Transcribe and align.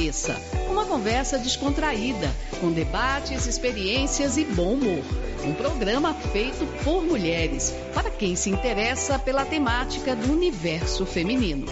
Cabeça. 0.00 0.40
Uma 0.70 0.86
conversa 0.86 1.38
descontraída, 1.38 2.34
com 2.58 2.72
debates, 2.72 3.46
experiências 3.46 4.38
e 4.38 4.46
bom 4.46 4.72
humor. 4.72 5.04
Um 5.44 5.52
programa 5.52 6.14
feito 6.14 6.66
por 6.82 7.02
mulheres, 7.02 7.74
para 7.92 8.10
quem 8.10 8.34
se 8.34 8.48
interessa 8.48 9.18
pela 9.18 9.44
temática 9.44 10.16
do 10.16 10.32
universo 10.32 11.04
feminino. 11.04 11.66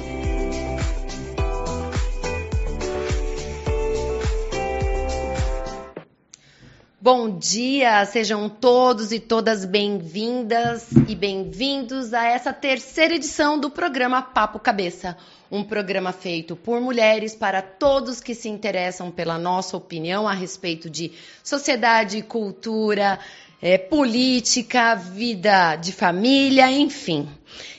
Dia, 7.38 8.04
sejam 8.04 8.48
todos 8.48 9.12
e 9.12 9.20
todas 9.20 9.64
bem-vindas 9.64 10.88
e 11.06 11.14
bem-vindos 11.14 12.12
a 12.12 12.24
essa 12.24 12.52
terceira 12.52 13.14
edição 13.14 13.60
do 13.60 13.70
programa 13.70 14.20
Papo 14.20 14.58
Cabeça, 14.58 15.16
um 15.48 15.62
programa 15.62 16.12
feito 16.12 16.56
por 16.56 16.80
mulheres 16.80 17.36
para 17.36 17.62
todos 17.62 18.20
que 18.20 18.34
se 18.34 18.48
interessam 18.48 19.12
pela 19.12 19.38
nossa 19.38 19.76
opinião 19.76 20.26
a 20.26 20.32
respeito 20.32 20.90
de 20.90 21.12
sociedade, 21.44 22.22
cultura, 22.22 23.20
é, 23.62 23.78
política, 23.78 24.96
vida 24.96 25.76
de 25.76 25.92
família, 25.92 26.68
enfim. 26.72 27.28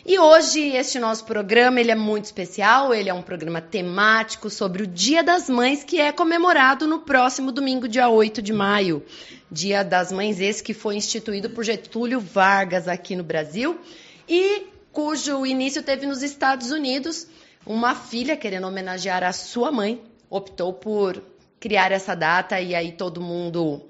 E 0.06 0.18
hoje 0.18 0.70
este 0.70 1.00
nosso 1.00 1.26
programa 1.26 1.80
ele 1.80 1.92
é 1.92 1.96
muito 1.96 2.26
especial, 2.26 2.94
ele 2.94 3.10
é 3.10 3.14
um 3.14 3.22
programa 3.22 3.62
temático 3.62 4.50
sobre 4.50 4.84
o 4.84 4.88
Dia 4.88 5.22
das 5.22 5.50
Mães 5.50 5.84
que 5.84 6.00
é 6.00 6.12
comemorado 6.12 6.88
no 6.88 7.00
próximo 7.00 7.52
domingo, 7.52 7.88
dia 7.88 8.08
8 8.10 8.42
de 8.42 8.54
maio. 8.54 9.04
Dia 9.52 9.84
das 9.84 10.12
Mães 10.12 10.40
esse 10.40 10.62
que 10.64 10.74
foi 10.74 10.96
instituído 10.96 11.50
por 11.50 11.64
Getúlio 11.64 12.20
Vargas 12.20 12.88
aqui 12.88 13.16
no 13.16 13.24
Brasil 13.24 13.80
e 14.28 14.68
cujo 14.92 15.46
início 15.46 15.82
teve 15.82 16.06
nos 16.06 16.22
Estados 16.22 16.72
Unidos. 16.72 17.28
Uma 17.66 17.96
filha 17.96 18.38
querendo 18.38 18.68
homenagear 18.68 19.24
a 19.24 19.34
sua 19.34 19.72
mãe 19.72 20.02
optou 20.30 20.74
por 20.74 21.22
criar 21.60 21.92
essa 21.92 22.16
data 22.16 22.62
e 22.62 22.76
aí 22.76 22.92
todo 22.92 23.20
mundo 23.20 23.82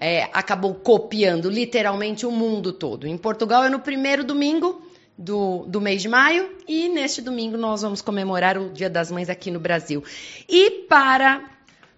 é, 0.00 0.24
acabou 0.32 0.74
copiando 0.74 1.48
literalmente 1.50 2.26
o 2.26 2.30
mundo 2.30 2.72
todo. 2.72 3.06
Em 3.06 3.16
Portugal 3.16 3.64
é 3.64 3.68
no 3.68 3.78
primeiro 3.78 4.24
domingo 4.24 4.82
do, 5.16 5.64
do 5.66 5.80
mês 5.80 6.02
de 6.02 6.08
maio 6.08 6.56
e 6.66 6.88
neste 6.88 7.20
domingo 7.20 7.56
nós 7.56 7.82
vamos 7.82 8.00
comemorar 8.00 8.56
o 8.58 8.70
Dia 8.70 8.90
das 8.90 9.10
Mães 9.10 9.28
aqui 9.28 9.50
no 9.50 9.60
Brasil. 9.60 10.02
E 10.48 10.86
para 10.88 11.51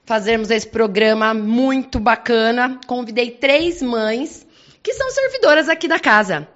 fazermos 0.05 0.51
esse 0.51 0.67
programa 0.67 1.33
muito 1.33 1.99
bacana, 1.99 2.79
convidei 2.87 3.31
três 3.31 3.81
mães 3.81 4.47
que 4.83 4.93
são 4.93 5.11
servidoras 5.11 5.69
aqui 5.69 5.89
da 5.89 5.99
casa. 5.99 6.47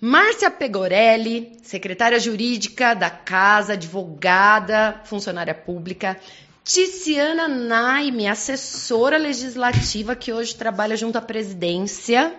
Márcia 0.00 0.50
Pegorelli, 0.50 1.58
secretária 1.62 2.18
jurídica 2.18 2.94
da 2.94 3.10
casa, 3.10 3.74
advogada, 3.74 5.00
funcionária 5.04 5.54
pública. 5.54 6.18
Ticiana 6.64 7.48
Naime, 7.48 8.26
assessora 8.26 9.16
legislativa 9.16 10.16
que 10.16 10.32
hoje 10.32 10.54
trabalha 10.54 10.96
junto 10.96 11.16
à 11.16 11.22
presidência. 11.22 12.34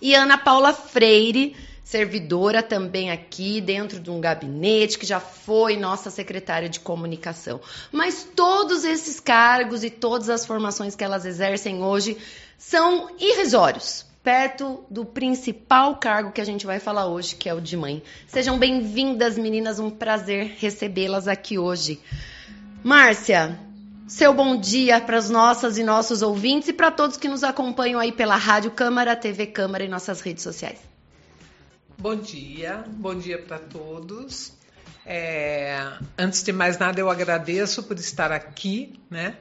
E 0.00 0.14
Ana 0.14 0.38
Paula 0.38 0.72
Freire, 0.72 1.56
servidora 1.84 2.62
também 2.62 3.10
aqui 3.10 3.60
dentro 3.60 3.98
de 3.98 4.10
um 4.10 4.20
gabinete, 4.20 4.98
que 4.98 5.06
já 5.06 5.20
foi 5.20 5.76
nossa 5.76 6.10
secretária 6.10 6.68
de 6.68 6.80
comunicação. 6.80 7.60
Mas 7.90 8.26
todos 8.36 8.84
esses 8.84 9.18
cargos 9.18 9.82
e 9.82 9.90
todas 9.90 10.28
as 10.28 10.46
formações 10.46 10.94
que 10.94 11.04
elas 11.04 11.24
exercem 11.24 11.82
hoje 11.82 12.16
são 12.58 13.08
irrisórios. 13.18 14.06
Perto 14.22 14.84
do 14.90 15.04
principal 15.04 15.96
cargo 15.96 16.30
que 16.30 16.42
a 16.42 16.44
gente 16.44 16.66
vai 16.66 16.78
falar 16.78 17.06
hoje, 17.06 17.34
que 17.34 17.48
é 17.48 17.54
o 17.54 17.60
de 17.60 17.74
mãe. 17.74 18.02
Sejam 18.26 18.58
bem-vindas, 18.58 19.38
meninas. 19.38 19.78
Um 19.78 19.88
prazer 19.88 20.56
recebê-las 20.58 21.26
aqui 21.26 21.58
hoje. 21.58 21.98
Márcia, 22.84 23.58
seu 24.06 24.34
bom 24.34 24.56
dia 24.56 25.00
para 25.00 25.16
as 25.16 25.30
nossas 25.30 25.78
e 25.78 25.82
nossos 25.82 26.20
ouvintes 26.20 26.68
e 26.68 26.72
para 26.72 26.90
todos 26.90 27.16
que 27.16 27.28
nos 27.28 27.42
acompanham 27.42 27.98
aí 27.98 28.12
pela 28.12 28.36
Rádio 28.36 28.72
Câmara, 28.72 29.16
TV 29.16 29.46
Câmara 29.46 29.84
e 29.84 29.88
nossas 29.88 30.20
redes 30.20 30.42
sociais. 30.42 30.89
Bom 32.00 32.16
dia, 32.16 32.82
bom 32.96 33.14
dia 33.14 33.36
para 33.36 33.58
todos. 33.58 34.54
É, 35.04 35.86
antes 36.16 36.42
de 36.42 36.50
mais 36.50 36.78
nada, 36.78 36.98
eu 36.98 37.10
agradeço 37.10 37.82
por 37.82 37.94
estar 37.98 38.32
aqui, 38.32 38.98
né? 39.10 39.36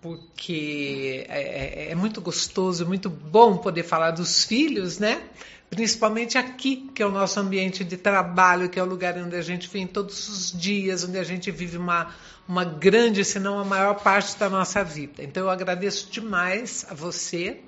Porque 0.00 1.26
é, 1.28 1.88
é, 1.88 1.90
é 1.90 1.94
muito 1.94 2.22
gostoso, 2.22 2.86
muito 2.86 3.10
bom 3.10 3.58
poder 3.58 3.82
falar 3.82 4.12
dos 4.12 4.42
filhos, 4.42 4.98
né? 4.98 5.20
principalmente 5.68 6.38
aqui, 6.38 6.88
que 6.94 7.02
é 7.02 7.06
o 7.06 7.10
nosso 7.10 7.38
ambiente 7.40 7.84
de 7.84 7.98
trabalho, 7.98 8.70
que 8.70 8.80
é 8.80 8.82
o 8.82 8.86
lugar 8.86 9.14
onde 9.18 9.36
a 9.36 9.42
gente 9.42 9.68
vem 9.68 9.86
todos 9.86 10.30
os 10.30 10.58
dias, 10.58 11.04
onde 11.04 11.18
a 11.18 11.24
gente 11.24 11.50
vive 11.50 11.76
uma, 11.76 12.14
uma 12.48 12.64
grande, 12.64 13.22
se 13.22 13.38
não 13.38 13.58
a 13.58 13.64
maior 13.66 13.96
parte 13.96 14.34
da 14.38 14.48
nossa 14.48 14.82
vida. 14.82 15.22
Então 15.22 15.42
eu 15.42 15.50
agradeço 15.50 16.10
demais 16.10 16.86
a 16.88 16.94
você 16.94 17.60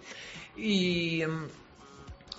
e 0.56 1.26
hum, 1.26 1.46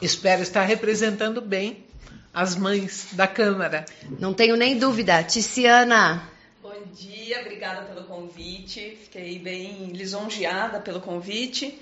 espero 0.01 0.41
estar 0.41 0.63
representando 0.63 1.39
bem 1.39 1.90
as 2.33 2.55
mães 2.55 3.09
da 3.13 3.27
Câmara. 3.27 3.85
Não 4.19 4.33
tenho 4.33 4.55
nem 4.55 4.77
dúvida. 4.77 5.23
Ticiana. 5.23 6.29
Bom 6.61 6.73
dia, 6.93 7.41
obrigada 7.41 7.81
pelo 7.83 8.05
convite. 8.05 8.97
Fiquei 9.03 9.39
bem 9.39 9.87
lisonjeada 9.87 10.79
pelo 10.79 11.01
convite. 11.01 11.79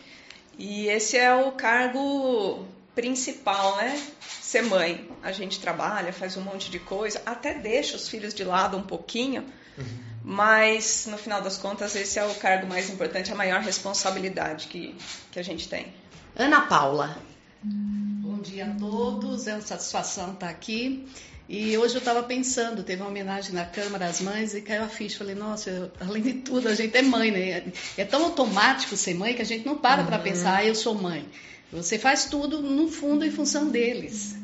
E 0.57 0.87
esse 0.87 1.17
é 1.17 1.33
o 1.33 1.51
cargo 1.51 2.65
principal, 2.95 3.77
né? 3.77 4.01
Ser 4.19 4.63
mãe. 4.63 5.09
A 5.23 5.31
gente 5.31 5.59
trabalha, 5.59 6.11
faz 6.11 6.35
um 6.35 6.41
monte 6.41 6.69
de 6.69 6.79
coisa, 6.79 7.21
até 7.25 7.53
deixa 7.53 7.95
os 7.95 8.09
filhos 8.09 8.33
de 8.33 8.43
lado 8.43 8.75
um 8.75 8.81
pouquinho, 8.81 9.45
uhum. 9.77 9.85
mas 10.23 11.07
no 11.09 11.17
final 11.17 11.41
das 11.41 11.57
contas 11.57 11.95
esse 11.95 12.19
é 12.19 12.25
o 12.25 12.35
cargo 12.35 12.67
mais 12.67 12.89
importante, 12.89 13.31
a 13.31 13.35
maior 13.35 13.61
responsabilidade 13.61 14.67
que, 14.67 14.95
que 15.31 15.39
a 15.39 15.43
gente 15.43 15.69
tem. 15.69 15.93
Ana 16.35 16.61
Paula. 16.61 17.17
Bom 18.39 18.43
dia 18.43 18.67
a 18.67 18.79
todos, 18.79 19.47
é 19.47 19.53
uma 19.53 19.61
satisfação 19.61 20.31
estar 20.31 20.47
aqui. 20.47 21.05
E 21.49 21.77
hoje 21.77 21.95
eu 21.95 21.99
estava 21.99 22.23
pensando, 22.23 22.83
teve 22.83 23.01
uma 23.01 23.09
homenagem 23.09 23.51
na 23.51 23.65
Câmara 23.65 24.05
às 24.05 24.21
Mães 24.21 24.53
e 24.53 24.61
caiu 24.61 24.85
a 24.85 24.87
ficha. 24.87 25.17
Falei, 25.17 25.35
nossa, 25.35 25.69
eu, 25.69 25.91
além 25.99 26.23
de 26.23 26.33
tudo, 26.35 26.69
a 26.69 26.73
gente 26.73 26.95
é 26.95 27.01
mãe, 27.01 27.31
né? 27.31 27.73
É 27.97 28.05
tão 28.05 28.23
automático 28.23 28.95
ser 28.95 29.13
mãe 29.13 29.33
que 29.33 29.41
a 29.41 29.45
gente 29.45 29.65
não 29.65 29.77
para 29.77 30.03
uhum. 30.03 30.07
para 30.07 30.19
pensar, 30.19 30.59
ah, 30.59 30.65
eu 30.65 30.73
sou 30.73 30.95
mãe. 30.95 31.27
Você 31.73 31.99
faz 31.99 32.27
tudo, 32.27 32.61
no 32.61 32.87
fundo, 32.87 33.25
em 33.25 33.29
função 33.29 33.67
deles. 33.67 34.37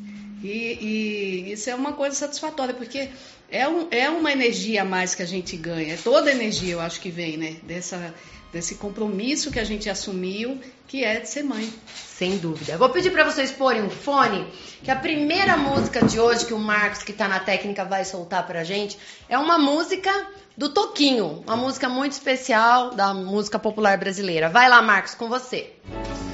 E, 0.43 1.47
e 1.47 1.51
isso 1.53 1.69
é 1.69 1.75
uma 1.75 1.93
coisa 1.93 2.17
satisfatória, 2.17 2.73
porque 2.73 3.07
é, 3.55 3.67
um, 3.69 3.87
é 3.89 4.09
uma 4.09 4.31
energia 4.31 4.81
a 4.81 4.85
mais 4.85 5.15
que 5.15 5.23
a 5.23 5.25
gente 5.25 5.55
ganha. 5.55 5.93
É 5.93 5.97
toda 5.97 6.29
energia, 6.29 6.73
eu 6.73 6.81
acho 6.81 6.99
que 6.99 7.09
vem, 7.09 7.37
né? 7.37 7.55
Dessa, 7.63 8.13
desse 8.51 8.75
compromisso 8.75 9.49
que 9.49 9.59
a 9.59 9.63
gente 9.63 9.89
assumiu, 9.89 10.59
que 10.87 11.05
é 11.05 11.21
de 11.21 11.29
ser 11.29 11.43
mãe. 11.43 11.73
Sem 11.95 12.37
dúvida. 12.37 12.77
Vou 12.77 12.89
pedir 12.89 13.11
para 13.11 13.23
vocês 13.23 13.51
porem 13.51 13.81
um 13.81 13.89
fone, 13.89 14.45
que 14.83 14.91
a 14.91 14.95
primeira 14.95 15.55
música 15.55 16.05
de 16.05 16.19
hoje 16.19 16.45
que 16.45 16.53
o 16.53 16.59
Marcos, 16.59 17.01
que 17.01 17.11
está 17.11 17.29
na 17.29 17.39
técnica, 17.39 17.85
vai 17.85 18.03
soltar 18.03 18.45
para 18.45 18.59
a 18.59 18.63
gente, 18.63 18.97
é 19.29 19.37
uma 19.37 19.57
música 19.57 20.11
do 20.57 20.69
Toquinho, 20.69 21.43
uma 21.47 21.55
música 21.55 21.87
muito 21.87 22.11
especial 22.11 22.91
da 22.91 23.13
música 23.13 23.57
popular 23.57 23.97
brasileira. 23.97 24.49
Vai 24.49 24.67
lá, 24.67 24.81
Marcos, 24.81 25.15
com 25.15 25.29
você. 25.29 25.71
Música 25.85 26.24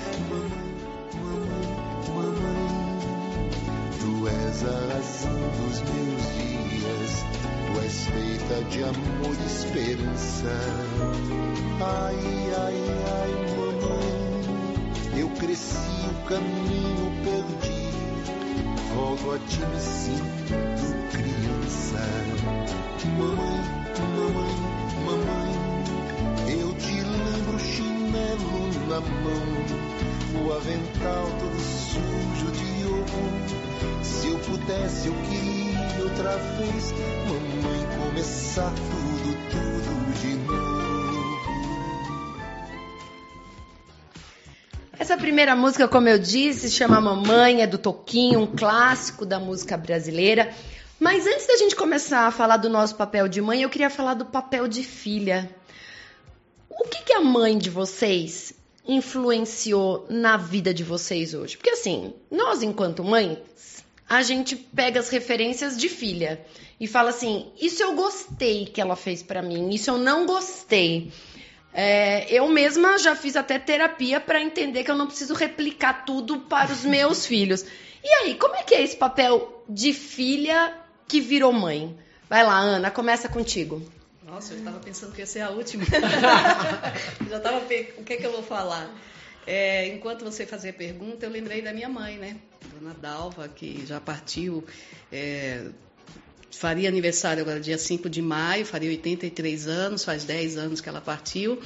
de 8.72 8.84
amor 8.84 9.36
e 9.38 9.46
esperança. 9.46 10.48
Ai, 11.82 12.16
ai, 12.58 12.80
ai, 13.20 13.32
mamãe, 13.58 15.20
eu 15.20 15.30
cresci, 15.32 15.76
o 16.10 16.26
caminho 16.26 17.12
perdi. 17.22 17.92
Volto 18.96 19.32
a 19.32 19.40
ti, 19.40 19.60
me 19.60 19.80
sinto 19.80 20.54
criança. 21.12 22.00
Mamãe, 23.18 23.60
mamãe, 24.16 24.56
mamãe, 25.06 25.52
eu 26.58 26.74
te 26.76 26.94
lembro 26.94 27.60
chinelo 27.60 28.62
na 28.88 29.02
mão, 29.02 30.46
o 30.46 30.54
avental 30.54 31.26
todo 31.40 31.60
sujo 31.60 32.52
de 32.54 32.88
ovo. 32.88 33.24
Se 34.02 34.28
eu 34.28 34.40
pudesse, 34.40 35.08
eu 35.08 35.14
queria 35.14 35.71
outra 36.02 36.38
vez, 36.38 36.92
mamãe 37.28 37.82
começar 37.98 38.72
tudo, 38.74 39.38
tudo 39.52 40.22
de 40.22 40.36
novo. 40.46 40.82
Essa 45.00 45.18
primeira 45.18 45.56
música, 45.56 45.88
como 45.88 46.08
eu 46.08 46.20
disse, 46.20 46.70
se 46.70 46.76
chama 46.76 47.02
Mamãe, 47.02 47.62
é 47.62 47.68
do 47.68 47.78
Toquinho, 47.78 48.42
um 48.42 48.48
clássico 48.48 49.26
da 49.26 49.40
música 49.40 49.76
brasileira. 49.76 50.54
Mas 51.00 51.26
antes 51.26 51.48
da 51.48 51.58
gente 51.58 51.76
começar 51.76 52.28
a 52.28 52.32
falar 52.32 52.58
do 52.58 52.70
nosso 52.70 52.96
papel 52.96 53.28
de 53.28 53.42
mãe, 53.42 53.64
eu 53.64 53.70
queria 53.70 53.90
falar 53.90 54.14
do 54.14 54.26
papel 54.26 54.68
de 54.68 54.84
filha. 54.84 55.50
O 56.70 56.84
que, 56.84 57.04
que 57.06 57.14
a 57.14 57.22
mãe 57.22 57.58
de 57.58 57.72
vocês 57.72 58.54
influenciou 58.88 60.06
na 60.10 60.38
vida 60.38 60.72
de 60.72 60.84
vocês 60.84 61.34
hoje? 61.34 61.58
Porque 61.58 61.72
assim, 61.72 62.14
nós 62.30 62.62
enquanto 62.62 63.04
mães, 63.04 63.81
a 64.12 64.22
gente 64.24 64.58
pega 64.58 65.00
as 65.00 65.08
referências 65.08 65.78
de 65.78 65.88
filha 65.88 66.46
e 66.78 66.86
fala 66.86 67.12
assim: 67.12 67.50
isso 67.62 67.82
eu 67.82 67.96
gostei 67.96 68.66
que 68.66 68.82
ela 68.82 68.98
fez 68.98 69.24
para 69.24 69.42
mim, 69.42 69.70
isso 69.70 69.90
eu 69.90 69.98
não 69.98 70.26
gostei. 70.26 71.14
É, 71.74 72.30
eu 72.30 72.50
mesma 72.50 72.98
já 72.98 73.16
fiz 73.16 73.38
até 73.38 73.58
terapia 73.58 74.20
para 74.20 74.42
entender 74.42 74.84
que 74.84 74.92
eu 74.92 74.98
não 74.98 75.08
preciso 75.08 75.34
replicar 75.34 76.04
tudo 76.04 76.40
para 76.40 76.74
os 76.74 76.84
meus 76.84 77.24
filhos. 77.26 77.66
E 78.04 78.10
aí, 78.16 78.36
como 78.36 78.54
é 78.54 78.64
que 78.64 78.76
é 78.76 78.82
esse 78.82 78.98
papel 78.98 79.64
de 79.70 79.94
filha 79.94 80.78
que 81.08 81.22
virou 81.22 81.54
mãe? 81.54 81.98
Vai 82.30 82.44
lá, 82.44 82.60
Ana, 82.60 82.92
começa 82.92 83.30
contigo. 83.30 83.82
Nossa, 84.26 84.54
eu 84.54 84.58
estava 84.58 84.80
pensando 84.80 85.14
que 85.14 85.22
ia 85.22 85.26
ser 85.26 85.40
a 85.40 85.52
última. 85.52 85.86
já 87.30 87.38
estava 87.38 87.60
o 87.60 87.66
que 88.04 88.14
é 88.14 88.18
que 88.18 88.26
eu 88.26 88.34
vou 88.34 88.44
falar. 88.44 88.90
É, 89.46 89.88
enquanto 89.88 90.24
você 90.24 90.46
fazia 90.46 90.70
a 90.70 90.74
pergunta, 90.74 91.26
eu 91.26 91.30
lembrei 91.30 91.62
da 91.62 91.74
minha 91.74 91.90
mãe, 91.90 92.18
né? 92.18 92.38
Dona 92.74 92.94
Dalva, 92.94 93.48
que 93.48 93.86
já 93.86 94.00
partiu. 94.00 94.64
É, 95.12 95.66
faria 96.52 96.90
aniversário 96.90 97.42
agora 97.42 97.60
dia 97.60 97.78
5 97.78 98.10
de 98.10 98.22
maio, 98.22 98.66
faria 98.66 98.90
83 98.90 99.68
anos, 99.68 100.04
faz 100.04 100.24
10 100.24 100.58
anos 100.58 100.82
que 100.82 100.90
ela 100.90 101.02
partiu. 101.02 101.60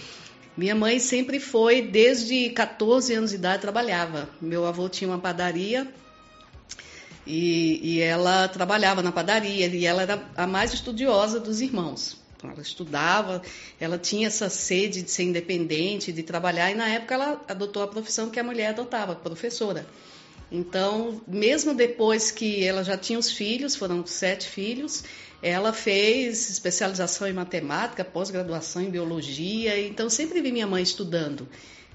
Minha 0.56 0.74
mãe 0.74 1.00
sempre 1.00 1.40
foi, 1.40 1.82
desde 1.82 2.50
14 2.52 3.14
anos 3.14 3.32
de 3.32 3.36
idade, 3.36 3.62
trabalhava. 3.62 4.30
Meu 4.40 4.66
avô 4.66 4.88
tinha 4.88 5.10
uma 5.10 5.20
padaria 5.20 5.92
e, 7.28 7.80
e 7.84 8.02
ela 8.02 8.48
trabalhava 8.48 9.02
na 9.02 9.12
padaria 9.12 9.68
e 9.68 9.86
ela 9.86 10.04
era 10.04 10.24
a 10.38 10.48
mais 10.48 10.74
estudiosa 10.74 11.40
dos 11.40 11.60
irmãos. 11.60 12.25
Ela 12.44 12.62
estudava, 12.62 13.42
ela 13.80 13.98
tinha 13.98 14.28
essa 14.28 14.50
sede 14.50 15.02
de 15.02 15.10
ser 15.10 15.24
independente, 15.24 16.12
de 16.12 16.24
trabalhar, 16.24 16.72
e 16.72 16.76
na 16.76 16.88
época 16.88 17.16
ela 17.16 17.42
adotou 17.48 17.82
a 17.84 17.88
profissão 17.88 18.30
que 18.30 18.40
a 18.40 18.44
mulher 18.44 18.68
adotava, 18.68 19.16
professora. 19.16 19.86
Então, 20.52 21.22
mesmo 21.28 21.74
depois 21.74 22.32
que 22.32 22.64
ela 22.64 22.84
já 22.84 22.98
tinha 22.98 23.18
os 23.18 23.32
filhos, 23.32 23.76
foram 23.76 24.06
sete 24.06 24.48
filhos, 24.48 25.04
ela 25.42 25.74
fez 25.74 26.50
especialização 26.50 27.28
em 27.28 27.34
matemática, 27.34 28.06
pós-graduação 28.06 28.82
em 28.82 28.90
biologia, 28.90 29.80
então 29.80 30.10
sempre 30.10 30.42
vi 30.42 30.52
minha 30.52 30.68
mãe 30.68 30.84
estudando. 30.84 31.48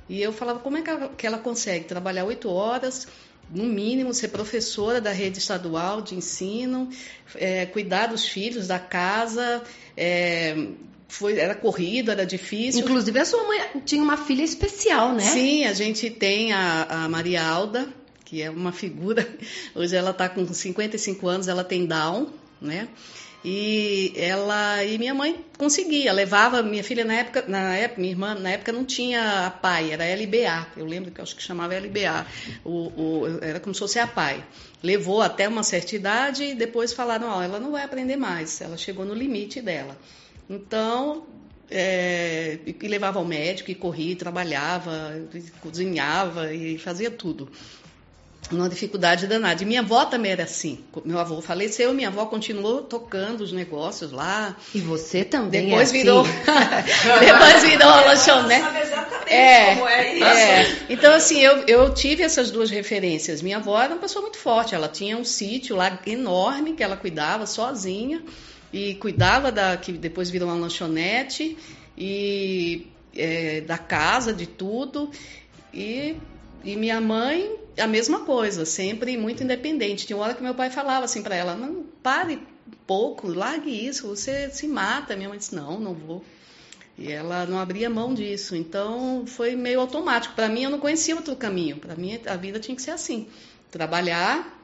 E 0.09 0.21
eu 0.21 0.33
falava, 0.33 0.59
como 0.59 0.77
é 0.77 0.83
que 1.17 1.27
ela 1.27 1.39
consegue 1.39 1.85
trabalhar 1.85 2.25
oito 2.25 2.51
horas, 2.51 3.07
no 3.53 3.65
mínimo, 3.65 4.15
ser 4.15 4.29
professora 4.29 5.01
da 5.01 5.11
rede 5.11 5.39
estadual 5.39 6.01
de 6.01 6.15
ensino, 6.15 6.89
é, 7.35 7.67
cuidar 7.67 8.07
dos 8.07 8.27
filhos, 8.27 8.67
da 8.69 8.79
casa, 8.79 9.63
é, 9.97 10.69
foi, 11.09 11.39
era 11.39 11.55
corrido, 11.55 12.11
era 12.11 12.25
difícil. 12.25 12.83
Inclusive, 12.83 13.19
a 13.19 13.25
sua 13.25 13.43
mãe 13.45 13.61
tinha 13.85 14.03
uma 14.03 14.17
filha 14.17 14.45
especial, 14.45 15.13
né? 15.13 15.25
Sim, 15.25 15.65
a 15.65 15.73
gente 15.73 16.09
tem 16.09 16.53
a, 16.53 16.85
a 16.85 17.09
Maria 17.09 17.45
Alda, 17.45 17.89
que 18.25 18.41
é 18.41 18.49
uma 18.49 18.73
figura. 18.73 19.29
Hoje 19.75 19.97
ela 19.97 20.11
está 20.11 20.29
com 20.29 20.47
55 20.47 21.27
anos, 21.27 21.49
ela 21.49 21.65
tem 21.65 21.85
Down, 21.85 22.29
né? 22.61 22.89
E 23.43 24.13
ela 24.17 24.85
e 24.85 24.99
minha 24.99 25.15
mãe 25.15 25.43
conseguia, 25.57 26.13
levava 26.13 26.63
minha 26.63 26.85
filha 26.85 27.07
na 27.07 27.15
época, 27.15 27.45
na 27.49 27.75
época, 27.75 28.01
minha 28.01 28.13
irmã 28.13 28.35
na 28.35 28.51
época 28.51 28.71
não 28.71 28.85
tinha 28.85 29.47
a 29.47 29.51
pai, 29.51 29.93
era 29.93 30.05
LBA. 30.05 30.67
Eu 30.77 30.85
lembro 30.85 31.11
que 31.11 31.21
eu 31.21 31.23
acho 31.23 31.35
que 31.35 31.43
chamava 31.43 31.75
LBA. 31.75 32.27
O, 32.65 32.71
o, 32.71 33.39
era 33.41 33.59
como 33.59 33.75
se 33.75 33.81
fosse 33.81 33.99
a 33.99 34.07
pai. 34.07 34.45
Levou 34.83 35.23
até 35.23 35.49
uma 35.49 35.63
certa 35.63 35.97
idade 35.97 36.45
e 36.45 36.55
depois 36.55 36.93
falaram, 36.93 37.29
ó, 37.29 37.39
oh, 37.39 37.43
ela 37.43 37.59
não 37.59 37.73
vai 37.73 37.83
aprender 37.83 38.17
mais. 38.17 38.61
Ela 38.61 38.77
chegou 38.77 39.07
no 39.07 39.15
limite 39.15 39.63
dela. 39.63 39.97
Então 40.49 41.27
é, 41.71 42.59
e 42.67 42.89
levava 42.89 43.21
ao 43.21 43.25
médico, 43.25 43.71
e 43.71 43.75
corria, 43.75 44.13
e 44.13 44.17
trabalhava, 44.17 45.15
e 45.33 45.41
cozinhava 45.63 46.53
e 46.53 46.77
fazia 46.77 47.11
tudo 47.11 47.51
uma 48.53 48.69
dificuldade 48.69 49.27
danada. 49.27 49.63
E 49.63 49.67
minha 49.67 49.81
avó 49.81 50.05
também 50.05 50.33
era 50.33 50.45
assim. 50.45 50.81
Meu 51.05 51.19
avô 51.19 51.41
faleceu, 51.41 51.93
minha 51.95 52.09
avó 52.09 52.27
continuou 52.27 52.83
tocando 52.83 53.43
os 53.43 53.53
negócios 53.53 54.11
lá. 54.13 54.57
E 54.75 54.81
você 54.81 55.25
também 55.25 55.67
Depois 55.69 55.91
é 55.91 55.93
virou. 55.93 56.21
assim. 56.23 56.31
Depois 57.21 57.63
virou 57.63 57.89
a 57.89 58.01
lanchonete. 58.07 58.61
Sabe 58.63 58.79
exatamente 58.81 59.33
É, 59.33 59.75
como 59.75 59.89
é 59.89 60.15
isso. 60.15 60.25
é. 60.25 60.77
Então, 60.91 61.15
assim, 61.15 61.39
eu, 61.41 61.59
eu 61.67 61.95
tive 61.95 62.23
essas 62.23 62.51
duas 62.51 62.71
referências. 62.71 63.41
Minha 63.43 63.59
avó 63.59 63.81
era 63.81 63.93
uma 63.95 64.01
pessoa 64.01 64.23
muito 64.23 64.39
forte. 64.39 64.75
Ela 64.75 64.89
tinha 64.89 65.17
um 65.17 65.25
sítio 65.25 65.77
lá 65.77 65.99
enorme 66.07 66.73
que 66.73 66.83
ela 66.83 66.97
cuidava 66.97 67.47
sozinha. 67.47 68.23
E 68.73 68.95
cuidava 68.97 69.51
da. 69.53 69.77
que 69.77 69.93
depois 69.93 70.29
virou 70.31 70.49
uma 70.49 70.57
lanchonete. 70.57 71.57
E 71.97 72.87
é, 73.17 73.61
da 73.61 73.79
casa, 73.79 74.33
de 74.33 74.47
tudo. 74.47 75.11
E, 75.73 76.17
e 76.65 76.75
minha 76.77 77.01
mãe 77.01 77.60
a 77.81 77.87
mesma 77.87 78.21
coisa, 78.21 78.65
sempre 78.65 79.17
muito 79.17 79.43
independente. 79.43 80.07
Tinha 80.07 80.17
uma 80.17 80.25
hora 80.25 80.35
que 80.35 80.43
meu 80.43 80.55
pai 80.55 80.71
falava 80.71 81.05
assim 81.05 81.23
para 81.23 81.35
ela: 81.35 81.55
não, 81.55 81.85
pare 82.03 82.37
um 82.37 82.77
pouco, 82.87 83.29
largue 83.29 83.71
isso, 83.71 84.07
você 84.07 84.51
se 84.51 84.67
mata. 84.67 85.17
Minha 85.17 85.29
mãe 85.29 85.39
disse: 85.39 85.55
não, 85.55 85.81
não 85.81 85.95
vou. 85.95 86.25
E 86.99 87.11
ela 87.11 87.47
não 87.47 87.59
abria 87.59 87.89
mão 87.89 88.13
disso. 88.13 88.55
Então 88.55 89.25
foi 89.27 89.57
meio 89.57 89.81
automático. 89.81 90.35
Para 90.35 90.49
mim, 90.49 90.65
eu 90.65 90.71
não 90.71 90.79
conhecia 90.79 91.17
outro 91.17 91.35
caminho. 91.35 91.77
Para 91.79 91.97
mim, 91.97 92.21
a 92.27 92.37
vida 92.37 92.61
tinha 92.61 92.77
que 92.77 92.83
ser 92.83 92.91
assim: 92.91 93.27
trabalhar, 93.71 94.63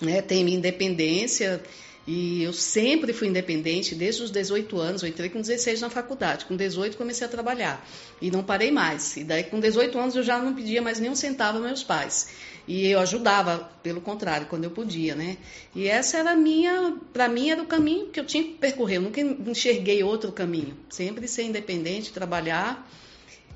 né, 0.00 0.22
ter 0.22 0.42
minha 0.44 0.56
independência. 0.56 1.62
E 2.06 2.42
eu 2.42 2.52
sempre 2.52 3.14
fui 3.14 3.28
independente, 3.28 3.94
desde 3.94 4.22
os 4.22 4.30
18 4.30 4.78
anos. 4.78 5.02
Eu 5.02 5.08
entrei 5.08 5.30
com 5.30 5.40
16 5.40 5.80
na 5.80 5.88
faculdade. 5.88 6.44
Com 6.44 6.54
18 6.54 6.96
comecei 6.98 7.26
a 7.26 7.30
trabalhar. 7.30 7.86
E 8.20 8.30
não 8.30 8.42
parei 8.42 8.70
mais. 8.70 9.16
E 9.16 9.24
daí, 9.24 9.44
com 9.44 9.58
18 9.58 9.98
anos, 9.98 10.14
eu 10.14 10.22
já 10.22 10.38
não 10.38 10.54
pedia 10.54 10.82
mais 10.82 11.00
nem 11.00 11.10
um 11.10 11.14
centavo 11.14 11.58
aos 11.58 11.66
meus 11.66 11.82
pais. 11.82 12.28
E 12.68 12.86
eu 12.88 13.00
ajudava, 13.00 13.70
pelo 13.82 14.02
contrário, 14.02 14.46
quando 14.46 14.64
eu 14.64 14.70
podia, 14.70 15.14
né? 15.14 15.38
E 15.74 15.86
essa 15.86 16.18
era 16.18 16.32
a 16.32 16.36
minha, 16.36 16.96
para 17.12 17.28
mim 17.28 17.50
era 17.50 17.62
o 17.62 17.66
caminho 17.66 18.08
que 18.08 18.20
eu 18.20 18.26
tinha 18.26 18.44
que 18.44 18.52
percorrer. 18.52 18.96
Eu 18.96 19.02
nunca 19.02 19.20
enxerguei 19.20 20.02
outro 20.02 20.30
caminho. 20.30 20.76
Sempre 20.90 21.26
ser 21.26 21.44
independente, 21.44 22.12
trabalhar. 22.12 22.86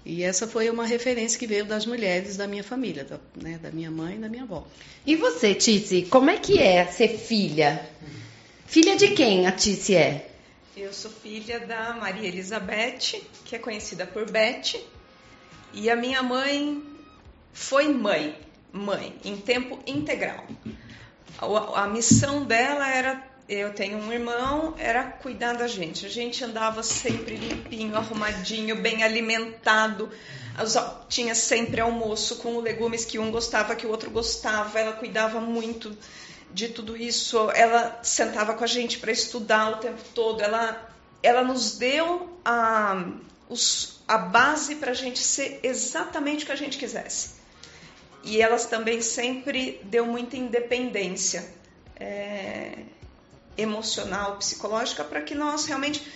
E 0.06 0.22
essa 0.22 0.46
foi 0.46 0.70
uma 0.70 0.86
referência 0.86 1.38
que 1.38 1.46
veio 1.46 1.66
das 1.66 1.84
mulheres 1.84 2.38
da 2.38 2.46
minha 2.46 2.64
família, 2.64 3.04
da, 3.04 3.18
né, 3.36 3.58
da 3.62 3.70
minha 3.70 3.90
mãe 3.90 4.16
e 4.16 4.18
da 4.18 4.28
minha 4.28 4.44
avó. 4.44 4.66
E 5.06 5.16
você, 5.16 5.54
Tice, 5.54 6.06
como 6.08 6.30
é 6.30 6.38
que 6.38 6.58
é 6.58 6.86
ser 6.86 7.08
filha? 7.08 7.86
Filha 8.68 8.96
de 8.96 9.08
quem 9.12 9.46
a 9.46 9.52
Tice 9.52 9.96
é? 9.96 10.30
Eu 10.76 10.92
sou 10.92 11.10
filha 11.10 11.58
da 11.58 11.94
Maria 11.94 12.28
Elizabeth, 12.28 13.22
que 13.42 13.56
é 13.56 13.58
conhecida 13.58 14.06
por 14.06 14.30
Beth. 14.30 14.78
E 15.72 15.88
a 15.88 15.96
minha 15.96 16.22
mãe 16.22 16.82
foi 17.50 17.88
mãe, 17.88 18.38
mãe, 18.70 19.16
em 19.24 19.38
tempo 19.38 19.78
integral. 19.86 20.46
A, 21.38 21.84
a 21.84 21.88
missão 21.88 22.44
dela 22.44 22.86
era 22.86 23.26
eu 23.48 23.72
tenho 23.72 23.96
um 23.96 24.12
irmão, 24.12 24.74
era 24.76 25.02
cuidar 25.02 25.54
da 25.54 25.66
gente. 25.66 26.04
A 26.04 26.10
gente 26.10 26.44
andava 26.44 26.82
sempre 26.82 27.36
limpinho, 27.36 27.96
arrumadinho, 27.96 28.76
bem 28.76 29.02
alimentado. 29.02 30.10
Tinha 31.08 31.34
sempre 31.34 31.80
almoço 31.80 32.36
com 32.36 32.60
legumes 32.60 33.06
que 33.06 33.18
um 33.18 33.30
gostava, 33.30 33.74
que 33.74 33.86
o 33.86 33.90
outro 33.90 34.10
gostava. 34.10 34.78
Ela 34.78 34.92
cuidava 34.92 35.40
muito 35.40 35.96
de 36.52 36.68
tudo 36.68 36.96
isso. 36.96 37.50
Ela 37.50 38.00
sentava 38.02 38.54
com 38.54 38.64
a 38.64 38.66
gente 38.66 38.98
para 38.98 39.12
estudar 39.12 39.72
o 39.72 39.76
tempo 39.76 40.02
todo. 40.14 40.42
Ela, 40.42 40.90
ela 41.22 41.42
nos 41.42 41.78
deu 41.78 42.38
a, 42.44 43.04
os, 43.48 44.00
a 44.06 44.18
base 44.18 44.76
para 44.76 44.92
a 44.92 44.94
gente 44.94 45.18
ser 45.18 45.60
exatamente 45.62 46.44
o 46.44 46.46
que 46.46 46.52
a 46.52 46.56
gente 46.56 46.78
quisesse. 46.78 47.38
E 48.24 48.42
elas 48.42 48.66
também 48.66 49.00
sempre 49.00 49.80
deu 49.84 50.06
muita 50.06 50.36
independência. 50.36 51.56
É, 52.00 52.84
emocional, 53.58 54.36
psicológica, 54.36 55.02
para 55.02 55.20
que 55.20 55.34
nós 55.34 55.66
realmente 55.66 56.06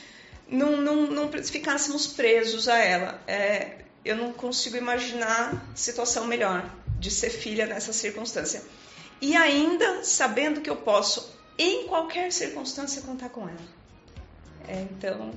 não, 0.48 0.76
não, 0.80 1.06
não 1.08 1.32
ficássemos 1.32 2.06
presos 2.06 2.68
a 2.68 2.78
ela. 2.78 3.20
É, 3.26 3.78
eu 4.04 4.16
não 4.16 4.32
consigo 4.32 4.76
imaginar 4.76 5.66
situação 5.74 6.26
melhor 6.26 6.64
de 6.98 7.10
ser 7.10 7.30
filha 7.30 7.66
nessa 7.66 7.92
circunstância. 7.92 8.62
E 9.22 9.36
ainda 9.36 10.02
sabendo 10.02 10.60
que 10.60 10.68
eu 10.68 10.74
posso, 10.74 11.32
em 11.56 11.86
qualquer 11.86 12.32
circunstância, 12.32 13.00
contar 13.02 13.28
com 13.28 13.42
ela. 13.42 13.82
É, 14.66 14.82
então. 14.82 15.30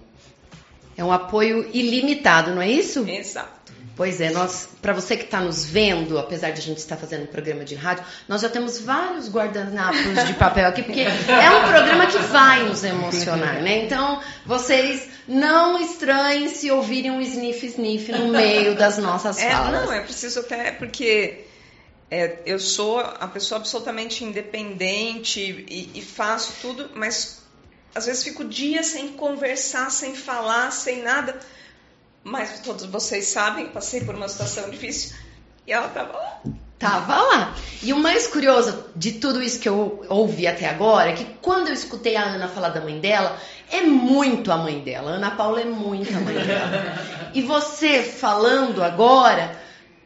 É 0.97 1.03
um 1.03 1.11
apoio 1.11 1.69
ilimitado, 1.71 2.55
não 2.55 2.63
é 2.63 2.69
isso? 2.69 3.07
Exato. 3.07 3.73
Pois 3.95 4.19
é, 4.19 4.31
nós, 4.31 4.67
para 4.81 4.91
você 4.91 5.15
que 5.15 5.25
está 5.25 5.39
nos 5.39 5.63
vendo, 5.63 6.17
apesar 6.17 6.49
de 6.49 6.59
a 6.59 6.63
gente 6.63 6.79
estar 6.79 6.97
fazendo 6.97 7.23
um 7.23 7.27
programa 7.27 7.63
de 7.63 7.75
rádio, 7.75 8.03
nós 8.27 8.41
já 8.41 8.49
temos 8.49 8.79
vários 8.79 9.29
guardanapos 9.29 10.25
de 10.25 10.33
papel 10.33 10.67
aqui, 10.67 10.81
porque 10.81 11.01
é 11.01 11.49
um 11.51 11.69
programa 11.69 12.07
que 12.07 12.17
vai 12.17 12.63
nos 12.67 12.83
emocionar, 12.83 13.61
né? 13.61 13.85
Então, 13.85 14.19
vocês 14.45 15.07
não 15.27 15.79
estranhem 15.79 16.49
se 16.49 16.71
ouvirem 16.71 17.11
um 17.11 17.21
sniff-sniff 17.21 18.11
no 18.11 18.29
meio 18.29 18.75
das 18.75 18.97
nossas 18.97 19.37
é, 19.37 19.51
falas. 19.51 19.85
Não, 19.85 19.93
é 19.93 20.01
preciso 20.01 20.39
até, 20.39 20.71
porque 20.71 21.45
é, 22.09 22.39
eu 22.45 22.59
sou 22.59 22.99
a 22.99 23.27
pessoa 23.27 23.59
absolutamente 23.59 24.23
independente 24.23 25.39
e, 25.39 25.91
e 25.93 26.01
faço 26.01 26.53
tudo, 26.61 26.91
mas 26.95 27.43
às 27.93 28.05
vezes 28.05 28.23
fico 28.23 28.43
dias 28.43 28.87
sem 28.87 29.13
conversar, 29.13 29.89
sem 29.89 30.15
falar, 30.15 30.71
sem 30.71 31.01
nada 31.01 31.39
mas 32.25 32.59
todos 32.61 32.85
vocês 32.85 33.27
sabem, 33.27 33.67
passei 33.67 34.01
por 34.01 34.15
uma 34.15 34.27
situação 34.27 34.67
difícil. 34.71 35.15
E 35.67 35.71
ela 35.71 35.87
tava 35.89 36.13
lá, 36.13 36.41
Tava 36.79 37.15
lá. 37.15 37.55
E 37.83 37.93
o 37.93 37.97
mais 37.97 38.27
curioso 38.27 38.83
de 38.95 39.13
tudo 39.13 39.41
isso 39.41 39.59
que 39.59 39.69
eu 39.69 40.03
ouvi 40.09 40.45
até 40.45 40.67
agora 40.67 41.11
é 41.11 41.13
que 41.13 41.23
quando 41.39 41.67
eu 41.67 41.73
escutei 41.73 42.15
a 42.15 42.23
Ana 42.23 42.47
falar 42.49 42.69
da 42.69 42.81
mãe 42.81 42.99
dela, 42.99 43.37
é 43.71 43.81
muito 43.81 44.51
a 44.51 44.57
mãe 44.57 44.79
dela. 44.79 45.11
A 45.11 45.13
Ana 45.15 45.31
Paula 45.31 45.61
é 45.61 45.65
muito 45.65 46.15
a 46.15 46.19
mãe 46.19 46.35
dela. 46.35 47.31
E 47.33 47.41
você 47.43 48.01
falando 48.01 48.83
agora, 48.83 49.55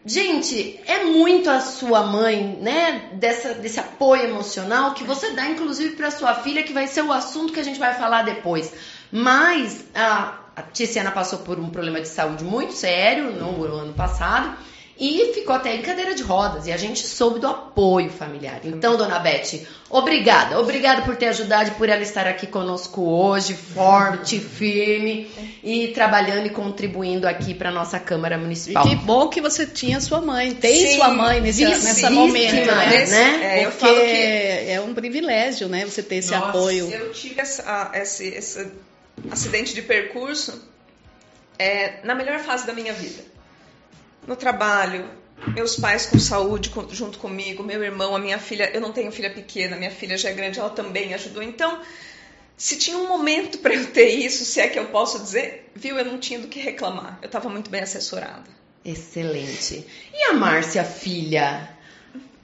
gente, 0.05 0.79
é 0.85 1.05
muito 1.05 1.49
a 1.49 1.59
sua 1.59 2.03
mãe, 2.03 2.57
né? 2.61 3.09
Dessa, 3.13 3.53
desse 3.53 3.79
apoio 3.79 4.23
emocional 4.23 4.93
que 4.93 5.03
você 5.03 5.31
dá, 5.31 5.47
inclusive, 5.47 5.95
para 5.95 6.11
sua 6.11 6.35
filha, 6.35 6.63
que 6.63 6.73
vai 6.73 6.87
ser 6.87 7.01
o 7.03 7.11
assunto 7.11 7.53
que 7.53 7.59
a 7.59 7.63
gente 7.63 7.79
vai 7.79 7.93
falar 7.93 8.23
depois. 8.23 8.73
Mas 9.11 9.85
a, 9.93 10.39
a 10.55 10.61
Tiziana 10.61 11.11
passou 11.11 11.39
por 11.39 11.59
um 11.59 11.69
problema 11.69 11.99
de 12.01 12.07
saúde 12.07 12.43
muito 12.43 12.73
sério 12.73 13.31
no 13.31 13.63
ano 13.65 13.93
passado 13.93 14.57
e 14.99 15.31
ficou 15.33 15.55
até 15.55 15.73
em 15.73 15.81
cadeira 15.81 16.13
de 16.13 16.21
rodas. 16.21 16.67
E 16.67 16.73
a 16.73 16.77
gente 16.77 17.07
soube 17.07 17.39
do 17.39 17.47
apoio 17.47 18.09
familiar. 18.09 18.59
Então, 18.65 18.97
dona 18.97 19.17
Beth, 19.17 19.65
obrigada. 19.89 20.59
Obrigada 20.59 21.03
por 21.03 21.15
ter 21.15 21.27
ajudado 21.27 21.69
e 21.69 21.71
por 21.71 21.87
ela 21.87 22.01
estar 22.01 22.27
aqui 22.27 22.45
conosco 22.45 23.01
hoje, 23.01 23.53
forte, 23.53 24.37
firme 24.43 25.31
e 25.63 25.87
trabalhando 25.89 26.47
e 26.47 26.49
contribuindo 26.49 27.27
aqui 27.27 27.53
para 27.53 27.71
nossa 27.71 27.97
Câmara 27.97 28.37
Municipal. 28.37 28.85
E 28.85 28.89
que 28.89 28.95
bom 28.97 29.29
que 29.29 29.39
você 29.39 29.65
tinha 29.65 30.01
sua 30.01 30.19
mãe, 30.19 30.53
tem 30.53 30.87
Sim, 30.87 30.95
sua 30.97 31.09
mãe 31.09 31.39
nesse, 31.39 31.63
nessa 31.63 32.09
momento, 32.09 32.53
né? 32.55 33.05
né? 33.05 33.59
É, 33.59 33.65
eu 33.65 33.71
falo 33.71 33.95
que 33.95 34.71
é 34.71 34.81
um 34.85 34.93
privilégio, 34.93 35.69
né? 35.69 35.85
Você 35.85 36.03
ter 36.03 36.15
esse 36.15 36.31
Nossa, 36.31 36.49
apoio. 36.49 36.91
Eu 36.91 37.13
tive 37.13 37.39
essa, 37.39 37.91
esse, 37.93 38.27
esse 38.27 38.67
acidente 39.31 39.73
de 39.73 39.81
percurso 39.81 40.61
é, 41.57 42.01
na 42.03 42.13
melhor 42.13 42.39
fase 42.39 42.67
da 42.67 42.73
minha 42.73 42.91
vida 42.91 43.38
no 44.29 44.35
trabalho, 44.35 45.09
meus 45.55 45.75
pais 45.75 46.05
com 46.05 46.19
saúde 46.19 46.71
junto 46.91 47.17
comigo, 47.17 47.63
meu 47.63 47.83
irmão, 47.83 48.15
a 48.15 48.19
minha 48.19 48.37
filha, 48.37 48.69
eu 48.71 48.79
não 48.79 48.91
tenho 48.91 49.11
filha 49.11 49.33
pequena, 49.33 49.75
minha 49.75 49.89
filha 49.89 50.15
já 50.15 50.29
é 50.29 50.33
grande, 50.33 50.59
ela 50.59 50.69
também 50.69 51.15
ajudou. 51.15 51.41
Então, 51.41 51.81
se 52.55 52.77
tinha 52.77 52.95
um 52.95 53.07
momento 53.07 53.57
para 53.57 53.73
eu 53.73 53.87
ter 53.87 54.09
isso, 54.09 54.45
se 54.45 54.61
é 54.61 54.67
que 54.67 54.77
eu 54.77 54.85
posso 54.89 55.17
dizer, 55.17 55.71
viu, 55.73 55.97
eu 55.97 56.05
não 56.05 56.19
tinha 56.19 56.39
do 56.39 56.47
que 56.47 56.59
reclamar. 56.59 57.17
Eu 57.23 57.25
estava 57.25 57.49
muito 57.49 57.71
bem 57.71 57.81
assessorada. 57.81 58.45
Excelente. 58.85 59.83
E 60.13 60.23
a 60.25 60.33
Márcia, 60.33 60.83
filha? 60.83 61.78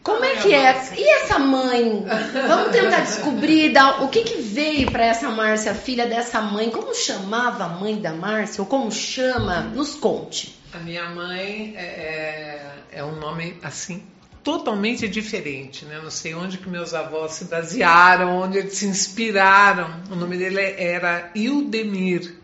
Como 0.05 0.23
é 0.23 0.35
que 0.35 0.53
é? 0.53 0.93
E 0.95 1.09
essa 1.15 1.39
mãe? 1.39 2.05
Vamos 2.47 2.71
tentar 2.71 2.99
descobrir 2.99 3.73
da, 3.73 4.03
o 4.03 4.07
que, 4.07 4.23
que 4.23 4.39
veio 4.39 4.91
para 4.91 5.03
essa 5.03 5.31
Márcia, 5.31 5.73
filha 5.73 6.05
dessa 6.05 6.39
mãe. 6.39 6.69
Como 6.69 6.93
chamava 6.93 7.63
a 7.63 7.69
mãe 7.69 7.99
da 7.99 8.13
Márcia? 8.13 8.61
Ou 8.61 8.67
como 8.67 8.91
chama? 8.91 9.61
Nos 9.61 9.95
conte. 9.95 10.59
A 10.71 10.77
minha 10.77 11.09
mãe 11.09 11.73
é, 11.75 11.81
é, 11.81 12.99
é 12.99 13.03
um 13.03 13.15
nome 13.15 13.57
assim 13.63 14.03
totalmente 14.43 15.07
diferente, 15.07 15.85
né? 15.85 15.99
Não 15.99 16.11
sei 16.11 16.35
onde 16.35 16.59
que 16.59 16.69
meus 16.69 16.93
avós 16.93 17.31
se 17.31 17.45
basearam, 17.45 18.41
onde 18.41 18.59
eles 18.59 18.75
se 18.75 18.85
inspiraram. 18.85 20.03
O 20.11 20.15
nome 20.15 20.37
dele 20.37 20.61
era 20.77 21.31
Ildemir, 21.33 22.35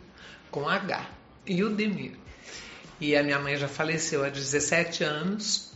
com 0.49 0.67
H, 0.67 1.05
Ildemir. 1.45 2.13
E 2.99 3.15
a 3.15 3.21
minha 3.21 3.37
mãe 3.37 3.55
já 3.55 3.67
faleceu 3.67 4.23
há 4.23 4.29
17 4.29 5.03
anos, 5.03 5.70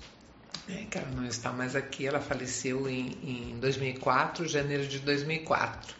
né, 0.68 0.86
que 0.90 0.98
ela 0.98 1.10
não 1.16 1.26
está 1.26 1.52
mais 1.52 1.76
aqui, 1.76 2.08
ela 2.08 2.20
faleceu 2.20 2.90
em, 2.90 3.18
em 3.24 3.60
2004, 3.60 4.48
janeiro 4.48 4.88
de 4.88 5.00
2004. 5.00 5.96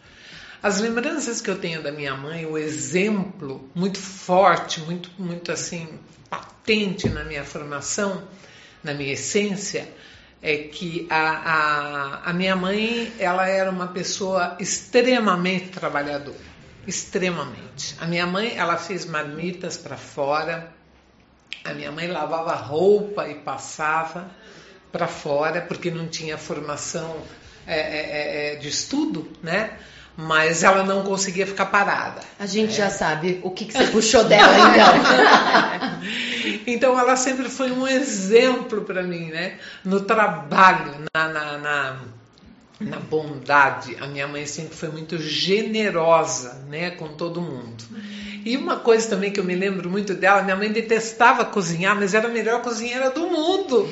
As 0.62 0.80
lembranças 0.80 1.40
que 1.40 1.50
eu 1.50 1.58
tenho 1.58 1.82
da 1.82 1.92
minha 1.92 2.16
mãe, 2.16 2.44
o 2.46 2.58
exemplo 2.58 3.70
muito 3.74 3.98
forte, 3.98 4.80
muito, 4.80 5.10
muito 5.18 5.52
assim, 5.52 5.98
patente 6.28 7.08
na 7.08 7.24
minha 7.24 7.44
formação, 7.44 8.26
na 8.82 8.92
minha 8.94 9.12
essência, 9.12 9.88
é 10.42 10.56
que 10.56 11.06
a, 11.10 11.30
a, 11.30 12.30
a 12.30 12.32
minha 12.32 12.56
mãe 12.56 13.12
ela 13.18 13.48
era 13.48 13.70
uma 13.70 13.88
pessoa 13.88 14.56
extremamente 14.58 15.68
trabalhadora, 15.68 16.36
extremamente. 16.86 17.94
A 18.00 18.06
minha 18.06 18.26
mãe 18.26 18.56
ela 18.56 18.76
fez 18.76 19.06
marmitas 19.06 19.76
para 19.76 19.96
fora, 19.96 20.72
a 21.64 21.72
minha 21.74 21.92
mãe 21.92 22.06
lavava 22.06 22.54
roupa 22.54 23.28
e 23.28 23.34
passava 23.34 24.30
para 24.96 25.06
fora 25.06 25.60
porque 25.60 25.90
não 25.90 26.08
tinha 26.08 26.38
formação 26.38 27.18
é, 27.66 27.78
é, 27.78 28.52
é, 28.52 28.56
de 28.56 28.68
estudo, 28.68 29.30
né? 29.42 29.76
mas 30.16 30.62
ela 30.62 30.82
não 30.82 31.02
conseguia 31.02 31.46
ficar 31.46 31.66
parada. 31.66 32.22
A 32.38 32.46
gente 32.46 32.72
é. 32.72 32.76
já 32.76 32.88
sabe 32.88 33.38
o 33.42 33.50
que, 33.50 33.66
que 33.66 33.74
você 33.74 33.88
puxou 33.92 34.24
dela, 34.24 34.54
então. 34.70 36.62
então 36.66 36.98
ela 36.98 37.16
sempre 37.16 37.50
foi 37.50 37.70
um 37.70 37.86
exemplo 37.86 38.80
para 38.80 39.02
mim, 39.02 39.26
né? 39.26 39.58
No 39.84 40.00
trabalho, 40.00 41.04
na, 41.14 41.28
na, 41.28 41.58
na, 41.58 41.96
na, 42.80 42.98
bondade. 42.98 43.94
A 44.00 44.06
minha 44.06 44.26
mãe 44.26 44.46
sempre 44.46 44.74
foi 44.74 44.88
muito 44.88 45.18
generosa, 45.18 46.64
né, 46.66 46.92
com 46.92 47.08
todo 47.08 47.42
mundo. 47.42 47.84
E 48.46 48.56
uma 48.56 48.76
coisa 48.76 49.08
também 49.08 49.32
que 49.32 49.40
eu 49.40 49.44
me 49.44 49.56
lembro 49.56 49.90
muito 49.90 50.14
dela, 50.14 50.40
minha 50.40 50.54
mãe 50.54 50.70
detestava 50.70 51.44
cozinhar, 51.44 51.96
mas 51.96 52.14
era 52.14 52.28
a 52.28 52.30
melhor 52.30 52.62
cozinheira 52.62 53.10
do 53.10 53.26
mundo. 53.26 53.88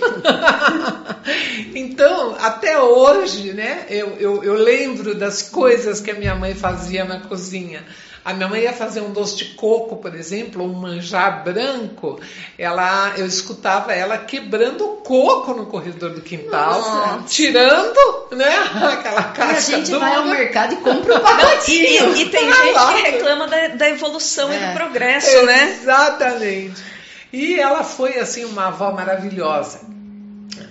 então, 1.75 2.37
até 2.39 2.79
hoje, 2.79 3.53
né, 3.53 3.85
eu, 3.91 4.11
eu, 4.11 4.45
eu 4.45 4.55
lembro 4.55 5.13
das 5.13 5.43
coisas 5.43 6.01
que 6.01 6.13
a 6.13 6.15
minha 6.15 6.37
mãe 6.37 6.55
fazia 6.55 7.05
na 7.05 7.19
cozinha. 7.19 7.85
A 8.25 8.33
minha 8.33 8.49
mãe 8.49 8.63
ia 8.63 8.73
fazer 8.73 9.03
um 9.03 9.13
doce 9.13 9.37
de 9.37 9.45
coco, 9.55 9.97
por 9.97 10.15
exemplo, 10.15 10.65
um 10.65 10.73
manjar 10.73 11.45
branco. 11.45 12.19
Ela, 12.59 13.13
eu 13.19 13.27
escutava 13.27 13.93
ela 13.93 14.17
quebrando 14.17 14.85
o 14.85 14.97
coco 14.97 15.53
no 15.53 15.67
corredor 15.67 16.11
do 16.15 16.23
quintal, 16.23 16.81
Nossa. 16.81 17.25
tirando, 17.29 18.29
né, 18.33 18.57
aquela 18.93 19.25
casca. 19.25 19.53
E 19.53 19.57
a 19.57 19.61
gente 19.61 19.91
dura. 19.91 20.01
vai 20.01 20.15
ao 20.15 20.25
mercado 20.25 20.73
e 20.73 20.77
compra 20.77 21.17
o 21.17 21.21
pacotinho. 21.21 22.17
E, 22.17 22.23
e 22.23 22.31
tem 22.31 22.51
gente 22.51 22.79
que 22.79 23.11
reclama 23.11 23.47
da, 23.47 23.69
da 23.69 23.91
evolução 23.91 24.51
é. 24.51 24.57
e 24.57 24.59
do 24.59 24.65
é. 24.65 24.75
progresso, 24.75 25.45
né? 25.45 25.79
Exatamente. 25.83 26.83
E 27.31 27.61
ela 27.61 27.85
foi 27.85 28.19
assim 28.19 28.47
uma 28.47 28.69
avó 28.69 28.91
maravilhosa 28.93 29.81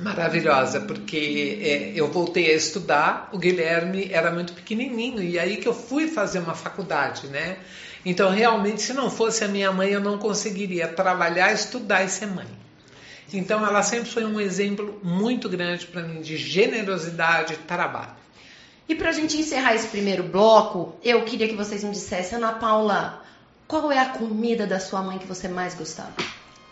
maravilhosa, 0.04 0.82
porque 0.82 1.60
é, 1.62 1.92
eu 1.96 2.12
voltei 2.12 2.52
a 2.52 2.56
estudar, 2.56 3.30
o 3.32 3.38
Guilherme 3.38 4.10
era 4.12 4.32
muito 4.32 4.54
pequenininho, 4.54 5.24
e 5.24 5.40
aí 5.40 5.58
que 5.58 5.68
eu 5.68 5.74
fui 5.74 6.08
fazer 6.08 6.40
uma 6.40 6.54
faculdade, 6.54 7.28
né? 7.28 7.58
Então, 8.06 8.30
realmente, 8.30 8.82
se 8.82 8.94
não 8.94 9.10
fosse 9.10 9.44
a 9.44 9.48
minha 9.48 9.72
mãe, 9.72 9.90
eu 9.90 10.02
não 10.02 10.18
conseguiria 10.18 10.88
trabalhar, 10.90 11.54
estudar 11.54 12.04
e 12.04 12.10
ser 12.10 12.28
mãe. 12.28 12.48
Então, 13.32 13.66
ela 13.66 13.82
sempre 13.82 14.10
foi 14.10 14.26
um 14.26 14.40
exemplo 14.40 15.00
muito 15.02 15.48
grande 15.48 15.88
para 15.88 16.04
mim 16.04 16.22
de 16.22 16.36
generosidade 16.36 17.54
e 17.54 17.58
trabalho. 17.58 18.12
E 18.88 18.94
para 18.94 19.10
a 19.10 19.14
gente 19.14 19.38
encerrar 19.38 19.74
esse 19.74 19.88
primeiro 19.88 20.24
bloco, 20.24 20.96
eu 21.02 21.24
queria 21.24 21.48
que 21.48 21.56
vocês 21.56 21.84
me 21.84 21.92
dissessem, 21.92 22.38
Ana 22.38 22.52
Paula, 22.52 23.24
qual 23.66 23.90
é 23.92 23.98
a 23.98 24.10
comida 24.10 24.68
da 24.68 24.80
sua 24.80 25.02
mãe 25.02 25.18
que 25.18 25.26
você 25.26 25.48
mais 25.48 25.74
gostava? 25.74 26.14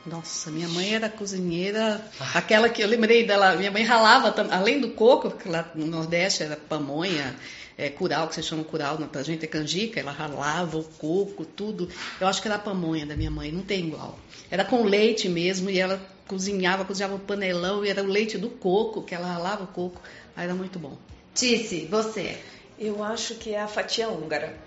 Nossa, 0.03 0.49
minha 0.49 0.67
mãe 0.67 0.95
era 0.95 1.07
cozinheira, 1.09 2.03
aquela 2.33 2.67
que 2.69 2.81
eu 2.81 2.87
lembrei 2.87 3.23
dela, 3.23 3.55
minha 3.55 3.69
mãe 3.69 3.83
ralava, 3.83 4.33
além 4.49 4.81
do 4.81 4.89
coco, 4.89 5.29
que 5.29 5.47
lá 5.47 5.69
no 5.75 5.85
Nordeste 5.85 6.41
era 6.41 6.55
pamonha, 6.55 7.35
é, 7.77 7.87
curau, 7.87 8.27
que 8.27 8.33
você 8.33 8.41
chama 8.41 8.63
curau, 8.63 8.97
pra 8.97 9.21
gente 9.21 9.45
é 9.45 9.47
canjica, 9.47 9.99
ela 9.99 10.11
ralava 10.11 10.79
o 10.79 10.83
coco, 10.83 11.45
tudo. 11.45 11.87
Eu 12.19 12.27
acho 12.27 12.41
que 12.41 12.47
era 12.47 12.55
a 12.55 12.59
pamonha 12.59 13.05
da 13.05 13.15
minha 13.15 13.29
mãe, 13.29 13.51
não 13.51 13.61
tem 13.61 13.87
igual. 13.87 14.17
Era 14.49 14.65
com 14.65 14.83
leite 14.83 15.29
mesmo, 15.29 15.69
e 15.69 15.79
ela 15.79 16.01
cozinhava, 16.27 16.83
cozinhava 16.83 17.13
o 17.13 17.19
panelão, 17.19 17.85
e 17.85 17.89
era 17.89 18.03
o 18.03 18.07
leite 18.07 18.39
do 18.39 18.49
coco, 18.49 19.03
que 19.03 19.13
ela 19.13 19.27
ralava 19.27 19.65
o 19.65 19.67
coco, 19.67 20.01
aí 20.35 20.45
era 20.45 20.55
muito 20.55 20.79
bom. 20.79 20.97
Tice, 21.35 21.85
você? 21.85 22.39
Eu 22.79 23.03
acho 23.03 23.35
que 23.35 23.53
é 23.53 23.61
a 23.61 23.67
fatia 23.67 24.09
húngara, 24.09 24.57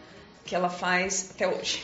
que 0.44 0.54
ela 0.54 0.70
faz 0.70 1.30
até 1.34 1.48
hoje 1.48 1.82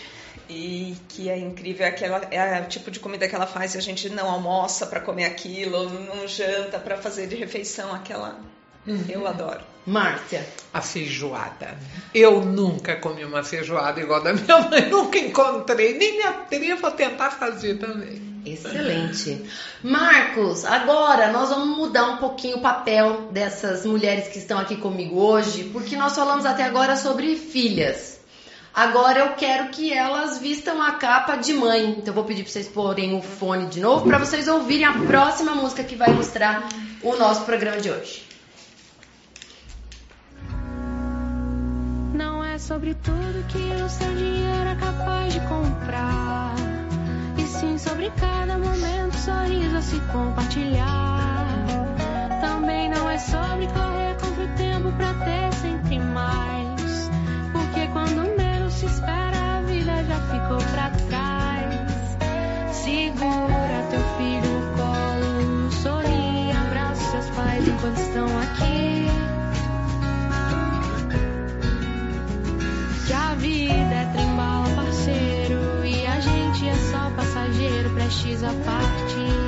e 0.51 0.97
que 1.09 1.31
é 1.31 1.39
incrível, 1.39 1.87
é, 1.87 1.89
aquela, 1.89 2.19
é 2.31 2.61
o 2.61 2.67
tipo 2.67 2.91
de 2.91 2.99
comida 2.99 3.29
que 3.29 3.35
ela 3.35 3.47
faz 3.47 3.75
e 3.75 3.79
a 3.79 3.81
gente 3.81 4.09
não 4.09 4.29
almoça 4.29 4.85
para 4.87 5.01
comer 5.01 5.25
aquilo, 5.25 5.89
não 5.89 6.27
janta 6.27 6.79
para 6.79 6.97
fazer 6.97 7.29
de 7.29 7.37
refeição 7.37 7.95
aquela. 7.95 8.41
Uhum. 8.87 9.05
Eu 9.09 9.27
adoro. 9.27 9.61
Márcia. 9.87 10.45
A 10.73 10.81
feijoada. 10.81 11.79
Eu 12.13 12.45
nunca 12.45 12.97
comi 12.97 13.25
uma 13.25 13.43
feijoada 13.43 14.01
igual 14.01 14.23
da 14.23 14.33
minha 14.33 14.61
mãe, 14.63 14.89
nunca 14.91 15.19
encontrei, 15.19 15.97
nem 15.97 16.19
me 16.19 16.25
atrevo 16.25 16.87
a 16.87 16.91
tentar 16.91 17.31
fazer 17.31 17.79
também. 17.79 18.31
Excelente. 18.45 19.45
Marcos, 19.83 20.65
agora 20.65 21.31
nós 21.31 21.51
vamos 21.51 21.77
mudar 21.77 22.11
um 22.11 22.17
pouquinho 22.17 22.57
o 22.57 22.61
papel 22.61 23.29
dessas 23.31 23.85
mulheres 23.85 24.29
que 24.29 24.39
estão 24.39 24.59
aqui 24.59 24.77
comigo 24.77 25.21
hoje, 25.21 25.65
porque 25.65 25.95
nós 25.95 26.15
falamos 26.15 26.47
até 26.47 26.65
agora 26.65 26.97
sobre 26.97 27.37
filhas. 27.37 28.10
Agora 28.75 29.19
eu 29.19 29.33
quero 29.35 29.69
que 29.69 29.93
elas 29.93 30.39
vistam 30.39 30.81
a 30.81 30.93
capa 30.93 31.37
de 31.37 31.53
mãe. 31.53 31.91
Então 31.91 32.09
eu 32.09 32.15
vou 32.15 32.25
pedir 32.25 32.45
para 32.45 32.53
vocês 32.53 32.69
porem 32.69 33.17
o 33.17 33.23
fone 33.23 33.67
de 33.67 33.81
novo 33.81 34.07
para 34.07 34.19
vocês 34.19 34.47
ouvirem 34.47 34.85
a 34.85 34.93
próxima 34.93 35.55
música 35.55 35.83
que 35.83 35.97
vai 35.97 36.11
ilustrar 36.11 36.69
o 37.03 37.17
nosso 37.17 37.45
programa 37.45 37.81
de 37.81 37.91
hoje. 37.91 38.23
Não 42.15 42.45
é 42.45 42.59
sobre 42.59 42.95
tudo 42.95 43.47
que 43.49 43.83
o 43.83 43.89
seu 43.89 44.15
dinheiro 44.15 44.69
é 44.69 44.77
capaz 44.77 45.33
de 45.33 45.41
comprar. 45.41 46.55
E 47.37 47.43
sim 47.43 47.77
sobre 47.77 48.11
cada 48.21 48.57
momento, 48.57 49.17
sorriso 49.17 49.77
a 49.77 49.83
se 49.83 50.01
compartilhar. 50.13 51.47
também 52.41 52.89
não 52.89 53.11
é 53.11 53.19
sobre 53.19 53.67
correr 53.67 54.15
contra 54.21 54.45
o 54.45 54.49
tempo 54.57 54.93
pra 54.93 55.13
ter 55.25 55.53
sempre 55.55 55.99
mais. 55.99 57.11
Porque 57.53 57.87
quando 57.89 58.40
se 58.81 58.87
espera, 58.87 59.59
a 59.59 59.61
vida 59.61 59.93
já 60.05 60.19
ficou 60.33 60.57
pra 60.73 60.91
trás. 61.11 62.17
Segura 62.73 63.87
teu 63.91 64.01
filho 64.17 64.49
no 64.49 64.75
colo, 64.75 65.71
sorri, 65.71 66.51
abraça 66.51 67.11
seus 67.11 67.27
pais 67.37 67.69
enquanto 67.69 67.99
estão 67.99 68.25
aqui. 68.41 69.07
Que 73.07 73.13
a 73.13 73.35
vida 73.35 73.95
é 73.95 74.11
trembala, 74.15 74.75
parceiro, 74.75 75.85
e 75.85 76.07
a 76.07 76.21
gente 76.21 76.67
é 76.67 76.75
só 76.91 77.11
passageiro, 77.15 77.91
prestes 77.91 78.43
a 78.43 78.55
partir. 78.65 79.41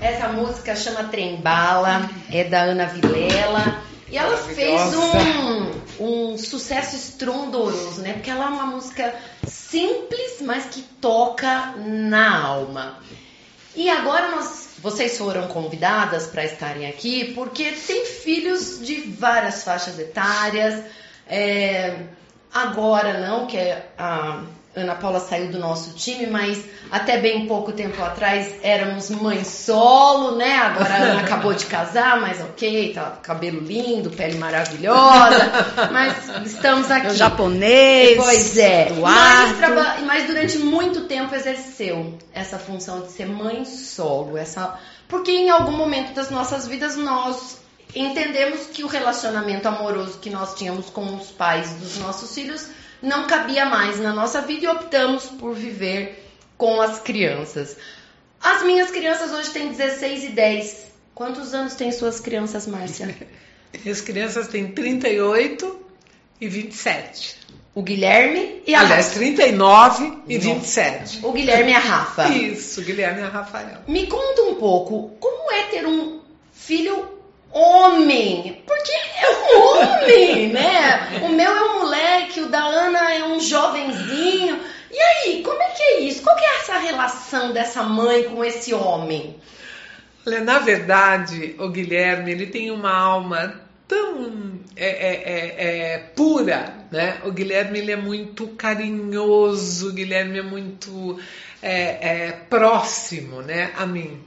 Essa 0.00 0.28
música 0.28 0.74
chama 0.74 1.04
Trembala, 1.04 2.08
é 2.32 2.44
da 2.44 2.62
Ana 2.62 2.86
Vilela. 2.86 3.82
E 4.10 4.16
ela 4.16 4.36
fez 4.36 4.94
um, 4.94 5.63
um 5.98 6.36
sucesso 6.38 6.96
estrondoso, 6.96 8.00
né? 8.00 8.14
Porque 8.14 8.30
ela 8.30 8.46
é 8.46 8.48
uma 8.48 8.66
música 8.66 9.14
simples, 9.46 10.40
mas 10.40 10.66
que 10.66 10.82
toca 10.82 11.74
na 11.76 12.44
alma. 12.44 12.98
E 13.74 13.88
agora 13.90 14.30
nós, 14.30 14.68
vocês 14.78 15.18
foram 15.18 15.48
convidadas 15.48 16.26
para 16.26 16.44
estarem 16.44 16.86
aqui 16.86 17.32
porque 17.34 17.72
tem 17.72 18.04
filhos 18.04 18.80
de 18.80 19.00
várias 19.00 19.64
faixas 19.64 19.98
etárias. 19.98 20.84
É, 21.26 22.06
agora 22.52 23.26
não, 23.26 23.46
que 23.46 23.58
a 23.98 24.44
Ana 24.76 24.94
Paula 24.96 25.20
saiu 25.20 25.52
do 25.52 25.58
nosso 25.58 25.90
time, 25.94 26.26
mas 26.26 26.58
até 26.90 27.18
bem 27.18 27.46
pouco 27.46 27.70
tempo 27.72 28.02
atrás 28.02 28.54
éramos 28.62 29.08
mãe 29.10 29.44
solo, 29.44 30.36
né? 30.36 30.56
Agora 30.58 30.92
a 30.92 30.96
Ana 30.96 31.20
acabou 31.22 31.54
de 31.54 31.66
casar, 31.66 32.20
mas 32.20 32.40
ok, 32.40 32.92
tá 32.92 33.18
cabelo 33.22 33.60
lindo, 33.60 34.10
pele 34.10 34.36
maravilhosa, 34.36 35.52
mas 35.92 36.46
estamos 36.46 36.90
aqui. 36.90 37.06
O 37.06 37.14
japonês. 37.14 38.16
Pois 38.16 38.58
é. 38.58 38.90
Mas, 39.00 39.56
traba- 39.58 39.96
mas 40.04 40.26
durante 40.26 40.58
muito 40.58 41.02
tempo 41.02 41.34
exerceu 41.34 42.18
essa 42.32 42.58
função 42.58 43.02
de 43.02 43.12
ser 43.12 43.26
mãe 43.26 43.64
solo. 43.64 44.36
Essa... 44.36 44.74
Porque 45.08 45.30
em 45.30 45.50
algum 45.50 45.72
momento 45.72 46.12
das 46.14 46.30
nossas 46.30 46.66
vidas 46.66 46.96
nós 46.96 47.58
entendemos 47.94 48.66
que 48.72 48.82
o 48.82 48.88
relacionamento 48.88 49.68
amoroso 49.68 50.18
que 50.18 50.30
nós 50.30 50.54
tínhamos 50.54 50.90
com 50.90 51.14
os 51.14 51.28
pais 51.30 51.70
dos 51.74 51.96
nossos 51.98 52.34
filhos 52.34 52.66
não 53.02 53.26
cabia 53.26 53.66
mais 53.66 54.00
na 54.00 54.12
nossa 54.12 54.40
vida 54.40 54.64
e 54.64 54.68
optamos 54.68 55.26
por 55.26 55.54
viver 55.54 56.24
com 56.56 56.80
as 56.80 56.98
crianças. 57.00 57.76
As 58.40 58.62
minhas 58.62 58.90
crianças 58.90 59.32
hoje 59.32 59.50
têm 59.50 59.68
16 59.70 60.24
e 60.24 60.28
10. 60.28 60.92
Quantos 61.14 61.54
anos 61.54 61.74
têm 61.74 61.92
suas 61.92 62.20
crianças, 62.20 62.66
Márcia? 62.66 63.14
Minhas 63.82 64.00
crianças 64.00 64.46
têm 64.48 64.68
38 64.70 65.80
e 66.40 66.48
27. 66.48 67.40
O 67.74 67.82
Guilherme 67.82 68.62
e 68.66 68.74
a 68.74 68.80
Aliás, 68.80 69.06
Rafa. 69.06 69.18
39 69.18 70.18
e 70.28 70.38
27. 70.38 71.26
O 71.26 71.32
Guilherme 71.32 71.72
e 71.72 71.74
a 71.74 71.78
Rafa. 71.78 72.28
Isso, 72.28 72.82
Guilherme 72.82 73.20
e 73.20 73.24
a 73.24 73.28
Rafael. 73.28 73.78
Me 73.88 74.06
conta 74.06 74.42
um 74.42 74.54
pouco, 74.54 75.16
como 75.18 75.52
é 75.52 75.64
ter 75.64 75.86
um 75.86 76.20
filho 76.52 77.13
homem? 77.54 78.62
Porque 78.66 78.92
é 78.92 79.30
um 79.30 79.60
homem, 79.60 80.48
né? 80.48 81.20
O 81.22 81.28
meu 81.28 81.50
é 81.50 81.62
um 81.62 81.80
moleque, 81.80 82.40
o 82.40 82.48
da 82.48 82.64
Ana 82.64 83.14
é 83.14 83.24
um 83.24 83.40
jovenzinho. 83.40 84.60
E 84.90 84.98
aí, 84.98 85.42
como 85.42 85.60
é 85.62 85.70
que 85.70 85.82
é 85.82 86.00
isso? 86.00 86.22
Qual 86.22 86.36
é 86.36 86.58
essa 86.60 86.78
relação 86.78 87.52
dessa 87.52 87.82
mãe 87.82 88.24
com 88.24 88.44
esse 88.44 88.74
homem? 88.74 89.36
Olha, 90.26 90.40
na 90.40 90.58
verdade, 90.58 91.54
o 91.58 91.68
Guilherme, 91.68 92.32
ele 92.32 92.46
tem 92.46 92.70
uma 92.70 92.92
alma 92.92 93.60
tão 93.86 94.58
é, 94.76 94.86
é, 94.86 95.22
é, 95.26 95.92
é, 95.94 95.98
pura, 95.98 96.74
né? 96.90 97.20
O 97.24 97.30
Guilherme, 97.30 97.78
ele 97.78 97.92
é 97.92 97.96
muito 97.96 98.48
carinhoso, 98.48 99.90
o 99.90 99.92
Guilherme 99.92 100.38
é 100.38 100.42
muito 100.42 101.18
é, 101.62 102.26
é, 102.26 102.32
próximo, 102.32 103.40
né, 103.40 103.72
a 103.76 103.86
mim. 103.86 104.20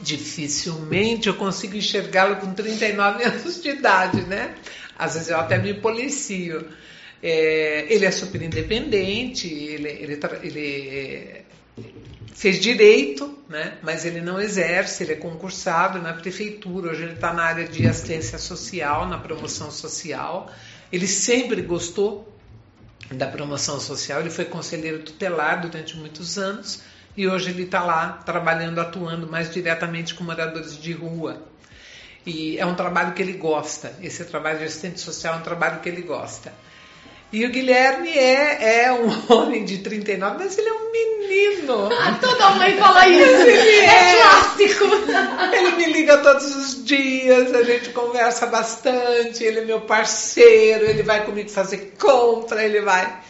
Dificilmente 0.00 1.28
eu 1.28 1.34
consigo 1.34 1.76
enxergá-lo 1.76 2.36
com 2.36 2.52
39 2.52 3.22
anos 3.24 3.62
de 3.62 3.68
idade, 3.70 4.22
né? 4.22 4.54
Às 4.98 5.14
vezes 5.14 5.28
eu 5.28 5.38
até 5.38 5.58
me 5.58 5.74
policio. 5.74 6.66
É, 7.22 7.86
ele 7.88 8.04
é 8.04 8.10
super 8.10 8.42
independente, 8.42 9.48
ele, 9.48 9.88
ele, 9.88 10.20
ele 10.42 11.44
fez 12.34 12.60
direito, 12.60 13.38
né? 13.48 13.78
mas 13.82 14.04
ele 14.04 14.20
não 14.20 14.40
exerce, 14.40 15.04
ele 15.04 15.12
é 15.12 15.16
concursado 15.16 16.02
na 16.02 16.12
prefeitura, 16.12 16.90
hoje 16.90 17.04
ele 17.04 17.14
está 17.14 17.32
na 17.32 17.44
área 17.44 17.66
de 17.66 17.86
assistência 17.86 18.38
social, 18.38 19.08
na 19.08 19.18
promoção 19.18 19.70
social. 19.70 20.52
Ele 20.92 21.06
sempre 21.06 21.62
gostou 21.62 22.30
da 23.10 23.26
promoção 23.26 23.80
social, 23.80 24.20
ele 24.20 24.30
foi 24.30 24.44
conselheiro 24.44 24.98
tutelar 24.98 25.60
durante 25.60 25.96
muitos 25.96 26.36
anos 26.36 26.82
e 27.16 27.28
hoje 27.28 27.50
ele 27.50 27.64
está 27.64 27.82
lá 27.82 28.20
trabalhando, 28.24 28.80
atuando 28.80 29.26
mais 29.26 29.52
diretamente 29.52 30.14
com 30.14 30.24
moradores 30.24 30.80
de 30.80 30.92
rua. 30.92 31.42
E 32.26 32.58
é 32.58 32.64
um 32.64 32.74
trabalho 32.74 33.12
que 33.12 33.22
ele 33.22 33.34
gosta, 33.34 33.94
esse 34.02 34.24
trabalho 34.24 34.58
de 34.58 34.64
assistente 34.64 35.00
social 35.00 35.34
é 35.34 35.36
um 35.38 35.42
trabalho 35.42 35.80
que 35.80 35.88
ele 35.88 36.02
gosta. 36.02 36.52
E 37.34 37.44
o 37.44 37.50
Guilherme 37.50 38.10
é, 38.16 38.84
é 38.84 38.92
um 38.92 39.10
homem 39.32 39.64
de 39.64 39.78
39, 39.78 40.36
mas 40.38 40.56
ele 40.56 40.68
é 40.68 40.72
um 40.72 40.92
menino. 40.92 41.14
Ah, 42.04 42.18
toda 42.20 42.50
mãe 42.50 42.76
fala 42.76 43.08
isso. 43.08 43.40
Ele 43.42 43.70
É 43.70 43.84
é. 43.86 44.16
clássico. 44.16 44.84
Ele 45.52 45.70
me 45.76 45.92
liga 45.92 46.18
todos 46.18 46.54
os 46.54 46.84
dias, 46.84 47.52
a 47.54 47.62
gente 47.62 47.90
conversa 47.90 48.46
bastante, 48.46 49.42
ele 49.42 49.60
é 49.60 49.64
meu 49.64 49.80
parceiro, 49.80 50.84
ele 50.84 51.02
vai 51.02 51.24
comigo 51.24 51.48
fazer 51.48 51.94
compra, 51.98 52.62
ele 52.62 52.80
vai. 52.80 53.20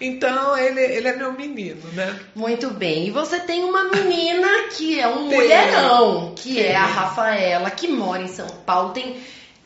Então, 0.00 0.56
ele, 0.56 0.80
ele 0.80 1.08
é 1.08 1.16
meu 1.16 1.32
menino, 1.32 1.80
né? 1.92 2.18
Muito 2.34 2.70
bem. 2.70 3.06
E 3.06 3.10
você 3.10 3.38
tem 3.40 3.62
uma 3.64 3.84
menina 3.84 4.48
que 4.76 4.98
é 4.98 5.06
um 5.06 5.28
Tenho. 5.28 5.40
mulherão, 5.40 6.32
que 6.36 6.60
é 6.62 6.74
a. 6.76 6.84
Rafaela, 6.84 7.70
que 7.70 7.88
mora 7.88 8.22
em 8.22 8.28
São 8.28 8.46
Paulo, 8.66 8.90
tem 8.90 9.16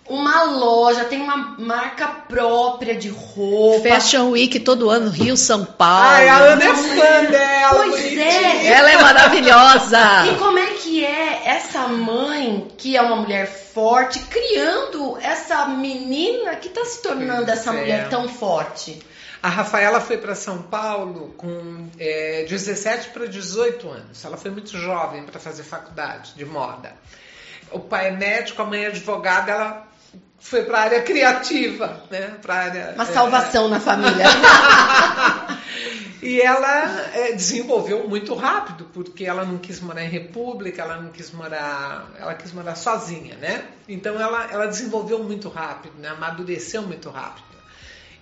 uma 0.08 0.44
loja, 0.44 1.04
tem 1.04 1.20
uma 1.20 1.36
marca 1.58 2.06
própria 2.06 2.94
de 2.94 3.08
roupa. 3.08 3.88
Fashion 3.88 4.30
Week 4.30 4.58
todo 4.60 4.88
ano, 4.88 5.10
Rio, 5.10 5.36
São 5.36 5.64
Paulo. 5.64 6.06
Ai, 6.08 6.28
a 6.28 6.36
Ana 6.36 6.64
é 6.64 6.74
fã 6.74 7.24
dela, 7.30 7.74
Pois 7.76 7.90
bonitinha. 7.90 8.22
é. 8.24 8.66
Ela 8.68 8.90
é 8.90 8.96
maravilhosa. 9.02 9.98
E 10.32 10.34
como 10.38 10.58
é 10.58 10.66
que 10.66 11.04
é 11.04 11.42
essa 11.46 11.88
mãe, 11.88 12.68
que 12.78 12.96
é 12.96 13.02
uma 13.02 13.16
mulher 13.16 13.46
forte, 13.46 14.18
criando 14.20 15.18
essa 15.20 15.66
menina 15.66 16.54
que 16.56 16.68
está 16.68 16.84
se 16.84 17.02
tornando 17.02 17.44
Pois 17.46 17.58
essa 17.58 17.70
é. 17.70 17.72
mulher 17.80 18.08
tão 18.08 18.28
forte? 18.28 18.98
A 19.42 19.48
Rafaela 19.48 20.00
foi 20.00 20.18
para 20.18 20.34
São 20.34 20.62
Paulo 20.62 21.34
com 21.36 21.88
é, 21.98 22.44
17 22.48 23.10
para 23.10 23.26
18 23.26 23.88
anos. 23.88 24.24
Ela 24.24 24.36
foi 24.36 24.50
muito 24.50 24.76
jovem 24.76 25.24
para 25.24 25.38
fazer 25.38 25.62
faculdade 25.62 26.34
de 26.34 26.44
moda. 26.44 26.92
O 27.70 27.78
pai 27.78 28.08
é 28.08 28.10
médico, 28.10 28.62
a 28.62 28.64
mãe 28.64 28.84
é 28.84 28.86
advogada, 28.88 29.52
ela 29.52 29.88
foi 30.38 30.64
para 30.64 30.78
a 30.78 30.82
área 30.82 31.02
criativa, 31.02 32.02
né? 32.10 32.36
Pra 32.42 32.54
área, 32.54 32.92
Uma 32.94 33.04
é, 33.04 33.06
salvação 33.06 33.68
na 33.68 33.80
família. 33.80 34.24
E 36.20 36.40
ela 36.40 37.10
é, 37.14 37.32
desenvolveu 37.32 38.08
muito 38.08 38.34
rápido, 38.34 38.86
porque 38.92 39.24
ela 39.24 39.44
não 39.44 39.56
quis 39.56 39.80
morar 39.80 40.04
em 40.04 40.08
república, 40.08 40.82
ela 40.82 41.00
não 41.00 41.10
quis 41.10 41.30
morar, 41.30 42.10
ela 42.18 42.34
quis 42.34 42.52
morar 42.52 42.74
sozinha, 42.74 43.36
né? 43.36 43.64
Então 43.88 44.20
ela, 44.20 44.50
ela 44.50 44.66
desenvolveu 44.66 45.22
muito 45.22 45.48
rápido, 45.48 45.94
né? 45.96 46.08
amadureceu 46.08 46.82
muito 46.82 47.08
rápido. 47.08 47.46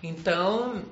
Então 0.03 0.85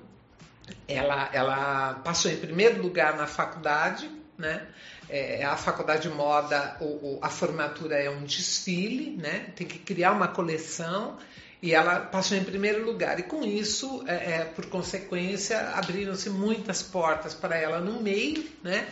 ela, 0.89 1.31
ela 1.33 1.95
passou 2.05 2.31
em 2.31 2.37
primeiro 2.37 2.81
lugar 2.83 3.17
na 3.17 3.27
faculdade, 3.27 4.11
né? 4.39 4.67
É, 5.09 5.45
a 5.45 5.57
faculdade 5.57 6.09
de 6.09 6.15
moda, 6.15 6.77
o, 6.81 6.85
o- 6.85 7.19
a 7.23 7.29
formatura 7.29 7.97
é 7.97 8.09
um 8.09 8.25
desfile, 8.25 9.17
né? 9.17 9.47
Tem 9.55 9.67
que 9.67 9.79
criar 9.79 10.13
uma 10.13 10.29
coleção 10.29 11.19
e 11.63 11.75
ela 11.75 12.01
passou 12.01 12.37
em 12.37 12.45
primeiro 12.45 12.85
lugar. 12.85 13.19
E 13.21 13.23
com 13.23 13.43
isso, 13.45 14.03
é, 14.07 14.15
é, 14.41 14.45
por 14.45 14.67
consequência, 14.67 15.59
abriram-se 15.71 16.31
muitas 16.31 16.83
portas 16.83 17.35
para 17.35 17.57
ela 17.57 17.81
no 17.81 18.01
meio, 18.03 18.45
né? 18.63 18.87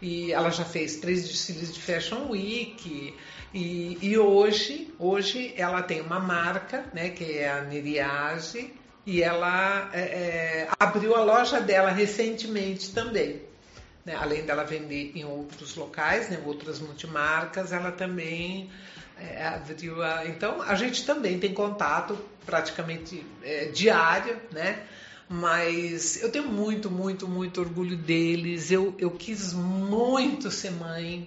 E 0.00 0.32
ela 0.32 0.50
já 0.50 0.64
fez 0.64 0.96
três 0.96 1.28
desfiles 1.28 1.72
de 1.72 1.80
Fashion 1.80 2.28
Week. 2.30 3.14
E, 3.54 3.98
e 4.00 4.18
hoje, 4.18 4.92
hoje 4.98 5.54
ela 5.56 5.82
tem 5.82 6.00
uma 6.00 6.18
marca, 6.18 6.84
né? 6.92 7.10
Que 7.10 7.38
é 7.38 7.50
a 7.50 7.60
Neriage. 7.62 8.74
E 9.04 9.22
ela 9.22 9.90
é, 9.92 10.00
é, 10.00 10.68
abriu 10.78 11.14
a 11.16 11.22
loja 11.24 11.60
dela 11.60 11.90
recentemente 11.90 12.92
também. 12.92 13.42
né? 14.04 14.14
Além 14.14 14.44
dela 14.44 14.64
vender 14.64 15.12
em 15.14 15.24
outros 15.24 15.74
locais, 15.74 16.28
né? 16.28 16.40
outras 16.44 16.78
multimarcas, 16.78 17.72
ela 17.72 17.90
também 17.90 18.70
é, 19.18 19.44
abriu 19.46 20.02
a... 20.02 20.26
Então, 20.26 20.62
a 20.62 20.74
gente 20.74 21.04
também 21.04 21.38
tem 21.38 21.52
contato 21.52 22.18
praticamente 22.46 23.24
é, 23.42 23.66
diário, 23.66 24.40
né? 24.52 24.84
Mas 25.28 26.22
eu 26.22 26.30
tenho 26.30 26.46
muito, 26.46 26.90
muito, 26.90 27.26
muito 27.26 27.60
orgulho 27.60 27.96
deles. 27.96 28.70
Eu, 28.70 28.94
eu 28.98 29.10
quis 29.10 29.52
muito 29.52 30.50
ser 30.50 30.72
mãe. 30.72 31.26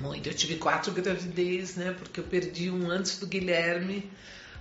Muito. 0.00 0.28
Eu 0.28 0.34
tive 0.34 0.56
quatro 0.56 0.92
gravidez, 0.92 1.74
né? 1.74 1.96
Porque 1.98 2.20
eu 2.20 2.24
perdi 2.24 2.70
um 2.70 2.88
antes 2.90 3.18
do 3.18 3.26
Guilherme, 3.26 4.08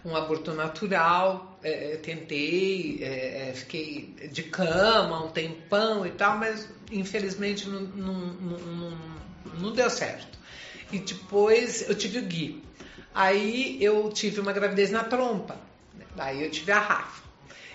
um 0.04 0.16
aborto 0.16 0.54
natural. 0.54 1.60
É, 1.64 1.98
tentei, 1.98 3.04
é, 3.04 3.54
fiquei 3.54 4.16
de 4.32 4.44
cama 4.44 5.26
um 5.26 5.30
tempão 5.30 6.06
e 6.06 6.10
tal, 6.10 6.38
mas 6.38 6.68
infelizmente 6.92 7.70
não, 7.70 7.82
não, 7.82 8.14
não, 8.14 8.98
não 9.60 9.72
deu 9.72 9.90
certo. 9.90 10.40
E 10.92 11.00
depois 11.00 11.88
eu 11.88 11.96
tive 11.96 12.20
o 12.20 12.24
Gui. 12.24 12.64
Aí 13.14 13.78
eu 13.82 14.10
tive 14.10 14.40
uma 14.40 14.52
gravidez 14.52 14.90
na 14.90 15.04
trompa. 15.04 15.56
Aí 16.18 16.44
eu 16.44 16.50
tive 16.50 16.72
a 16.72 16.80
Rafa. 16.80 17.22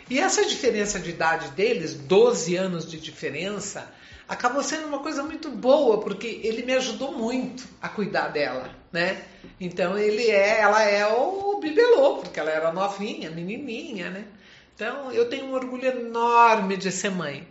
E 0.08 0.18
essa 0.18 0.44
diferença 0.46 1.00
de 1.00 1.10
idade 1.10 1.48
deles, 1.50 1.94
12 1.94 2.56
anos 2.56 2.88
de 2.88 2.98
diferença, 2.98 3.92
acabou 4.28 4.62
sendo 4.62 4.86
uma 4.86 4.98
coisa 5.00 5.22
muito 5.22 5.48
boa, 5.50 5.98
porque 6.00 6.40
ele 6.42 6.62
me 6.62 6.74
ajudou 6.74 7.12
muito 7.12 7.64
a 7.80 7.88
cuidar 7.88 8.28
dela, 8.28 8.70
né? 8.92 9.22
Então 9.60 9.96
ele 9.96 10.28
é, 10.30 10.60
ela 10.60 10.82
é 10.82 11.06
o 11.06 11.58
bibelô, 11.60 12.16
porque 12.18 12.38
ela 12.40 12.50
era 12.50 12.72
novinha, 12.72 13.30
menininha, 13.30 14.10
né? 14.10 14.24
Então 14.74 15.10
eu 15.12 15.28
tenho 15.28 15.46
um 15.46 15.54
orgulho 15.54 15.86
enorme 15.86 16.76
de 16.76 16.90
ser 16.92 17.10
mãe. 17.10 17.46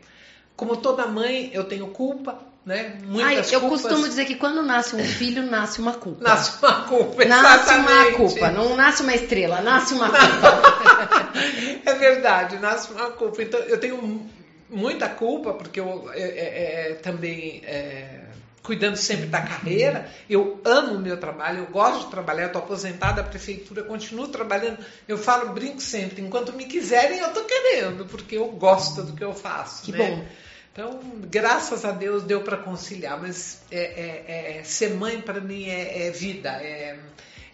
Como 0.55 0.77
toda 0.77 1.07
mãe, 1.07 1.49
eu 1.53 1.63
tenho 1.65 1.88
culpa, 1.88 2.39
né? 2.65 2.97
Muitas 3.03 3.47
Ai, 3.49 3.55
eu 3.55 3.61
culpas. 3.61 3.81
costumo 3.81 4.07
dizer 4.07 4.25
que 4.25 4.35
quando 4.35 4.61
nasce 4.61 4.95
um 4.95 5.03
filho, 5.03 5.43
nasce 5.43 5.79
uma 5.79 5.93
culpa. 5.93 6.23
Nasce 6.23 6.57
uma 6.61 6.83
culpa, 6.83 7.25
Nasce 7.25 7.73
uma 7.73 8.11
culpa, 8.11 8.51
não 8.51 8.75
nasce 8.75 9.01
uma 9.01 9.13
estrela, 9.15 9.61
nasce 9.61 9.93
uma 9.93 10.07
culpa. 10.09 11.33
é 11.85 11.93
verdade, 11.95 12.57
nasce 12.59 12.91
uma 12.93 13.11
culpa. 13.11 13.41
Então 13.41 13.59
eu 13.61 13.79
tenho 13.79 14.29
muita 14.69 15.08
culpa, 15.10 15.54
porque 15.54 15.80
eu 15.80 16.10
é, 16.13 16.21
é, 16.21 16.91
é, 16.91 16.93
também 16.95 17.62
é, 17.65 18.21
cuidando 18.63 18.97
sempre 18.97 19.28
da 19.28 19.41
carreira, 19.41 20.10
eu 20.30 20.60
amo 20.65 20.95
o 20.95 20.99
meu 20.99 21.17
trabalho, 21.17 21.60
eu 21.60 21.67
gosto 21.67 22.06
de 22.06 22.12
trabalhar, 22.12 22.47
estou 22.47 22.62
aposentada 22.62 23.21
da 23.21 23.30
prefeitura, 23.30 23.84
continuo 23.84 24.28
trabalhando, 24.28 24.80
eu 25.08 25.17
falo, 25.17 25.54
brinco 25.54 25.82
sempre, 25.82 26.21
enquanto 26.21 26.54
me 26.54 26.65
quiserem 26.65 27.19
eu 27.19 27.28
estou 27.28 27.43
querendo, 27.45 28.06
porque 28.06 28.38
eu 28.38 28.47
gosto 28.47 29.04
do 29.04 29.13
que 29.13 29.23
eu 29.23 29.34
faço. 29.34 29.84
Que 29.84 29.91
né? 29.91 29.97
bom. 29.97 30.25
Então, 30.73 30.99
graças 31.30 31.86
a 31.86 31.91
Deus 31.91 32.23
deu 32.23 32.41
para 32.41 32.58
conciliar, 32.58 33.21
mas 33.21 33.62
é, 33.71 33.78
é, 33.78 34.58
é, 34.58 34.63
ser 34.63 34.95
mãe 34.95 35.21
para 35.21 35.39
mim 35.39 35.69
é, 35.69 36.08
é 36.08 36.12
vida, 36.12 36.49
é 36.49 36.97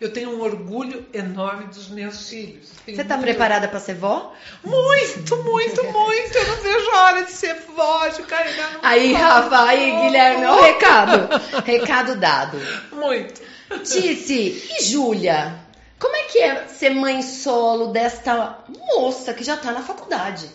eu 0.01 0.11
tenho 0.11 0.31
um 0.31 0.41
orgulho 0.41 1.05
enorme 1.13 1.65
dos 1.65 1.87
meus 1.87 2.27
filhos. 2.27 2.71
Tenho 2.83 2.97
Você 2.97 3.03
está 3.03 3.17
muito... 3.17 3.27
preparada 3.27 3.67
para 3.67 3.79
ser 3.79 3.93
vó? 3.93 4.33
Muito, 4.63 5.37
muito, 5.43 5.83
muito. 5.83 6.37
Eu 6.37 6.47
não 6.47 6.55
vejo 6.55 6.89
a 6.89 7.03
hora 7.03 7.23
de 7.23 7.31
ser 7.31 7.53
vó, 7.75 8.07
de 8.07 8.23
carregar 8.23 8.73
no 8.73 8.79
Aí, 8.81 9.13
Rafa, 9.13 9.61
aí, 9.61 9.91
Guilherme, 9.91 10.45
o 10.47 10.59
recado. 10.59 11.29
Recado 11.63 12.15
dado. 12.15 12.57
Muito. 12.91 13.41
Tice, 13.83 14.67
e 14.79 14.83
Júlia? 14.83 15.53
Como 15.99 16.15
é 16.15 16.23
que 16.23 16.39
é 16.39 16.65
ser 16.65 16.89
mãe 16.89 17.21
solo 17.21 17.91
desta 17.91 18.57
moça 18.95 19.35
que 19.35 19.43
já 19.43 19.53
está 19.53 19.71
na 19.71 19.83
faculdade? 19.83 20.47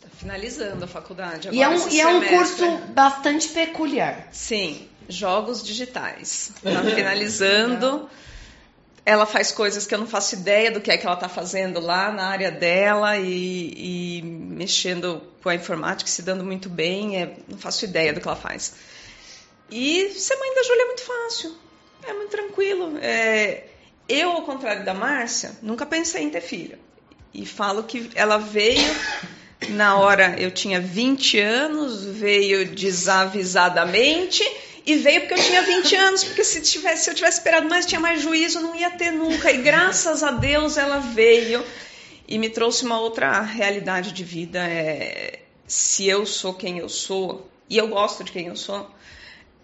Tá 0.00 0.08
finalizando 0.16 0.86
a 0.86 0.88
faculdade. 0.88 1.50
e 1.52 1.62
é 1.62 1.68
um, 1.68 1.88
e 1.90 2.00
é 2.00 2.06
um 2.06 2.24
curso 2.24 2.78
bastante 2.94 3.48
peculiar. 3.48 4.28
Sim, 4.32 4.88
jogos 5.06 5.62
digitais. 5.62 6.50
Está 6.64 6.80
finalizando 6.96 8.08
ela 9.06 9.24
faz 9.24 9.52
coisas 9.52 9.86
que 9.86 9.94
eu 9.94 9.98
não 9.98 10.06
faço 10.08 10.34
ideia 10.34 10.68
do 10.68 10.80
que 10.80 10.90
é 10.90 10.98
que 10.98 11.06
ela 11.06 11.14
está 11.14 11.28
fazendo 11.28 11.78
lá 11.78 12.10
na 12.10 12.26
área 12.26 12.50
dela 12.50 13.16
e, 13.16 14.18
e, 14.18 14.22
mexendo 14.22 15.22
com 15.40 15.48
a 15.48 15.54
informática, 15.54 16.10
se 16.10 16.22
dando 16.22 16.42
muito 16.42 16.68
bem, 16.68 17.22
é, 17.22 17.36
não 17.46 17.56
faço 17.56 17.84
ideia 17.84 18.12
do 18.12 18.20
que 18.20 18.26
ela 18.26 18.36
faz. 18.36 18.74
E 19.70 20.10
ser 20.10 20.34
mãe 20.34 20.52
da 20.56 20.62
Júlia 20.64 20.82
é 20.82 20.86
muito 20.86 21.02
fácil, 21.02 21.54
é 22.02 22.12
muito 22.14 22.30
tranquilo. 22.30 22.98
É, 23.00 23.66
eu, 24.08 24.32
ao 24.32 24.42
contrário 24.42 24.84
da 24.84 24.92
Márcia, 24.92 25.52
nunca 25.62 25.86
pensei 25.86 26.24
em 26.24 26.30
ter 26.30 26.40
filha. 26.40 26.76
E 27.32 27.46
falo 27.46 27.84
que 27.84 28.10
ela 28.16 28.38
veio 28.38 28.92
na 29.70 29.96
hora, 29.96 30.34
eu 30.36 30.50
tinha 30.50 30.80
20 30.80 31.38
anos, 31.38 32.04
veio 32.04 32.66
desavisadamente 32.74 34.42
e 34.86 34.94
veio 34.94 35.22
porque 35.22 35.34
eu 35.34 35.42
tinha 35.42 35.62
20 35.62 35.96
anos, 35.96 36.24
porque 36.24 36.44
se, 36.44 36.62
tivesse, 36.62 37.04
se 37.04 37.10
eu 37.10 37.14
tivesse 37.14 37.38
esperado 37.38 37.68
mais, 37.68 37.84
tinha 37.84 38.00
mais 38.00 38.22
juízo, 38.22 38.60
não 38.60 38.74
ia 38.76 38.90
ter 38.90 39.10
nunca. 39.10 39.50
E 39.50 39.58
graças 39.58 40.22
a 40.22 40.30
Deus 40.30 40.76
ela 40.76 41.00
veio 41.00 41.64
e 42.28 42.38
me 42.38 42.48
trouxe 42.48 42.84
uma 42.84 43.00
outra 43.00 43.40
realidade 43.40 44.12
de 44.12 44.22
vida. 44.22 44.60
É, 44.60 45.40
se 45.66 46.06
eu 46.06 46.24
sou 46.24 46.54
quem 46.54 46.78
eu 46.78 46.88
sou, 46.88 47.50
e 47.68 47.76
eu 47.76 47.88
gosto 47.88 48.22
de 48.22 48.30
quem 48.30 48.46
eu 48.46 48.54
sou, 48.54 48.88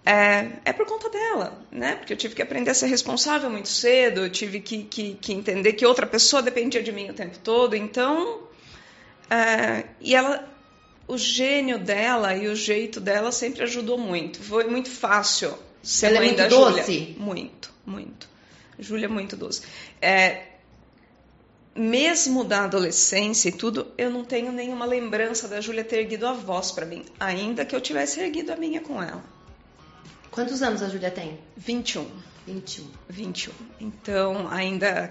é, 0.05 0.49
é, 0.65 0.73
por 0.73 0.85
conta 0.87 1.09
dela, 1.09 1.65
né? 1.71 1.95
Porque 1.95 2.13
eu 2.13 2.17
tive 2.17 2.35
que 2.35 2.43
aprender 2.43 2.73
a 2.73 2.75
ser 2.75 2.87
responsável 2.87 3.49
muito 3.49 3.69
cedo, 3.69 4.23
eu 4.23 4.31
tive 4.31 4.59
que, 4.59 4.83
que, 4.83 5.15
que 5.15 5.33
entender 5.33 5.75
que 5.75 5.87
outra 5.87 6.05
pessoa 6.05 6.43
dependia 6.43 6.83
de 6.83 6.91
mim 6.91 7.09
o 7.11 7.15
tempo 7.15 7.39
todo. 7.39 7.77
Então, 7.77 8.41
é, 9.31 9.85
e 10.01 10.17
ela 10.17 10.52
o 11.13 11.19
gênio 11.19 11.79
dela 11.79 12.35
e 12.35 12.49
o 12.49 12.57
jeito 12.57 12.99
dela 12.99 13.31
sempre 13.31 13.63
ajudou 13.65 13.99
muito. 13.99 14.41
Foi 14.43 14.65
muito 14.65 14.91
fácil 14.91 15.53
ser 15.83 16.07
Ela 16.07 16.21
mãe 16.21 16.29
é 16.29 16.31
muito 16.31 16.39
da 16.39 16.49
doce? 16.49 16.99
Júlia. 16.99 17.15
Muito, 17.19 17.71
muito. 17.85 18.29
Júlia 18.79 19.05
é 19.05 19.09
muito 19.09 19.37
doce. 19.37 19.63
É, 20.01 20.45
mesmo 21.75 22.45
da 22.45 22.65
adolescência 22.65 23.51
e 23.51 23.53
tudo, 23.53 23.93
eu 23.99 24.11
não 24.11 24.25
tenho 24.25 24.53
nenhuma 24.53 24.87
lembrança 24.87 25.47
da 25.47 25.61
Júlia 25.61 25.85
ter 25.85 25.99
erguido 25.99 26.27
a 26.27 26.33
voz 26.33 26.73
para 26.73 26.87
mim, 26.87 27.05
ainda 27.21 27.65
que 27.67 27.77
eu 27.77 27.81
tivesse 27.81 28.19
erguido 28.19 28.51
a 28.51 28.57
minha 28.57 28.81
com 28.81 29.03
ela. 29.03 29.23
Quantos 30.33 30.63
anos 30.63 30.83
a 30.83 30.89
Júlia 30.89 31.11
tem? 31.11 31.39
21. 31.59 32.07
21. 32.47 32.85
21. 33.09 33.53
Então, 33.79 34.49
ainda. 34.51 35.11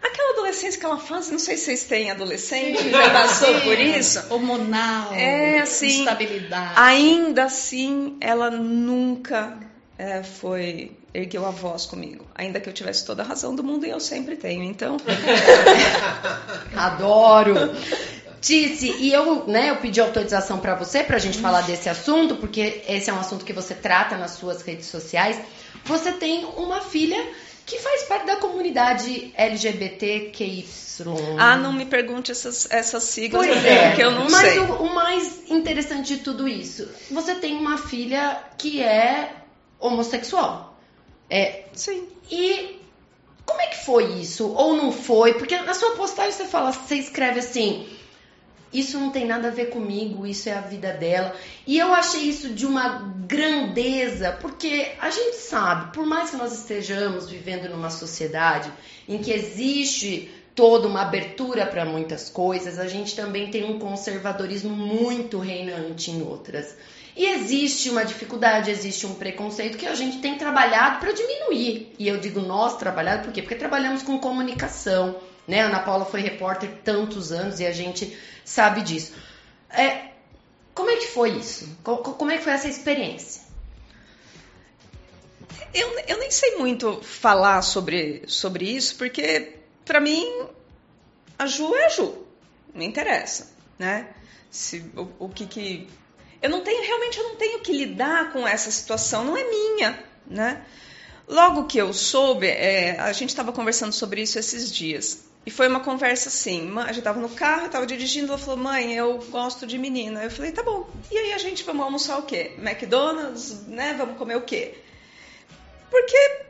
Aquela 0.00 0.32
adolescência 0.34 0.78
que 0.78 0.86
ela 0.86 0.98
faz, 0.98 1.30
não 1.30 1.38
sei 1.38 1.56
se 1.56 1.64
vocês 1.64 1.84
têm 1.84 2.12
adolescente, 2.12 2.80
Sim. 2.80 2.90
já 2.90 3.10
passou 3.10 3.60
por 3.60 3.78
isso. 3.78 4.22
Hormonal, 4.32 5.12
é, 5.12 5.58
assim, 5.58 6.02
instabilidade. 6.02 6.74
Ainda 6.76 7.44
assim, 7.44 8.16
ela 8.20 8.50
nunca 8.52 9.58
é, 9.98 10.22
foi. 10.22 10.92
ergueu 11.12 11.44
a 11.44 11.50
voz 11.50 11.84
comigo. 11.84 12.24
Ainda 12.32 12.60
que 12.60 12.68
eu 12.68 12.72
tivesse 12.72 13.04
toda 13.04 13.22
a 13.22 13.26
razão 13.26 13.56
do 13.56 13.64
mundo 13.64 13.84
e 13.84 13.90
eu 13.90 14.00
sempre 14.00 14.36
tenho. 14.36 14.62
Então. 14.62 14.96
Adoro! 16.74 17.54
Tice, 18.42 18.96
e 18.98 19.12
eu, 19.12 19.46
né, 19.46 19.70
eu 19.70 19.76
pedi 19.76 20.00
autorização 20.00 20.58
para 20.58 20.74
você 20.74 21.04
para 21.04 21.14
a 21.14 21.20
gente 21.20 21.38
falar 21.38 21.60
desse 21.60 21.88
assunto, 21.88 22.34
porque 22.34 22.82
esse 22.88 23.08
é 23.08 23.12
um 23.12 23.20
assunto 23.20 23.44
que 23.44 23.52
você 23.52 23.72
trata 23.72 24.16
nas 24.16 24.32
suas 24.32 24.62
redes 24.62 24.86
sociais. 24.86 25.40
Você 25.84 26.10
tem 26.10 26.44
uma 26.56 26.80
filha 26.80 27.24
que 27.64 27.78
faz 27.78 28.02
parte 28.02 28.26
da 28.26 28.36
comunidade 28.36 29.32
LGBTQY. 29.36 30.66
Ah, 31.38 31.56
não 31.56 31.72
me 31.72 31.86
pergunte 31.86 32.32
essas, 32.32 32.68
essas 32.68 33.04
siglas, 33.04 33.46
pois 33.46 33.64
é, 33.64 33.94
que 33.94 34.02
eu 34.02 34.10
não 34.10 34.28
mas 34.28 34.40
sei. 34.40 34.58
Mas 34.58 34.70
o, 34.70 34.72
o 34.74 34.94
mais 34.94 35.48
interessante 35.48 36.16
de 36.16 36.22
tudo 36.24 36.48
isso, 36.48 36.88
você 37.12 37.36
tem 37.36 37.56
uma 37.56 37.78
filha 37.78 38.42
que 38.58 38.82
é 38.82 39.36
homossexual. 39.78 40.76
É, 41.30 41.66
Sim. 41.74 42.08
E 42.28 42.80
como 43.46 43.60
é 43.60 43.68
que 43.68 43.84
foi 43.84 44.14
isso? 44.14 44.48
Ou 44.48 44.76
não 44.76 44.90
foi? 44.90 45.34
Porque 45.34 45.56
na 45.58 45.74
sua 45.74 45.92
postagem 45.92 46.32
você 46.32 46.46
fala, 46.46 46.72
você 46.72 46.96
escreve 46.96 47.38
assim 47.38 47.86
isso 48.72 48.98
não 48.98 49.10
tem 49.10 49.26
nada 49.26 49.48
a 49.48 49.50
ver 49.50 49.66
comigo, 49.66 50.26
isso 50.26 50.48
é 50.48 50.52
a 50.52 50.60
vida 50.60 50.92
dela. 50.92 51.34
E 51.66 51.78
eu 51.78 51.92
achei 51.92 52.22
isso 52.22 52.50
de 52.50 52.66
uma 52.66 53.14
grandeza, 53.26 54.32
porque 54.40 54.92
a 54.98 55.10
gente 55.10 55.36
sabe, 55.36 55.92
por 55.92 56.06
mais 56.06 56.30
que 56.30 56.36
nós 56.36 56.52
estejamos 56.52 57.28
vivendo 57.28 57.68
numa 57.68 57.90
sociedade 57.90 58.70
em 59.08 59.18
que 59.18 59.32
existe 59.32 60.30
toda 60.54 60.86
uma 60.86 61.02
abertura 61.02 61.66
para 61.66 61.84
muitas 61.84 62.28
coisas, 62.28 62.78
a 62.78 62.86
gente 62.86 63.16
também 63.16 63.50
tem 63.50 63.64
um 63.64 63.78
conservadorismo 63.78 64.70
muito 64.70 65.38
reinante 65.38 66.10
em 66.10 66.22
outras. 66.22 66.76
E 67.14 67.26
existe 67.26 67.90
uma 67.90 68.04
dificuldade, 68.04 68.70
existe 68.70 69.06
um 69.06 69.14
preconceito 69.14 69.76
que 69.76 69.86
a 69.86 69.94
gente 69.94 70.18
tem 70.18 70.38
trabalhado 70.38 70.98
para 70.98 71.12
diminuir. 71.12 71.92
E 71.98 72.08
eu 72.08 72.18
digo 72.18 72.40
nós 72.40 72.76
trabalhado 72.78 73.24
por 73.24 73.32
quê? 73.32 73.42
Porque 73.42 73.54
trabalhamos 73.54 74.02
com 74.02 74.18
comunicação, 74.18 75.16
né? 75.46 75.60
A 75.60 75.66
Ana 75.66 75.80
Paula 75.80 76.04
foi 76.04 76.20
repórter 76.20 76.70
tantos 76.84 77.32
anos 77.32 77.60
e 77.60 77.66
a 77.66 77.72
gente 77.72 78.16
sabe 78.44 78.82
disso. 78.82 79.12
É, 79.70 80.10
como 80.74 80.90
é 80.90 80.96
que 80.96 81.06
foi 81.06 81.30
isso? 81.30 81.68
Como 81.82 82.30
é 82.30 82.38
que 82.38 82.44
foi 82.44 82.52
essa 82.52 82.68
experiência? 82.68 83.42
Eu, 85.74 85.98
eu 86.06 86.18
nem 86.18 86.30
sei 86.30 86.56
muito 86.56 87.00
falar 87.02 87.62
sobre, 87.62 88.24
sobre 88.26 88.66
isso, 88.66 88.96
porque 88.96 89.58
para 89.84 90.00
mim 90.00 90.46
a 91.38 91.46
Ju 91.46 91.74
é 91.74 91.86
a 91.86 91.88
Ju, 91.88 92.26
não 92.74 92.82
interessa, 92.82 93.50
né? 93.78 94.08
Se, 94.50 94.84
o, 94.96 95.26
o 95.26 95.28
que 95.30 95.46
que 95.46 95.88
eu 96.42 96.50
não 96.50 96.60
tenho 96.60 96.82
realmente 96.84 97.18
eu 97.18 97.24
não 97.24 97.36
tenho 97.36 97.60
que 97.60 97.72
lidar 97.72 98.32
com 98.32 98.46
essa 98.46 98.70
situação, 98.70 99.24
não 99.24 99.36
é 99.36 99.44
minha, 99.44 100.04
né? 100.26 100.64
Logo 101.28 101.64
que 101.64 101.78
eu 101.78 101.92
soube, 101.92 102.46
é, 102.46 102.98
a 102.98 103.12
gente 103.12 103.30
estava 103.30 103.52
conversando 103.52 103.92
sobre 103.92 104.22
isso 104.22 104.38
esses 104.38 104.72
dias. 104.72 105.24
E 105.44 105.50
foi 105.50 105.66
uma 105.66 105.80
conversa 105.80 106.28
assim, 106.28 106.72
a 106.78 106.86
gente 106.88 106.98
estava 106.98 107.20
no 107.20 107.28
carro, 107.28 107.66
estava 107.66 107.84
dirigindo, 107.84 108.28
ela 108.28 108.38
falou, 108.38 108.56
mãe, 108.56 108.94
eu 108.94 109.18
gosto 109.30 109.66
de 109.66 109.76
menina. 109.76 110.22
Eu 110.22 110.30
falei, 110.30 110.52
tá 110.52 110.62
bom. 110.62 110.88
E 111.10 111.18
aí 111.18 111.32
a 111.32 111.38
gente 111.38 111.64
vamos 111.64 111.82
almoçar 111.84 112.18
o 112.18 112.22
quê? 112.22 112.52
McDonald's, 112.58 113.66
né? 113.66 113.94
Vamos 113.98 114.16
comer 114.16 114.36
o 114.36 114.42
quê? 114.42 114.74
porque 115.92 116.42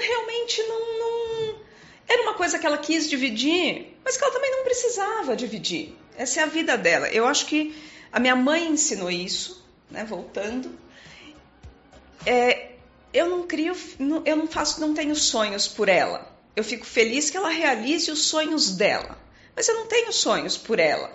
realmente 0.00 0.62
não, 0.62 0.98
não, 0.98 1.56
era 2.06 2.22
uma 2.22 2.34
coisa 2.34 2.60
que 2.60 2.64
ela 2.66 2.78
quis 2.78 3.10
dividir, 3.10 3.98
mas 4.04 4.16
que 4.16 4.22
ela 4.22 4.32
também 4.32 4.52
não 4.52 4.62
precisava 4.62 5.34
dividir. 5.34 5.96
Essa 6.16 6.40
é 6.40 6.42
a 6.44 6.46
vida 6.46 6.78
dela. 6.78 7.08
Eu 7.08 7.26
acho 7.26 7.46
que 7.46 7.76
a 8.12 8.20
minha 8.20 8.36
mãe 8.36 8.68
ensinou 8.68 9.10
isso, 9.10 9.66
né? 9.90 10.04
Voltando, 10.04 10.70
é, 12.24 12.57
eu 13.12 13.28
não 13.28 13.46
crio, 13.46 13.74
eu 14.24 14.36
não 14.36 14.46
faço, 14.46 14.80
não 14.80 14.94
tenho 14.94 15.14
sonhos 15.14 15.66
por 15.66 15.88
ela. 15.88 16.26
Eu 16.54 16.64
fico 16.64 16.84
feliz 16.84 17.30
que 17.30 17.36
ela 17.36 17.50
realize 17.50 18.10
os 18.10 18.22
sonhos 18.22 18.76
dela, 18.76 19.16
mas 19.54 19.68
eu 19.68 19.74
não 19.74 19.86
tenho 19.86 20.12
sonhos 20.12 20.56
por 20.56 20.78
ela. 20.78 21.10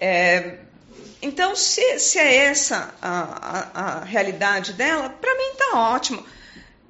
É, 0.00 0.58
então, 1.22 1.56
se, 1.56 1.98
se, 1.98 2.18
é 2.18 2.34
essa 2.36 2.94
a, 3.00 3.10
a, 3.10 3.80
a 3.80 4.04
realidade 4.04 4.72
dela, 4.72 5.08
para 5.08 5.34
mim 5.34 5.54
tá 5.56 5.78
ótimo. 5.94 6.24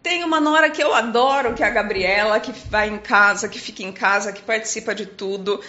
Tem 0.02 0.24
uma 0.24 0.40
nora 0.40 0.70
que 0.70 0.82
eu 0.82 0.92
adoro, 0.92 1.54
que 1.54 1.62
é 1.62 1.66
a 1.66 1.70
Gabriela, 1.70 2.40
que 2.40 2.52
vai 2.68 2.88
em 2.88 2.98
casa, 2.98 3.48
que 3.48 3.58
fica 3.58 3.82
em 3.82 3.92
casa, 3.92 4.32
que 4.32 4.42
participa 4.42 4.94
de 4.94 5.06
tudo. 5.06 5.62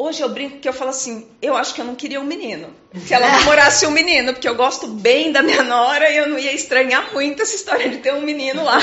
Hoje 0.00 0.22
eu 0.22 0.28
brinco 0.28 0.60
que 0.60 0.68
eu 0.68 0.72
falo 0.72 0.90
assim, 0.90 1.26
eu 1.42 1.56
acho 1.56 1.74
que 1.74 1.80
eu 1.80 1.84
não 1.84 1.96
queria 1.96 2.20
um 2.20 2.24
menino. 2.24 2.72
Se 3.04 3.12
ela 3.12 3.28
namorasse 3.32 3.84
um 3.84 3.90
menino, 3.90 4.32
porque 4.32 4.48
eu 4.48 4.54
gosto 4.54 4.86
bem 4.86 5.32
da 5.32 5.42
minha 5.42 5.64
nora 5.64 6.08
e 6.08 6.16
eu 6.16 6.28
não 6.28 6.38
ia 6.38 6.52
estranhar 6.52 7.12
muito 7.12 7.42
essa 7.42 7.56
história 7.56 7.88
de 7.88 7.96
ter 7.96 8.14
um 8.14 8.20
menino 8.20 8.62
lá. 8.62 8.78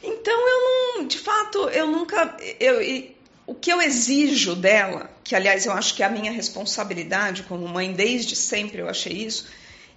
Então 0.00 0.48
eu 0.48 0.60
não, 0.98 1.06
de 1.08 1.18
fato, 1.18 1.68
eu 1.70 1.88
nunca, 1.88 2.36
eu, 2.60 2.78
o 3.46 3.54
que 3.54 3.72
eu 3.72 3.82
exijo 3.82 4.54
dela, 4.54 5.10
que 5.24 5.34
aliás 5.34 5.66
eu 5.66 5.72
acho 5.72 5.94
que 5.94 6.02
é 6.02 6.06
a 6.06 6.10
minha 6.10 6.30
responsabilidade 6.30 7.42
como 7.42 7.66
mãe 7.66 7.92
desde 7.92 8.36
sempre 8.36 8.80
eu 8.80 8.88
achei 8.88 9.12
isso, 9.12 9.48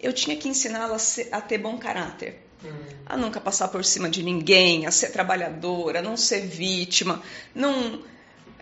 eu 0.01 0.11
tinha 0.13 0.35
que 0.35 0.47
ensiná-la 0.47 0.97
a, 0.97 1.37
a, 1.37 1.41
ter 1.41 1.59
bom 1.59 1.77
caráter. 1.77 2.43
Hum. 2.65 2.69
A 3.05 3.15
nunca 3.15 3.39
passar 3.39 3.67
por 3.67 3.85
cima 3.85 4.09
de 4.09 4.23
ninguém, 4.23 4.87
a 4.87 4.91
ser 4.91 5.11
trabalhadora, 5.11 5.99
a 5.99 6.01
não 6.01 6.17
ser 6.17 6.41
vítima, 6.41 7.21
não, 7.53 8.01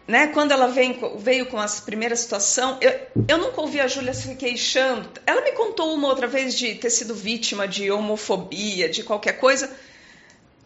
né? 0.08 0.28
Quando 0.28 0.52
ela 0.52 0.68
vem, 0.68 1.00
veio 1.18 1.48
com 1.48 1.62
essa 1.62 1.82
primeira 1.82 2.16
situação, 2.16 2.78
eu, 2.82 2.92
eu 3.28 3.38
nunca 3.38 3.62
ouvi 3.62 3.80
a 3.80 3.88
Júlia 3.88 4.14
se 4.14 4.36
queixando. 4.36 5.10
Ela 5.26 5.42
me 5.42 5.52
contou 5.54 5.94
uma 5.94 6.08
outra 6.08 6.28
vez 6.28 6.56
de 6.56 6.76
ter 6.76 6.90
sido 6.90 7.16
vítima 7.16 7.68
de 7.68 7.90
homofobia, 7.90 8.88
de 8.88 9.04
qualquer 9.04 9.34
coisa, 9.34 9.76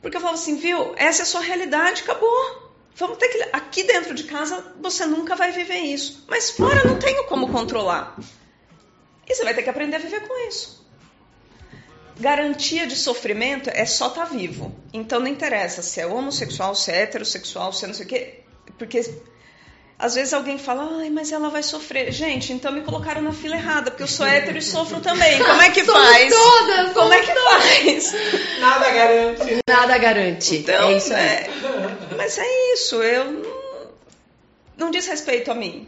porque 0.01 0.17
eu 0.17 0.21
falo 0.21 0.35
assim, 0.35 0.57
viu? 0.57 0.93
Essa 0.97 1.21
é 1.21 1.23
a 1.23 1.25
sua 1.25 1.41
realidade, 1.41 2.01
acabou. 2.01 2.69
Vamos 2.95 3.17
ter 3.17 3.29
que. 3.29 3.41
Aqui 3.53 3.83
dentro 3.83 4.13
de 4.13 4.25
casa 4.25 4.73
você 4.79 5.05
nunca 5.05 5.35
vai 5.35 5.51
viver 5.51 5.79
isso. 5.79 6.25
Mas 6.27 6.51
fora 6.51 6.83
não 6.83 6.97
tenho 6.97 7.25
como 7.25 7.49
controlar. 7.49 8.17
E 9.27 9.33
você 9.33 9.43
vai 9.43 9.53
ter 9.53 9.63
que 9.63 9.69
aprender 9.69 9.95
a 9.95 9.99
viver 9.99 10.27
com 10.27 10.47
isso. 10.47 10.85
Garantia 12.19 12.85
de 12.85 12.97
sofrimento 12.97 13.69
é 13.69 13.85
só 13.85 14.07
estar 14.07 14.25
tá 14.25 14.33
vivo. 14.33 14.75
Então 14.91 15.19
não 15.19 15.27
interessa 15.27 15.81
se 15.81 16.01
é 16.01 16.05
homossexual, 16.05 16.75
se 16.75 16.91
é 16.91 17.03
heterossexual, 17.03 17.71
se 17.71 17.85
é 17.85 17.87
não 17.87 17.95
sei 17.95 18.05
o 18.05 18.09
quê. 18.09 18.38
Porque 18.79 19.03
às 19.99 20.15
vezes 20.15 20.33
alguém 20.33 20.57
fala, 20.57 21.01
ai, 21.01 21.09
mas 21.09 21.29
ela 21.29 21.49
vai 21.49 21.61
sofrer. 21.61 22.09
Gente, 22.13 22.53
então 22.53 22.71
me 22.71 22.81
colocaram 22.81 23.21
na 23.21 23.33
fila 23.33 23.57
errada, 23.57 23.91
porque 23.91 24.03
eu 24.03 24.07
sou 24.07 24.25
hétero 24.25 24.57
e 24.57 24.61
sofro 24.61 25.01
também. 25.01 25.37
Como 25.43 25.61
é 25.61 25.69
que 25.69 25.83
faz? 25.83 26.33
Todas, 26.33 26.93
Como 26.93 27.13
é 27.13 27.19
que 27.19 27.33
todas. 27.33 28.11
faz? 28.11 28.59
Nada 28.61 28.91
garante. 28.91 29.57
Nada 29.67 29.97
garante. 29.97 30.55
Então, 30.55 30.89
é 30.89 30.97
isso 30.97 31.13
aí. 31.13 31.19
É, 31.19 31.49
mas 32.15 32.37
é 32.37 32.73
isso, 32.73 32.95
eu 33.03 33.25
não, 33.29 33.51
não 34.77 34.91
diz 34.91 35.05
respeito 35.05 35.51
a 35.51 35.53
mim. 35.53 35.85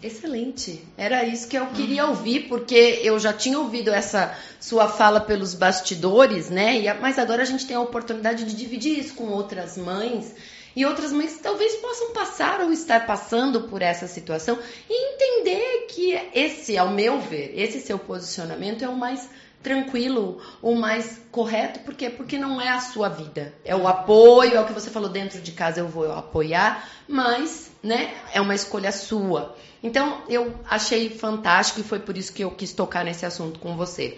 Excelente. 0.00 0.80
Era 0.96 1.24
isso 1.24 1.48
que 1.48 1.58
eu 1.58 1.66
queria 1.66 2.06
ouvir, 2.06 2.46
porque 2.48 3.00
eu 3.02 3.18
já 3.18 3.32
tinha 3.32 3.58
ouvido 3.58 3.90
essa 3.90 4.38
sua 4.60 4.86
fala 4.86 5.20
pelos 5.20 5.54
bastidores, 5.54 6.48
né? 6.48 6.78
E, 6.78 6.94
mas 6.94 7.18
agora 7.18 7.42
a 7.42 7.44
gente 7.44 7.66
tem 7.66 7.74
a 7.74 7.80
oportunidade 7.80 8.44
de 8.44 8.54
dividir 8.54 8.96
isso 9.00 9.14
com 9.14 9.24
outras 9.24 9.76
mães 9.76 10.32
e 10.78 10.86
outras 10.86 11.10
mães 11.10 11.32
que 11.34 11.42
talvez 11.42 11.74
possam 11.74 12.12
passar 12.12 12.60
ou 12.60 12.70
estar 12.70 13.04
passando 13.04 13.62
por 13.62 13.82
essa 13.82 14.06
situação 14.06 14.56
e 14.88 15.12
entender 15.12 15.86
que 15.88 16.12
esse, 16.32 16.78
ao 16.78 16.90
meu 16.90 17.18
ver, 17.18 17.52
esse 17.56 17.80
seu 17.80 17.98
posicionamento 17.98 18.84
é 18.84 18.88
o 18.88 18.94
mais 18.94 19.28
tranquilo, 19.60 20.40
o 20.62 20.76
mais 20.76 21.20
correto, 21.32 21.80
por 21.80 21.94
quê? 21.94 22.08
Porque 22.08 22.38
não 22.38 22.60
é 22.60 22.68
a 22.68 22.78
sua 22.78 23.08
vida. 23.08 23.52
É 23.64 23.74
o 23.74 23.88
apoio, 23.88 24.54
é 24.54 24.60
o 24.60 24.66
que 24.66 24.72
você 24.72 24.88
falou 24.88 25.08
dentro 25.08 25.40
de 25.40 25.50
casa, 25.50 25.80
eu 25.80 25.88
vou 25.88 26.12
apoiar, 26.12 26.88
mas, 27.08 27.72
né, 27.82 28.14
é 28.32 28.40
uma 28.40 28.54
escolha 28.54 28.92
sua. 28.92 29.56
Então, 29.82 30.22
eu 30.28 30.54
achei 30.70 31.10
fantástico 31.10 31.80
e 31.80 31.82
foi 31.82 31.98
por 31.98 32.16
isso 32.16 32.32
que 32.32 32.44
eu 32.44 32.52
quis 32.52 32.72
tocar 32.72 33.04
nesse 33.04 33.26
assunto 33.26 33.58
com 33.58 33.76
você. 33.76 34.16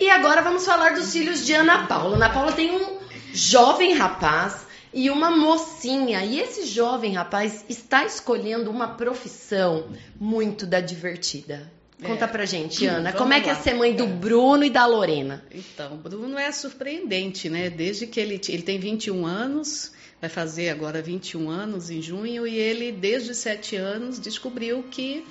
E 0.00 0.08
agora 0.08 0.40
vamos 0.40 0.64
falar 0.64 0.94
dos 0.94 1.12
filhos 1.12 1.44
de 1.44 1.52
Ana 1.52 1.84
Paula. 1.88 2.14
Ana 2.14 2.30
Paula 2.30 2.52
tem 2.52 2.70
um 2.70 2.98
jovem 3.32 3.92
rapaz 3.92 4.65
e 4.96 5.10
uma 5.10 5.30
mocinha. 5.30 6.24
E 6.24 6.40
esse 6.40 6.64
jovem 6.66 7.12
rapaz 7.12 7.66
está 7.68 8.06
escolhendo 8.06 8.70
uma 8.70 8.88
profissão 8.88 9.90
muito 10.18 10.66
da 10.66 10.80
divertida. 10.80 11.70
Conta 12.02 12.24
é. 12.24 12.28
pra 12.28 12.46
gente, 12.46 12.86
Ana, 12.86 13.12
como 13.12 13.32
é 13.34 13.40
que 13.40 13.50
é 13.50 13.54
ser 13.54 13.74
mãe 13.74 13.94
do 13.94 14.06
Bruno 14.06 14.64
e 14.64 14.70
da 14.70 14.86
Lorena? 14.86 15.44
Então, 15.50 15.94
o 15.94 15.96
Bruno 15.96 16.38
é 16.38 16.50
surpreendente, 16.50 17.50
né? 17.50 17.68
Desde 17.68 18.06
que 18.06 18.18
ele, 18.18 18.40
ele 18.48 18.62
tem 18.62 18.78
21 18.78 19.26
anos, 19.26 19.92
vai 20.20 20.30
fazer 20.30 20.70
agora 20.70 21.02
21 21.02 21.48
anos 21.50 21.90
em 21.90 22.00
junho, 22.00 22.46
e 22.46 22.58
ele, 22.58 22.90
desde 22.90 23.34
7 23.34 23.76
anos, 23.76 24.18
descobriu 24.18 24.82
que 24.82 25.26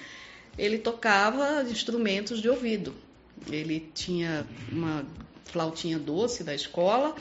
ele 0.58 0.78
tocava 0.78 1.64
instrumentos 1.64 2.40
de 2.40 2.50
ouvido. 2.50 2.96
Ele 3.52 3.92
tinha 3.94 4.46
uma 4.72 5.06
flautinha 5.46 6.00
doce 6.00 6.44
da 6.44 6.54
escola 6.54 7.16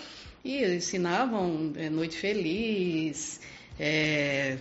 e 0.45 0.63
ensinavam 0.63 1.73
é, 1.77 1.89
Noite 1.89 2.17
Feliz, 2.19 3.41
é, 3.81 4.59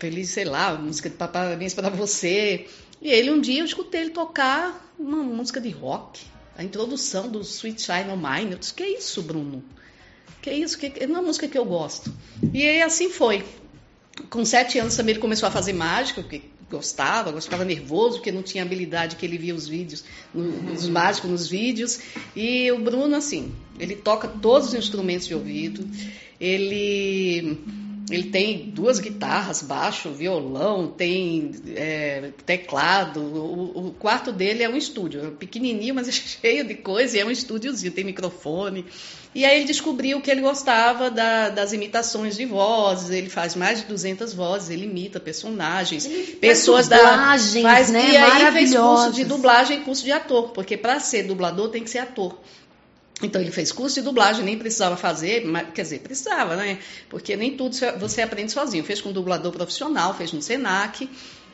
Feliz, 0.00 0.30
sei 0.30 0.44
lá, 0.44 0.74
música 0.74 1.08
de 1.08 1.16
Parabéns 1.16 1.74
para 1.74 1.88
você. 1.88 2.66
E 3.00 3.10
ele, 3.10 3.30
um 3.30 3.40
dia, 3.40 3.60
eu 3.60 3.64
escutei 3.64 4.00
ele 4.00 4.10
tocar 4.10 4.92
uma 4.98 5.22
música 5.22 5.60
de 5.60 5.70
rock, 5.70 6.22
a 6.56 6.64
introdução 6.64 7.28
do 7.28 7.40
Sweet 7.40 7.80
Shine 7.80 8.10
on 8.10 8.16
Mine. 8.16 8.52
Eu 8.52 8.58
disse, 8.58 8.74
que 8.74 8.82
é 8.82 8.98
isso, 8.98 9.22
Bruno? 9.22 9.62
Que 10.42 10.50
é 10.50 10.54
isso? 10.54 10.76
Que 10.76 10.92
é 10.98 11.06
uma 11.06 11.22
música 11.22 11.46
que 11.46 11.56
eu 11.56 11.64
gosto. 11.64 12.12
E 12.52 12.66
aí, 12.66 12.82
assim 12.82 13.08
foi. 13.10 13.44
Com 14.28 14.44
sete 14.44 14.78
anos 14.78 14.96
também 14.96 15.12
ele 15.12 15.20
começou 15.20 15.46
a 15.46 15.52
fazer 15.52 15.72
mágica, 15.72 16.20
porque 16.20 16.42
gostava, 16.70 17.38
ficava 17.40 17.64
nervoso 17.64 18.16
porque 18.16 18.30
não 18.30 18.42
tinha 18.42 18.62
habilidade 18.62 19.16
que 19.16 19.26
ele 19.26 19.36
via 19.36 19.54
os 19.54 19.66
vídeos, 19.66 20.04
os 20.34 20.88
mágicos 20.88 21.30
nos 21.30 21.48
vídeos. 21.48 22.00
E 22.34 22.70
o 22.70 22.78
Bruno, 22.78 23.16
assim, 23.16 23.52
ele 23.78 23.96
toca 23.96 24.28
todos 24.28 24.68
os 24.68 24.74
instrumentos 24.74 25.26
de 25.26 25.34
ouvido, 25.34 25.86
ele 26.40 27.58
ele 28.10 28.30
tem 28.30 28.70
duas 28.70 28.98
guitarras, 28.98 29.62
baixo, 29.62 30.10
violão, 30.10 30.88
tem 30.88 31.52
é, 31.74 32.30
teclado. 32.44 33.20
O, 33.20 33.88
o, 33.88 33.94
quarto 33.98 34.32
dele 34.32 34.62
é 34.62 34.68
um 34.68 34.76
estúdio, 34.76 35.26
é 35.26 35.30
pequenininho, 35.30 35.94
mas 35.94 36.08
é 36.08 36.12
cheio 36.12 36.66
de 36.66 36.74
coisa, 36.74 37.16
e 37.16 37.20
é 37.20 37.24
um 37.24 37.30
estúdiozinho, 37.30 37.92
tem 37.92 38.04
microfone. 38.04 38.84
E 39.32 39.44
aí 39.44 39.58
ele 39.58 39.64
descobriu 39.64 40.20
que 40.20 40.28
ele 40.28 40.40
gostava 40.40 41.08
da, 41.08 41.50
das 41.50 41.72
imitações 41.72 42.36
de 42.36 42.44
vozes, 42.44 43.10
ele 43.10 43.30
faz 43.30 43.54
mais 43.54 43.80
de 43.80 43.86
200 43.86 44.34
vozes, 44.34 44.70
ele 44.70 44.86
imita 44.86 45.20
personagens, 45.20 46.04
ele 46.04 46.32
pessoas 46.32 46.88
faz 46.88 47.00
dublagens, 47.00 47.62
da 47.62 47.70
faz, 47.70 47.90
né? 47.90 48.10
E 48.10 48.16
aí 48.16 48.52
fez 48.52 48.74
curso 48.74 49.12
de 49.12 49.24
dublagem 49.24 49.78
e 49.78 49.80
curso 49.82 50.04
de 50.04 50.10
ator, 50.10 50.50
porque 50.50 50.76
para 50.76 50.98
ser 50.98 51.22
dublador 51.22 51.68
tem 51.68 51.84
que 51.84 51.90
ser 51.90 51.98
ator. 51.98 52.36
Então 53.22 53.40
ele 53.40 53.50
fez 53.50 53.70
curso 53.70 53.96
de 53.96 54.02
dublagem, 54.02 54.44
nem 54.44 54.58
precisava 54.58 54.96
fazer, 54.96 55.44
mas, 55.44 55.68
quer 55.74 55.82
dizer, 55.82 56.00
precisava, 56.00 56.56
né? 56.56 56.78
Porque 57.08 57.36
nem 57.36 57.56
tudo 57.56 57.76
você 57.98 58.22
aprende 58.22 58.52
sozinho. 58.52 58.82
Fez 58.84 59.00
com 59.00 59.12
dublador 59.12 59.52
profissional, 59.52 60.14
fez 60.14 60.32
no 60.32 60.40
Senac. 60.40 61.08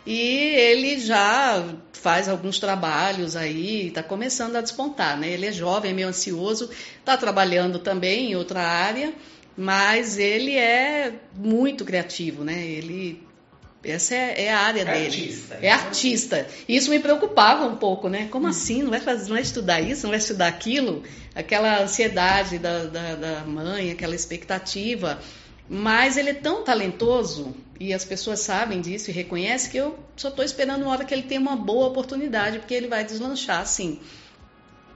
E 0.06 0.20
ele 0.20 1.00
já 1.00 1.64
faz 1.92 2.28
alguns 2.28 2.60
trabalhos 2.60 3.34
aí, 3.34 3.88
está 3.88 4.04
começando 4.04 4.54
a 4.54 4.60
despontar, 4.60 5.18
né? 5.18 5.30
Ele 5.30 5.46
é 5.46 5.52
jovem, 5.52 5.90
é 5.90 5.94
meio 5.94 6.06
ansioso, 6.06 6.70
está 7.00 7.16
trabalhando 7.16 7.80
também 7.80 8.30
em 8.30 8.36
outra 8.36 8.62
área, 8.62 9.12
mas 9.56 10.16
ele 10.16 10.54
é 10.54 11.12
muito 11.34 11.84
criativo, 11.84 12.44
né? 12.44 12.64
Ele 12.64 13.25
essa 13.90 14.14
é, 14.14 14.44
é 14.44 14.52
a 14.52 14.58
área 14.58 14.82
é 14.82 14.84
dele. 14.84 15.06
Artista. 15.06 15.58
É 15.62 15.70
artista. 15.70 16.46
Isso 16.68 16.90
me 16.90 16.98
preocupava 16.98 17.66
um 17.66 17.76
pouco, 17.76 18.08
né? 18.08 18.28
Como 18.30 18.46
assim? 18.46 18.82
Não 18.82 18.90
vai, 18.90 19.00
fazer, 19.00 19.28
não 19.28 19.34
vai 19.34 19.42
estudar 19.42 19.80
isso? 19.80 20.02
Não 20.02 20.10
vai 20.10 20.18
estudar 20.18 20.48
aquilo? 20.48 21.02
Aquela 21.34 21.82
ansiedade 21.82 22.58
da, 22.58 22.84
da, 22.84 23.14
da 23.14 23.44
mãe, 23.44 23.90
aquela 23.90 24.14
expectativa. 24.14 25.18
Mas 25.68 26.16
ele 26.16 26.30
é 26.30 26.34
tão 26.34 26.62
talentoso 26.62 27.54
e 27.78 27.92
as 27.92 28.04
pessoas 28.04 28.40
sabem 28.40 28.80
disso 28.80 29.10
e 29.10 29.12
reconhecem 29.12 29.70
que 29.70 29.76
eu 29.76 29.98
só 30.16 30.28
estou 30.28 30.44
esperando 30.44 30.82
uma 30.82 30.92
hora 30.92 31.04
que 31.04 31.12
ele 31.12 31.22
tenha 31.22 31.40
uma 31.40 31.56
boa 31.56 31.88
oportunidade, 31.88 32.58
porque 32.58 32.74
ele 32.74 32.88
vai 32.88 33.04
deslanchar, 33.04 33.60
assim. 33.60 34.00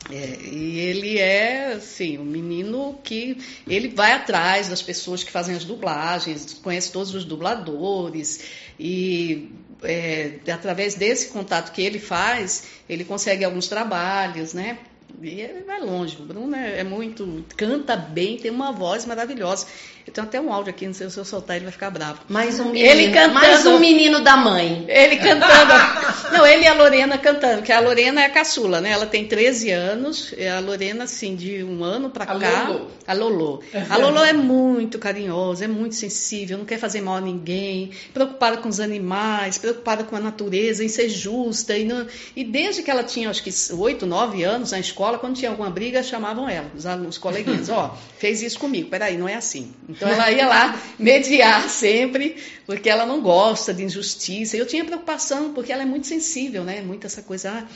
É, 0.08 0.38
e 0.42 0.78
ele 0.78 1.18
é, 1.18 1.74
assim, 1.74 2.18
um 2.18 2.24
menino 2.24 2.98
que 3.04 3.36
ele 3.66 3.88
vai 3.88 4.12
atrás 4.12 4.68
das 4.68 4.80
pessoas 4.80 5.22
que 5.22 5.30
fazem 5.30 5.54
as 5.54 5.64
dublagens, 5.64 6.54
conhece 6.54 6.90
todos 6.90 7.14
os 7.14 7.24
dubladores 7.24 8.40
e 8.78 9.50
é, 9.82 10.38
através 10.50 10.94
desse 10.94 11.28
contato 11.28 11.72
que 11.72 11.82
ele 11.82 11.98
faz, 11.98 12.64
ele 12.88 13.04
consegue 13.04 13.44
alguns 13.44 13.68
trabalhos, 13.68 14.54
né? 14.54 14.78
E 15.20 15.40
ele 15.40 15.64
vai 15.64 15.80
longe. 15.80 16.16
O 16.20 16.24
Bruno 16.24 16.54
é, 16.54 16.80
é 16.80 16.84
muito. 16.84 17.44
canta 17.56 17.96
bem, 17.96 18.36
tem 18.36 18.50
uma 18.50 18.72
voz 18.72 19.04
maravilhosa. 19.04 19.66
Eu 20.06 20.12
tenho 20.12 20.26
até 20.26 20.40
um 20.40 20.52
áudio 20.52 20.70
aqui, 20.70 20.86
não 20.86 20.94
sei 20.94 21.08
se 21.10 21.18
eu 21.18 21.24
soltar, 21.24 21.56
ele 21.56 21.64
vai 21.66 21.72
ficar 21.72 21.90
bravo. 21.90 22.20
Mais 22.28 22.58
um 22.58 22.66
menino, 22.70 22.86
Ele 22.88 23.10
cantando. 23.12 23.34
mais 23.34 23.66
um 23.66 23.78
menino 23.78 24.20
da 24.20 24.36
mãe. 24.36 24.84
Ele 24.88 25.16
cantando. 25.16 25.72
Não, 26.32 26.46
ele 26.46 26.64
e 26.64 26.66
a 26.66 26.74
Lorena 26.74 27.18
cantando, 27.18 27.62
que 27.62 27.70
a 27.72 27.80
Lorena 27.80 28.22
é 28.22 28.26
a 28.26 28.30
caçula, 28.30 28.80
né? 28.80 28.90
Ela 28.90 29.06
tem 29.06 29.26
13 29.26 29.70
anos, 29.70 30.34
a 30.56 30.58
Lorena, 30.60 31.04
assim, 31.04 31.36
de 31.36 31.62
um 31.62 31.84
ano 31.84 32.10
pra 32.10 32.24
A 32.24 32.38
cá. 32.38 32.68
Lolo. 32.68 32.90
A 33.06 33.12
Lolo. 33.12 33.62
A 33.88 33.96
Lolo 33.96 34.24
é 34.24 34.32
muito 34.32 34.98
carinhosa, 34.98 35.64
é 35.64 35.68
muito 35.68 35.94
sensível, 35.94 36.58
não 36.58 36.64
quer 36.64 36.78
fazer 36.78 37.00
mal 37.00 37.16
a 37.16 37.20
ninguém, 37.20 37.90
preocupada 38.14 38.56
com 38.56 38.68
os 38.68 38.80
animais, 38.80 39.58
preocupada 39.58 40.02
com 40.04 40.16
a 40.16 40.20
natureza, 40.20 40.82
em 40.84 40.88
ser 40.88 41.08
justa. 41.08 41.76
E, 41.76 41.84
não- 41.84 42.06
e 42.34 42.42
desde 42.44 42.82
que 42.82 42.90
ela 42.90 43.02
tinha, 43.04 43.28
acho 43.30 43.42
que 43.42 43.50
8, 43.72 44.06
9 44.06 44.42
anos 44.42 44.70
na 44.72 44.78
escola, 44.80 45.18
quando 45.18 45.36
tinha 45.36 45.50
alguma 45.50 45.70
briga, 45.70 46.02
chamavam 46.02 46.48
ela, 46.48 46.66
os 46.76 46.86
alunos, 46.86 47.16
os 47.16 47.18
coleguinhas. 47.18 47.68
Ó, 47.70 47.96
fez 48.18 48.42
isso 48.42 48.58
comigo, 48.58 48.88
peraí, 48.88 49.16
não 49.16 49.28
é 49.28 49.34
assim. 49.34 49.72
Então 49.90 50.08
ela 50.08 50.30
ia 50.30 50.46
lá 50.46 50.80
mediar 50.98 51.68
sempre, 51.68 52.36
porque 52.66 52.88
ela 52.88 53.04
não 53.04 53.20
gosta 53.20 53.74
de 53.74 53.82
injustiça. 53.82 54.56
Eu 54.56 54.66
tinha 54.66 54.84
preocupação, 54.84 55.52
porque 55.52 55.72
ela 55.72 55.82
é 55.82 55.86
muito 55.86 56.06
sensível, 56.06 56.64
né? 56.64 56.80
Muito 56.80 57.06
essa 57.06 57.22
coisa. 57.22 57.50
ah, 57.50 57.66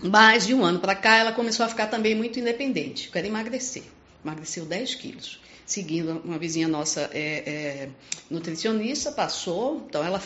mais 0.00 0.46
de 0.46 0.54
um 0.54 0.64
ano 0.64 0.78
para 0.78 0.94
cá, 0.94 1.16
ela 1.16 1.32
começou 1.32 1.66
a 1.66 1.68
ficar 1.68 1.88
também 1.88 2.14
muito 2.14 2.38
independente. 2.38 3.10
Quero 3.10 3.26
emagrecer. 3.26 3.82
Emagreceu 4.24 4.64
10 4.64 4.94
quilos. 4.94 5.40
Seguindo 5.66 6.22
uma 6.24 6.38
vizinha 6.38 6.68
nossa 6.68 7.10
é, 7.12 7.20
é, 7.20 7.88
nutricionista, 8.30 9.12
passou, 9.12 9.84
então 9.88 10.02
ela 10.02 10.22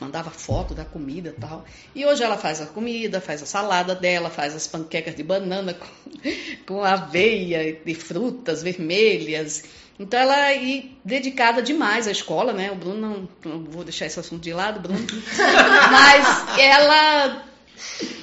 mandava 0.00 0.30
foto 0.30 0.74
da 0.74 0.84
comida 0.84 1.34
e 1.36 1.40
tal. 1.40 1.64
E 1.94 2.06
hoje 2.06 2.22
ela 2.22 2.38
faz 2.38 2.60
a 2.60 2.66
comida, 2.66 3.20
faz 3.20 3.42
a 3.42 3.46
salada 3.46 3.94
dela, 3.94 4.30
faz 4.30 4.54
as 4.56 4.66
panquecas 4.66 5.14
de 5.14 5.22
banana 5.22 5.74
com, 5.74 5.86
com 6.66 6.84
aveia 6.84 7.78
e 7.84 7.94
frutas 7.94 8.62
vermelhas. 8.62 9.64
Então 9.98 10.18
ela 10.18 10.52
é 10.52 10.84
dedicada 11.04 11.60
demais 11.60 12.08
à 12.08 12.10
escola, 12.10 12.54
né? 12.54 12.72
O 12.72 12.74
Bruno, 12.74 13.28
não, 13.44 13.52
não 13.52 13.64
vou 13.64 13.84
deixar 13.84 14.06
esse 14.06 14.18
assunto 14.18 14.42
de 14.42 14.52
lado, 14.52 14.80
Bruno. 14.80 14.98
Mas 15.92 16.58
ela 16.58 17.44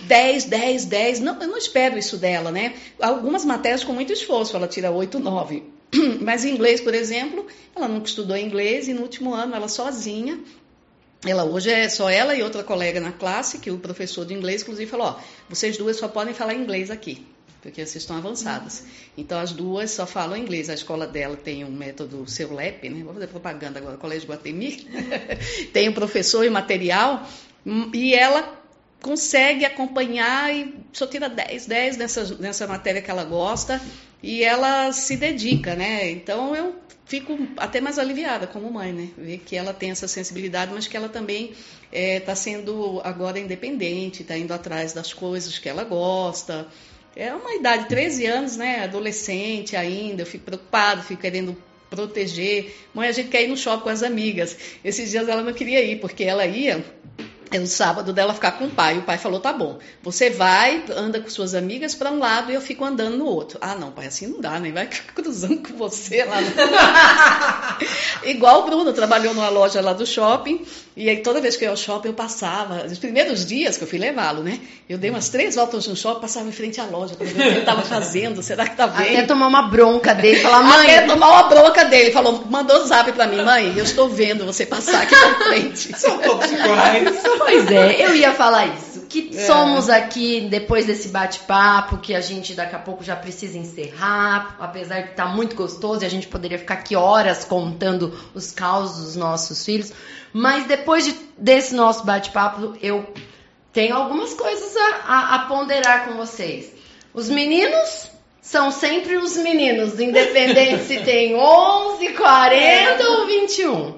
10, 0.07 0.45
10, 0.45 0.85
10. 0.85 1.19
Não, 1.19 1.39
eu 1.39 1.47
não 1.47 1.57
espero 1.57 1.97
isso 1.97 2.17
dela, 2.17 2.51
né? 2.51 2.73
Algumas 2.99 3.45
matérias 3.45 3.83
com 3.83 3.93
muito 3.93 4.11
esforço, 4.11 4.55
ela 4.55 4.67
tira 4.67 4.89
8, 4.89 5.19
9. 5.19 5.63
Mas 6.21 6.45
em 6.45 6.53
inglês, 6.53 6.81
por 6.81 6.95
exemplo, 6.95 7.45
ela 7.75 7.87
nunca 7.87 8.07
estudou 8.07 8.35
inglês 8.35 8.87
e 8.87 8.93
no 8.93 9.01
último 9.01 9.33
ano 9.33 9.55
ela 9.55 9.67
sozinha. 9.67 10.39
Ela 11.25 11.43
hoje 11.43 11.71
é 11.71 11.89
só 11.89 12.09
ela 12.09 12.35
e 12.35 12.43
outra 12.43 12.63
colega 12.63 12.99
na 12.99 13.11
classe, 13.11 13.57
que 13.57 13.71
o 13.71 13.79
professor 13.79 14.25
de 14.25 14.33
inglês, 14.33 14.61
inclusive, 14.61 14.89
falou: 14.89 15.07
ó, 15.07 15.19
vocês 15.49 15.77
duas 15.77 15.97
só 15.97 16.07
podem 16.07 16.33
falar 16.33 16.53
inglês 16.53 16.91
aqui, 16.91 17.25
porque 17.61 17.83
vocês 17.83 18.03
estão 18.03 18.17
avançadas. 18.17 18.83
Então 19.17 19.39
as 19.39 19.51
duas 19.51 19.89
só 19.91 20.05
falam 20.05 20.37
inglês. 20.37 20.69
A 20.69 20.73
escola 20.73 21.07
dela 21.07 21.35
tem 21.35 21.65
um 21.65 21.71
método 21.71 22.29
seu 22.29 22.53
LEP, 22.53 22.89
né? 22.89 23.03
Vou 23.03 23.13
fazer 23.13 23.27
propaganda 23.27 23.79
agora, 23.79 23.97
Colégio 23.97 24.29
Guatemi. 24.29 24.87
tem 25.73 25.89
um 25.89 25.93
professor 25.93 26.43
e 26.45 26.49
material, 26.49 27.27
e 27.93 28.13
ela 28.13 28.55
consegue 29.01 29.65
acompanhar 29.65 30.53
e 30.53 30.73
só 30.91 31.05
tira 31.05 31.29
10, 31.29 31.65
10 31.67 31.97
nessa, 31.97 32.35
nessa 32.35 32.67
matéria 32.67 33.01
que 33.01 33.09
ela 33.09 33.23
gosta 33.23 33.81
e 34.21 34.43
ela 34.43 34.91
se 34.91 35.15
dedica, 35.15 35.75
né? 35.75 36.09
Então 36.09 36.55
eu 36.55 36.75
fico 37.05 37.37
até 37.55 37.79
mais 37.79 37.97
aliviada 37.97 38.47
como 38.47 38.71
mãe, 38.71 38.91
né? 38.91 39.09
Ver 39.17 39.39
que 39.39 39.55
ela 39.55 39.73
tem 39.73 39.91
essa 39.91 40.07
sensibilidade, 40.07 40.73
mas 40.73 40.87
que 40.87 40.97
ela 40.97 41.09
também 41.09 41.53
está 41.91 42.35
sendo 42.35 43.01
agora 43.03 43.39
independente, 43.39 44.21
está 44.21 44.37
indo 44.37 44.53
atrás 44.53 44.93
das 44.93 45.13
coisas 45.13 45.57
que 45.57 45.69
ela 45.69 45.83
gosta. 45.83 46.67
É 47.15 47.33
uma 47.33 47.55
idade, 47.55 47.87
13 47.87 48.25
anos, 48.25 48.57
né? 48.57 48.83
Adolescente 48.83 49.75
ainda, 49.75 50.21
eu 50.21 50.25
fico 50.25 50.43
preocupada, 50.45 51.01
fico 51.01 51.21
querendo 51.21 51.57
proteger. 51.89 52.75
Mãe, 52.93 53.07
a 53.07 53.11
gente 53.11 53.29
quer 53.29 53.43
ir 53.43 53.47
no 53.47 53.57
shopping 53.57 53.83
com 53.83 53.89
as 53.89 54.03
amigas. 54.03 54.57
Esses 54.83 55.09
dias 55.09 55.27
ela 55.27 55.41
não 55.41 55.53
queria 55.53 55.81
ir, 55.83 55.99
porque 55.99 56.23
ela 56.23 56.45
ia 56.45 56.83
é 57.51 57.59
o 57.59 57.67
sábado 57.67 58.11
dela 58.11 58.33
ficar 58.33 58.51
com 58.53 58.65
o 58.65 58.69
pai. 58.69 58.97
O 58.97 59.03
pai 59.03 59.17
falou: 59.17 59.39
tá 59.39 59.53
bom, 59.53 59.79
você 60.01 60.29
vai, 60.29 60.83
anda 60.95 61.19
com 61.19 61.29
suas 61.29 61.55
amigas 61.55 61.95
para 61.95 62.11
um 62.11 62.19
lado 62.19 62.51
e 62.51 62.55
eu 62.55 62.61
fico 62.61 62.83
andando 62.83 63.17
no 63.17 63.25
outro. 63.25 63.57
Ah, 63.61 63.75
não, 63.75 63.91
pai, 63.91 64.07
assim 64.07 64.27
não 64.27 64.41
dá, 64.41 64.59
nem 64.59 64.71
vai 64.71 64.87
ficar 64.91 65.13
cruzando 65.13 65.57
com 65.57 65.77
você 65.77 66.23
lá. 66.23 66.41
No... 66.41 66.47
Igual 68.29 68.61
o 68.61 68.65
Bruno 68.65 68.93
trabalhou 68.93 69.33
numa 69.33 69.49
loja 69.49 69.81
lá 69.81 69.93
do 69.93 70.05
shopping, 70.05 70.65
e 70.95 71.09
aí 71.09 71.17
toda 71.17 71.39
vez 71.39 71.55
que 71.55 71.63
eu 71.63 71.67
ia 71.67 71.71
ao 71.71 71.77
shopping 71.77 72.09
eu 72.09 72.13
passava. 72.13 72.85
Os 72.85 72.99
primeiros 72.99 73.45
dias 73.45 73.77
que 73.77 73.83
eu 73.83 73.87
fui 73.87 73.99
levá-lo, 73.99 74.43
né? 74.43 74.59
Eu 74.89 74.97
dei 74.97 75.09
umas 75.09 75.29
três 75.29 75.55
voltas 75.55 75.87
no 75.87 75.95
shopping, 75.95 76.21
passava 76.21 76.47
em 76.49 76.51
frente 76.51 76.81
à 76.81 76.85
loja 76.85 77.15
para 77.15 77.25
ver 77.25 77.33
o 77.33 77.35
que 77.35 77.41
ele 77.41 77.59
estava 77.59 77.81
fazendo, 77.81 78.41
será 78.43 78.67
que 78.67 78.75
tá 78.75 78.87
bem? 78.87 79.17
Até 79.17 79.27
tomar 79.27 79.47
uma 79.47 79.63
bronca 79.63 80.13
dele, 80.13 80.39
falar, 80.41 80.63
mãe. 80.63 80.95
Até 80.95 81.07
tomar 81.07 81.29
uma 81.29 81.43
bronca 81.43 81.85
dele. 81.85 82.11
Falou, 82.11 82.36
mandou 82.49 82.85
zap 82.85 83.11
para 83.13 83.27
mim, 83.27 83.41
mãe, 83.43 83.73
eu 83.77 83.83
estou 83.83 84.09
vendo 84.09 84.45
você 84.45 84.65
passar 84.65 85.03
aqui 85.03 85.15
na 85.15 85.35
frente. 85.45 85.93
São 85.97 86.17
todos 86.19 86.51
iguais. 86.51 87.17
Pois 87.37 87.71
é, 87.71 88.05
eu 88.05 88.15
ia 88.15 88.33
falar 88.33 88.65
isso. 88.67 88.97
Que 89.07 89.31
É. 89.37 89.45
somos 89.45 89.89
aqui, 89.89 90.47
depois 90.49 90.85
desse 90.85 91.07
bate-papo, 91.07 91.97
que 91.97 92.13
a 92.13 92.19
gente 92.21 92.53
daqui 92.53 92.75
a 92.75 92.79
pouco 92.79 93.03
já 93.03 93.15
precisa 93.15 93.57
encerrar, 93.57 94.57
apesar 94.59 95.01
de 95.01 95.09
estar 95.11 95.27
muito 95.27 95.55
gostoso 95.55 96.03
e 96.03 96.05
a 96.05 96.09
gente 96.09 96.27
poderia 96.27 96.59
ficar 96.59 96.73
aqui 96.75 96.95
horas 96.95 97.45
contando 97.45 98.13
os 98.33 98.51
causos 98.51 99.05
dos 99.05 99.15
nossos 99.15 99.63
filhos. 99.63 99.93
Mas 100.33 100.65
depois 100.67 101.05
de- 101.05 101.15
desse 101.37 101.73
nosso 101.73 102.05
bate-papo, 102.05 102.75
eu 102.81 103.05
tenho 103.71 103.95
algumas 103.95 104.33
coisas 104.33 104.75
a, 104.75 104.95
a- 105.07 105.35
a 105.35 105.39
ponderar 105.47 106.05
com 106.05 106.15
vocês. 106.15 106.71
Os 107.13 107.29
meninos 107.29 108.09
são 108.41 108.71
sempre 108.71 109.17
os 109.17 109.35
meninos, 109.37 109.99
independente 109.99 110.83
se 110.85 110.99
tem 111.01 111.35
11, 111.35 112.09
40 112.13 113.03
ou 113.09 113.25
21. 113.27 113.95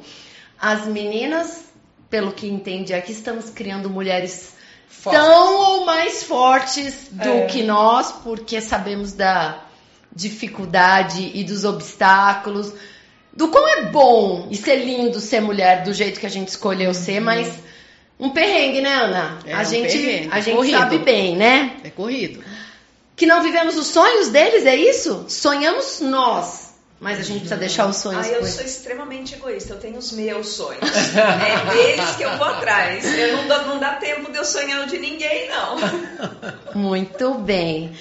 As 0.60 0.86
meninas, 0.88 1.66
pelo 2.10 2.32
que 2.32 2.48
entendi 2.48 2.94
aqui, 2.94 3.12
estamos 3.12 3.50
criando 3.50 3.90
mulheres 3.90 4.54
Fortes. 4.88 5.22
tão 5.22 5.56
ou 5.56 5.86
mais 5.86 6.24
fortes 6.24 7.08
do 7.12 7.30
É. 7.30 7.46
que 7.46 7.64
nós, 7.64 8.12
porque 8.24 8.60
sabemos 8.60 9.14
da 9.14 9.64
dificuldade 10.14 11.32
e 11.34 11.44
dos 11.44 11.64
obstáculos, 11.66 12.74
do 13.32 13.48
quão 13.50 13.68
é 13.68 13.82
bom 13.84 14.48
e 14.50 14.56
ser 14.58 14.78
lindo 14.78 15.20
ser 15.20 15.40
mulher 15.42 15.84
do 15.84 15.94
jeito 15.94 16.20
que 16.20 16.26
a 16.26 16.30
gente 16.30 16.50
escolheu 16.50 16.94
ser, 16.94 17.20
mas 17.20 17.52
um 18.20 18.30
perrengue, 18.32 18.82
né, 18.82 18.90
Ana? 18.94 19.40
É 19.46 19.54
a 19.54 19.62
um 19.62 19.66
gente, 19.66 19.98
perrengue, 19.98 20.30
a 20.32 20.40
gente 20.42 20.56
corrido. 20.56 20.78
sabe 20.78 20.98
bem, 20.98 21.36
né? 21.38 21.78
É 21.84 21.90
corrido. 21.90 22.44
Que 23.20 23.26
não 23.26 23.44
vivemos 23.44 23.78
os 23.78 23.88
sonhos 23.88 24.30
deles, 24.30 24.66
é 24.66 24.76
isso? 24.76 25.26
Sonhamos 25.28 26.00
nós, 26.00 26.70
mas 27.02 27.20
a 27.20 27.22
gente 27.22 27.40
precisa 27.40 27.58
deixar 27.58 27.86
os 27.86 27.98
sonhos 27.98 28.26
Ah, 28.26 28.30
eu 28.30 28.46
sou 28.46 28.64
extremamente 28.64 29.36
egoísta, 29.36 29.74
eu 29.74 29.78
tenho 29.78 29.98
os 29.98 30.12
meus 30.14 30.48
sonhos. 30.48 30.82
É 30.82 31.74
deles 31.74 32.16
que 32.16 32.24
eu 32.24 32.38
vou 32.38 32.48
atrás. 32.48 33.04
Eu 33.06 33.36
não, 33.38 33.48
dou- 33.48 33.66
não 33.68 33.80
dá 33.80 33.96
tempo 33.96 34.32
de 34.32 34.38
eu 34.38 34.46
sonhar 34.46 34.84
o 34.84 34.88
de 34.88 34.98
ninguém, 34.98 35.50
não. 35.50 35.76
Muito 36.82 37.34
bem. 37.36 37.92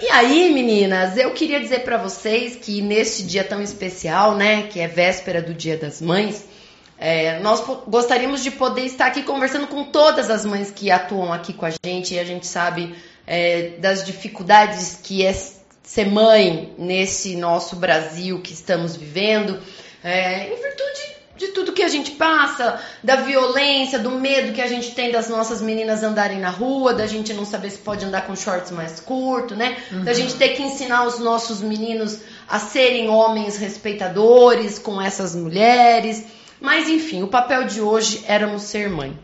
E 0.00 0.08
aí, 0.08 0.50
meninas, 0.54 1.16
eu 1.18 1.32
queria 1.32 1.60
dizer 1.60 1.80
pra 1.80 1.98
vocês 1.98 2.54
que 2.56 2.80
neste 2.80 3.22
dia 3.24 3.44
tão 3.44 3.60
especial, 3.60 4.34
né, 4.36 4.62
que 4.68 4.80
é 4.80 4.86
véspera 4.88 5.42
do 5.42 5.52
Dia 5.52 5.76
das 5.76 6.00
Mães, 6.00 6.44
é, 6.96 7.38
nós 7.40 7.60
gostaríamos 7.86 8.42
de 8.42 8.50
poder 8.50 8.82
estar 8.82 9.06
aqui 9.06 9.22
conversando 9.22 9.66
com 9.66 9.84
todas 9.84 10.30
as 10.30 10.44
mães 10.44 10.70
que 10.70 10.90
atuam 10.90 11.32
aqui 11.32 11.52
com 11.52 11.66
a 11.66 11.70
gente 11.84 12.14
e 12.14 12.18
a 12.18 12.24
gente 12.24 12.46
sabe 12.46 12.94
é, 13.30 13.74
das 13.78 14.04
dificuldades 14.04 14.98
que 15.00 15.24
é 15.24 15.32
ser 15.84 16.06
mãe 16.06 16.74
nesse 16.76 17.36
nosso 17.36 17.76
Brasil 17.76 18.40
que 18.40 18.52
estamos 18.52 18.96
vivendo, 18.96 19.56
é, 20.02 20.52
em 20.52 20.60
virtude 20.60 21.20
de 21.36 21.48
tudo 21.48 21.72
que 21.72 21.84
a 21.84 21.88
gente 21.88 22.10
passa, 22.10 22.80
da 23.04 23.16
violência, 23.16 24.00
do 24.00 24.10
medo 24.10 24.52
que 24.52 24.60
a 24.60 24.66
gente 24.66 24.96
tem 24.96 25.12
das 25.12 25.28
nossas 25.28 25.62
meninas 25.62 26.02
andarem 26.02 26.40
na 26.40 26.50
rua, 26.50 26.92
da 26.92 27.06
gente 27.06 27.32
não 27.32 27.44
saber 27.44 27.70
se 27.70 27.78
pode 27.78 28.04
andar 28.04 28.26
com 28.26 28.34
shorts 28.34 28.72
mais 28.72 28.98
curto, 28.98 29.54
né? 29.54 29.76
Da 30.04 30.12
gente 30.12 30.34
ter 30.34 30.50
que 30.50 30.62
ensinar 30.62 31.06
os 31.06 31.20
nossos 31.20 31.60
meninos 31.60 32.18
a 32.48 32.58
serem 32.58 33.08
homens 33.08 33.56
respeitadores 33.56 34.76
com 34.78 35.00
essas 35.00 35.36
mulheres. 35.36 36.24
Mas 36.60 36.88
enfim, 36.88 37.22
o 37.22 37.28
papel 37.28 37.64
de 37.64 37.80
hoje 37.80 38.24
éramos 38.26 38.62
ser 38.62 38.90
mãe. 38.90 39.16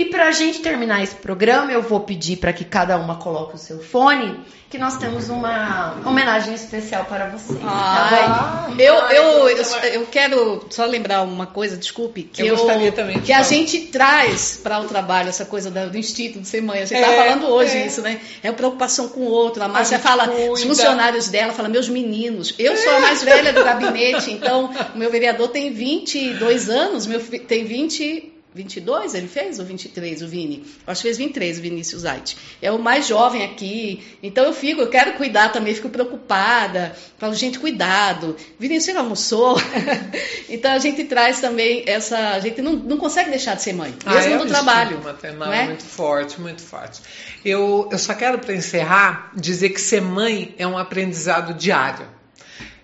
E 0.00 0.06
pra 0.06 0.30
gente 0.30 0.60
terminar 0.60 1.02
esse 1.02 1.14
programa, 1.14 1.70
eu 1.70 1.82
vou 1.82 2.00
pedir 2.00 2.36
para 2.36 2.54
que 2.54 2.64
cada 2.64 2.96
uma 2.96 3.16
coloque 3.16 3.56
o 3.56 3.58
seu 3.58 3.78
fone, 3.80 4.40
que 4.70 4.78
nós 4.78 4.96
temos 4.96 5.28
uma 5.28 5.94
homenagem 6.06 6.54
especial 6.54 7.04
para 7.04 7.26
vocês. 7.28 7.58
tá 7.58 7.66
bom? 7.66 8.72
Ai, 8.72 8.74
eu, 8.78 8.94
eu, 8.94 9.48
eu, 9.48 9.64
eu 9.92 10.06
quero 10.06 10.64
só 10.70 10.86
lembrar 10.86 11.20
uma 11.20 11.46
coisa, 11.46 11.76
desculpe, 11.76 12.22
que, 12.22 12.40
Eu 12.40 12.56
gostaria 12.56 12.90
também 12.92 13.20
que 13.20 13.30
a 13.30 13.42
gente 13.42 13.78
traz 13.88 14.58
para 14.62 14.80
o 14.80 14.84
trabalho 14.86 15.28
essa 15.28 15.44
coisa 15.44 15.70
do 15.70 15.98
instinto 15.98 16.40
de 16.40 16.48
ser 16.48 16.62
mãe. 16.62 16.78
A 16.80 16.86
gente 16.86 16.94
É, 16.96 17.00
estava 17.00 17.22
falando 17.22 17.48
hoje 17.48 17.76
é. 17.76 17.86
isso, 17.86 18.00
né? 18.00 18.20
É 18.42 18.50
preocupação 18.52 19.06
com 19.08 19.20
o 19.20 19.28
outro. 19.28 19.62
A 19.62 19.68
Márcia 19.68 19.98
fala, 19.98 20.26
cuida. 20.28 20.52
os 20.52 20.62
funcionários 20.62 21.28
dela 21.28 21.52
falam, 21.52 21.70
meus 21.70 21.90
meninos. 21.90 22.54
Eu 22.58 22.74
sou 22.74 22.96
a 22.96 23.00
mais 23.00 23.22
velha 23.22 23.52
do 23.52 23.62
gabinete, 23.62 24.30
então 24.30 24.70
o 24.94 24.98
meu 24.98 25.10
vereador 25.10 25.48
tem 25.48 25.70
22 25.74 26.70
anos, 26.70 27.06
meu 27.06 27.20
filho 27.20 27.44
tem 27.44 27.64
20. 27.66 28.29
22 28.54 29.14
ele 29.14 29.28
fez 29.28 29.58
ou 29.58 29.64
23 29.64 30.22
o 30.22 30.28
Vini? 30.28 30.64
Acho 30.86 31.02
que 31.02 31.08
fez 31.08 31.18
23 31.18 31.58
o 31.58 31.62
Vinícius 31.62 32.02
Zait. 32.02 32.36
É 32.60 32.70
o 32.72 32.78
mais 32.78 33.06
jovem 33.06 33.44
aqui. 33.44 34.02
Então 34.22 34.44
eu 34.44 34.52
fico, 34.52 34.80
eu 34.80 34.88
quero 34.88 35.12
cuidar 35.14 35.50
também, 35.50 35.74
fico 35.74 35.88
preocupada. 35.88 36.96
Falo, 37.18 37.34
gente, 37.34 37.58
cuidado. 37.58 38.36
Vinícius 38.58 38.94
você 38.94 38.98
almoçou? 38.98 39.56
então 40.48 40.72
a 40.72 40.78
gente 40.78 41.04
traz 41.04 41.40
também 41.40 41.84
essa. 41.86 42.30
A 42.30 42.40
gente 42.40 42.60
não, 42.60 42.72
não 42.72 42.96
consegue 42.96 43.30
deixar 43.30 43.54
de 43.54 43.62
ser 43.62 43.72
mãe, 43.72 43.94
Ah, 44.04 44.14
mesmo 44.14 44.34
é 44.34 44.38
no 44.38 44.46
trabalho. 44.46 45.02
maternal 45.02 45.52
é? 45.52 45.66
muito 45.66 45.84
forte, 45.84 46.40
muito 46.40 46.62
forte. 46.62 47.00
Eu, 47.44 47.88
eu 47.90 47.98
só 47.98 48.14
quero, 48.14 48.38
para 48.38 48.54
encerrar, 48.54 49.30
dizer 49.34 49.70
que 49.70 49.80
ser 49.80 50.00
mãe 50.02 50.54
é 50.58 50.66
um 50.66 50.76
aprendizado 50.76 51.54
diário. 51.54 52.19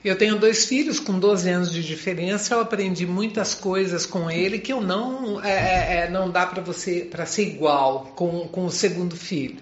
Eu 0.06 0.16
tenho 0.16 0.38
dois 0.38 0.64
filhos 0.66 1.00
com 1.00 1.18
12 1.18 1.50
anos 1.50 1.72
de 1.72 1.82
diferença. 1.82 2.54
Eu 2.54 2.60
aprendi 2.60 3.04
muitas 3.04 3.56
coisas 3.56 4.06
com 4.06 4.30
ele 4.30 4.60
que 4.60 4.72
eu 4.72 4.80
não 4.80 5.42
é, 5.42 5.50
é, 5.50 5.96
é, 6.04 6.10
não 6.10 6.30
dá 6.30 6.46
para 6.46 6.62
você 6.62 7.00
para 7.00 7.26
ser 7.26 7.42
igual 7.42 8.12
com, 8.14 8.46
com 8.46 8.66
o 8.66 8.70
segundo 8.70 9.16
filho. 9.16 9.56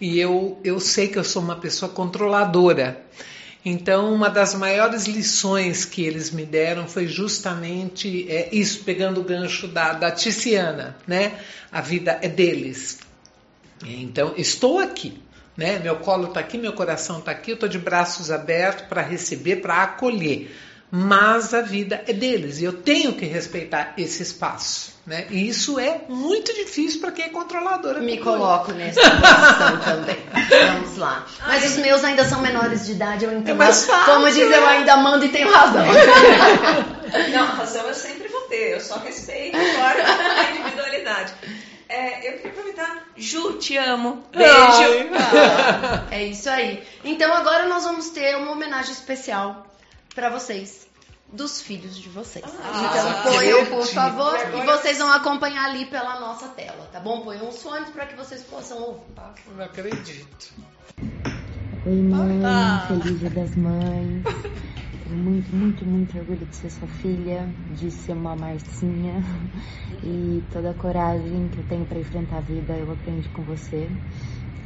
E 0.00 0.18
eu, 0.18 0.58
eu 0.64 0.80
sei 0.80 1.08
que 1.08 1.18
eu 1.18 1.22
sou 1.22 1.42
uma 1.42 1.56
pessoa 1.56 1.92
controladora. 1.92 3.04
Então, 3.62 4.10
uma 4.14 4.30
das 4.30 4.54
maiores 4.54 5.04
lições 5.04 5.84
que 5.84 6.02
eles 6.02 6.30
me 6.30 6.46
deram 6.46 6.88
foi 6.88 7.06
justamente 7.06 8.26
é, 8.30 8.48
isso, 8.54 8.84
pegando 8.84 9.20
o 9.20 9.24
gancho 9.24 9.68
da, 9.68 9.92
da 9.92 10.10
Tiziana, 10.10 10.96
né? 11.06 11.40
A 11.70 11.82
vida 11.82 12.18
é 12.22 12.28
deles. 12.28 13.00
Então, 13.84 14.32
estou 14.38 14.78
aqui, 14.78 15.20
né? 15.56 15.78
Meu 15.78 15.96
colo 15.96 16.28
está 16.28 16.40
aqui, 16.40 16.58
meu 16.58 16.72
coração 16.72 17.18
está 17.18 17.30
aqui, 17.30 17.50
eu 17.50 17.54
estou 17.54 17.68
de 17.68 17.78
braços 17.78 18.30
abertos 18.30 18.86
para 18.86 19.02
receber, 19.02 19.56
para 19.56 19.82
acolher. 19.82 20.54
Mas 20.96 21.52
a 21.52 21.60
vida 21.60 22.04
é 22.06 22.12
deles 22.12 22.60
e 22.60 22.64
eu 22.64 22.72
tenho 22.72 23.14
que 23.14 23.24
respeitar 23.24 23.94
esse 23.98 24.22
espaço, 24.22 24.92
né? 25.04 25.26
E 25.28 25.48
isso 25.48 25.76
é 25.76 26.02
muito 26.08 26.54
difícil 26.54 27.00
para 27.00 27.10
quem 27.10 27.24
é 27.24 27.28
controladora. 27.30 27.98
Me 27.98 28.18
coloco 28.18 28.70
nessa 28.70 29.00
posição 29.00 29.80
também. 29.80 30.16
Vamos 30.72 30.96
lá. 30.96 31.26
Mas 31.48 31.64
os 31.64 31.78
meus 31.78 32.04
ainda 32.04 32.24
são 32.24 32.40
menores 32.40 32.86
de 32.86 32.92
idade, 32.92 33.24
eu 33.24 33.32
entendo. 33.32 33.50
É 33.50 33.54
mais 33.54 33.84
fácil, 33.86 34.14
Como 34.14 34.30
diz, 34.30 34.48
né? 34.48 34.56
eu 34.56 34.66
ainda 34.66 34.96
mando 34.98 35.24
e 35.24 35.30
tenho 35.30 35.50
razão. 35.50 35.84
Não, 37.32 37.46
razão 37.46 37.86
eu 37.88 37.94
sempre 37.94 38.28
vou 38.28 38.42
ter, 38.42 38.74
eu 38.74 38.80
só 38.80 38.98
respeito 38.98 39.56
agora 39.56 40.04
a 40.04 40.50
individualidade. 40.52 41.32
É, 41.88 42.28
eu 42.28 42.36
queria 42.38 42.50
aproveitar. 42.50 43.06
Ju, 43.16 43.54
te 43.58 43.76
amo. 43.76 44.22
Beijo. 44.32 44.50
Ai. 46.10 46.18
É 46.18 46.24
isso 46.24 46.48
aí. 46.48 46.82
Então 47.04 47.32
agora 47.32 47.68
nós 47.68 47.84
vamos 47.84 48.10
ter 48.10 48.36
uma 48.36 48.52
homenagem 48.52 48.92
especial 48.92 49.66
pra 50.14 50.30
vocês. 50.30 50.84
Dos 51.32 51.60
filhos 51.60 51.98
de 51.98 52.08
vocês. 52.08 52.44
Ah, 52.62 52.90
então 52.90 53.14
que 53.14 53.36
ponham, 53.36 53.66
por 53.66 53.86
favor, 53.86 54.36
E 54.54 54.64
vocês 54.64 54.98
vão 54.98 55.10
acompanhar 55.10 55.64
ali 55.64 55.86
pela 55.86 56.20
nossa 56.20 56.46
tela, 56.48 56.88
tá 56.92 57.00
bom? 57.00 57.22
Ponham 57.22 57.48
os 57.48 57.60
fones 57.60 57.88
pra 57.90 58.06
que 58.06 58.14
vocês 58.14 58.42
possam 58.42 58.78
ouvir. 58.80 59.02
Eu 59.48 59.56
Não 59.56 59.64
acredito. 59.64 60.52
Oi, 61.86 61.92
mãe. 61.96 62.40
Ah. 62.44 62.84
Feliz 62.86 63.18
Dia 63.18 63.30
das 63.30 63.56
Mães. 63.56 64.22
Muito, 65.14 65.54
muito, 65.54 65.86
muito 65.86 66.18
orgulho 66.18 66.44
de 66.44 66.56
ser 66.56 66.70
sua 66.70 66.88
filha, 66.88 67.48
de 67.76 67.88
ser 67.88 68.14
uma 68.14 68.34
Marcinha. 68.34 69.22
E 70.02 70.42
toda 70.52 70.70
a 70.70 70.74
coragem 70.74 71.48
que 71.48 71.58
eu 71.58 71.64
tenho 71.68 71.86
para 71.86 72.00
enfrentar 72.00 72.38
a 72.38 72.40
vida 72.40 72.76
eu 72.76 72.90
aprendi 72.90 73.28
com 73.28 73.42
você. 73.42 73.88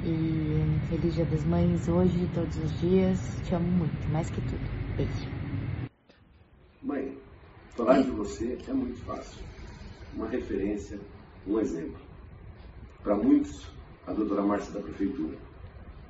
E 0.02 0.88
feliz 0.88 1.14
Dia 1.14 1.26
das 1.26 1.44
Mães 1.44 1.86
hoje 1.86 2.28
todos 2.34 2.56
os 2.56 2.80
dias. 2.80 3.20
Te 3.44 3.54
amo 3.54 3.68
muito, 3.68 4.10
mais 4.10 4.30
que 4.30 4.40
tudo. 4.40 4.96
Beijo. 4.96 5.28
Mãe, 6.82 7.18
falar 7.76 8.00
de 8.00 8.10
você 8.10 8.56
é 8.66 8.72
muito 8.72 9.00
fácil. 9.02 9.44
Uma 10.14 10.28
referência, 10.28 10.98
um 11.46 11.60
exemplo. 11.60 12.00
Para 13.02 13.16
muitos, 13.16 13.70
a 14.06 14.14
doutora 14.14 14.42
Márcia 14.42 14.72
da 14.72 14.80
Prefeitura. 14.80 15.36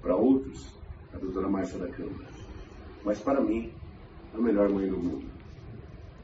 Para 0.01 0.15
outros, 0.15 0.73
a 1.13 1.19
doutora 1.19 1.49
Márcia 1.49 1.79
da 1.81 1.89
Câmara. 1.89 2.29
Mas 3.05 3.19
para 3.21 3.41
mim, 3.41 3.73
a 4.35 4.39
melhor 4.39 4.69
mãe 4.69 4.89
do 4.89 4.97
mundo. 4.97 5.29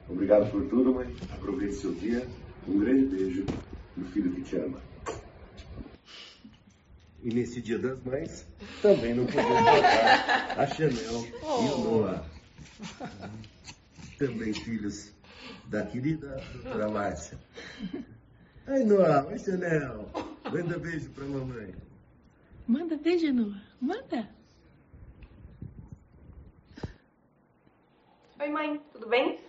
Obrigado 0.08 0.50
por 0.50 0.68
tudo, 0.68 0.94
mãe. 0.94 1.14
Aproveite 1.32 1.74
seu 1.74 1.94
dia. 1.94 2.26
Um 2.68 2.78
grande 2.78 3.06
beijo 3.06 3.44
do 3.96 4.04
filho 4.06 4.32
que 4.32 4.42
te 4.42 4.56
ama. 4.56 4.78
E 7.22 7.32
nesse 7.32 7.62
Dia 7.62 7.78
das 7.78 8.02
Mães, 8.02 8.46
também 8.82 9.14
não 9.14 9.24
podemos 9.24 9.58
faltar 9.58 10.60
a 10.60 10.66
Chanel 10.66 11.26
e 11.34 11.72
o 11.72 11.78
Noah. 11.78 12.26
Também 14.18 14.52
filhos 14.52 15.10
da 15.68 15.86
querida 15.86 16.42
doutora 16.52 16.90
Márcia. 16.90 17.38
Ai, 18.66 18.84
Noah, 18.84 19.26
oi, 19.26 19.38
Chanel. 19.38 20.10
Manda 20.52 20.78
beijo 20.78 21.08
pra 21.10 21.24
mamãe. 21.24 21.74
Manda 22.66 22.96
beijo, 22.96 23.32
Noah. 23.32 23.62
Manda. 23.80 24.28
Oi, 28.44 28.50
mãe, 28.50 28.78
tudo 28.92 29.06
bem? 29.06 29.40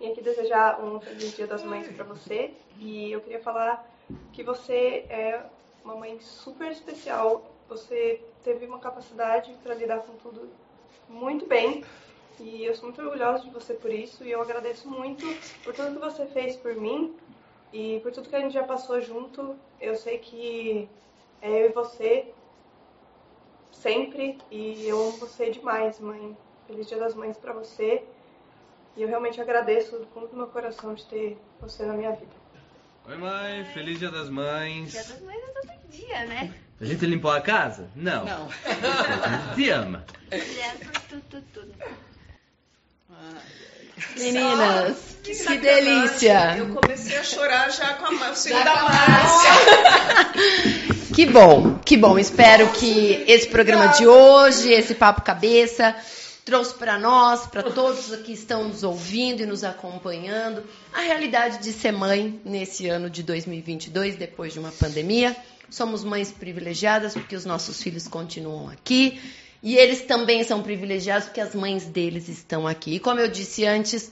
Vim 0.00 0.10
aqui 0.10 0.20
desejar 0.20 0.82
um 0.82 0.98
feliz 0.98 1.36
Dia 1.36 1.46
das 1.46 1.62
Mães 1.62 1.86
para 1.86 2.02
você 2.02 2.52
e 2.80 3.12
eu 3.12 3.20
queria 3.20 3.38
falar 3.38 3.88
que 4.32 4.42
você 4.42 5.06
é 5.08 5.40
uma 5.84 5.94
mãe 5.94 6.18
super 6.18 6.68
especial. 6.72 7.48
Você 7.68 8.20
teve 8.42 8.66
uma 8.66 8.80
capacidade 8.80 9.54
para 9.62 9.72
lidar 9.74 10.00
com 10.00 10.14
tudo 10.14 10.50
muito 11.08 11.46
bem 11.46 11.84
e 12.40 12.64
eu 12.64 12.74
sou 12.74 12.86
muito 12.86 13.00
orgulhosa 13.00 13.44
de 13.44 13.50
você 13.50 13.72
por 13.72 13.92
isso 13.92 14.24
e 14.24 14.32
eu 14.32 14.42
agradeço 14.42 14.90
muito 14.90 15.24
por 15.62 15.72
tudo 15.72 15.92
que 15.92 16.04
você 16.04 16.26
fez 16.26 16.56
por 16.56 16.74
mim 16.74 17.14
e 17.72 18.00
por 18.02 18.10
tudo 18.10 18.28
que 18.28 18.34
a 18.34 18.40
gente 18.40 18.54
já 18.54 18.64
passou 18.64 19.00
junto. 19.00 19.54
Eu 19.80 19.94
sei 19.94 20.18
que 20.18 20.88
é 21.40 21.62
eu 21.62 21.66
e 21.66 21.72
você 21.72 22.26
sempre 23.70 24.38
e 24.50 24.88
eu 24.88 25.00
amo 25.00 25.18
você 25.18 25.50
demais, 25.50 26.00
mãe. 26.00 26.36
Feliz 26.66 26.88
Dia 26.88 26.98
das 26.98 27.14
Mães 27.14 27.36
para 27.36 27.52
você. 27.52 28.02
E 28.96 29.02
eu 29.02 29.08
realmente 29.08 29.40
agradeço 29.40 29.96
do 29.98 30.06
fundo 30.06 30.28
do 30.28 30.36
meu 30.36 30.46
coração 30.48 30.94
de 30.94 31.04
ter 31.06 31.38
você 31.60 31.84
na 31.84 31.94
minha 31.94 32.12
vida. 32.12 32.32
Oi, 33.08 33.16
mãe. 33.16 33.64
Feliz 33.72 33.98
Dia 33.98 34.10
das 34.10 34.28
Mães. 34.28 34.92
Dia 34.92 35.04
das 35.04 35.20
Mães 35.20 35.38
é 35.38 35.60
todo 35.60 35.72
dia, 35.90 36.26
né? 36.26 36.54
A 36.80 36.84
gente 36.84 37.06
limpou 37.06 37.30
a 37.30 37.40
casa? 37.40 37.90
Não. 37.94 38.24
Não. 38.24 38.48
A 38.64 39.28
gente 39.28 39.54
te 39.54 39.70
ama. 39.70 40.04
Meninas, 44.16 45.18
que, 45.22 45.34
sacanagem. 45.34 45.84
delícia. 45.84 46.56
Eu 46.56 46.74
comecei 46.74 47.18
a 47.18 47.22
chorar 47.22 47.70
já 47.70 47.94
com 47.94 48.06
a 48.06 48.34
segunda 48.34 48.70
com 48.70 48.78
a 48.78 48.82
Márcia. 48.82 49.50
Que 51.14 51.26
bom, 51.26 51.78
que 51.84 51.96
bom. 51.96 52.18
Espero 52.18 52.68
que 52.72 53.24
esse 53.26 53.48
programa 53.48 53.88
de 53.88 54.06
hoje, 54.06 54.72
esse 54.72 54.94
papo 54.94 55.20
cabeça, 55.20 55.94
trouxe 56.50 56.74
para 56.74 56.98
nós, 56.98 57.46
para 57.46 57.62
todos 57.62 58.12
que 58.24 58.32
estão 58.32 58.66
nos 58.66 58.82
ouvindo 58.82 59.40
e 59.40 59.46
nos 59.46 59.62
acompanhando, 59.62 60.64
a 60.92 61.00
realidade 61.00 61.62
de 61.62 61.72
ser 61.72 61.92
mãe 61.92 62.40
nesse 62.44 62.88
ano 62.88 63.08
de 63.08 63.22
2022, 63.22 64.16
depois 64.16 64.52
de 64.52 64.58
uma 64.58 64.72
pandemia. 64.72 65.36
Somos 65.70 66.02
mães 66.02 66.32
privilegiadas 66.32 67.14
porque 67.14 67.36
os 67.36 67.44
nossos 67.44 67.80
filhos 67.80 68.08
continuam 68.08 68.68
aqui 68.68 69.20
e 69.62 69.76
eles 69.76 70.02
também 70.02 70.42
são 70.42 70.60
privilegiados 70.60 71.26
porque 71.26 71.40
as 71.40 71.54
mães 71.54 71.84
deles 71.84 72.28
estão 72.28 72.66
aqui. 72.66 72.96
E 72.96 72.98
como 72.98 73.20
eu 73.20 73.28
disse 73.28 73.64
antes, 73.64 74.10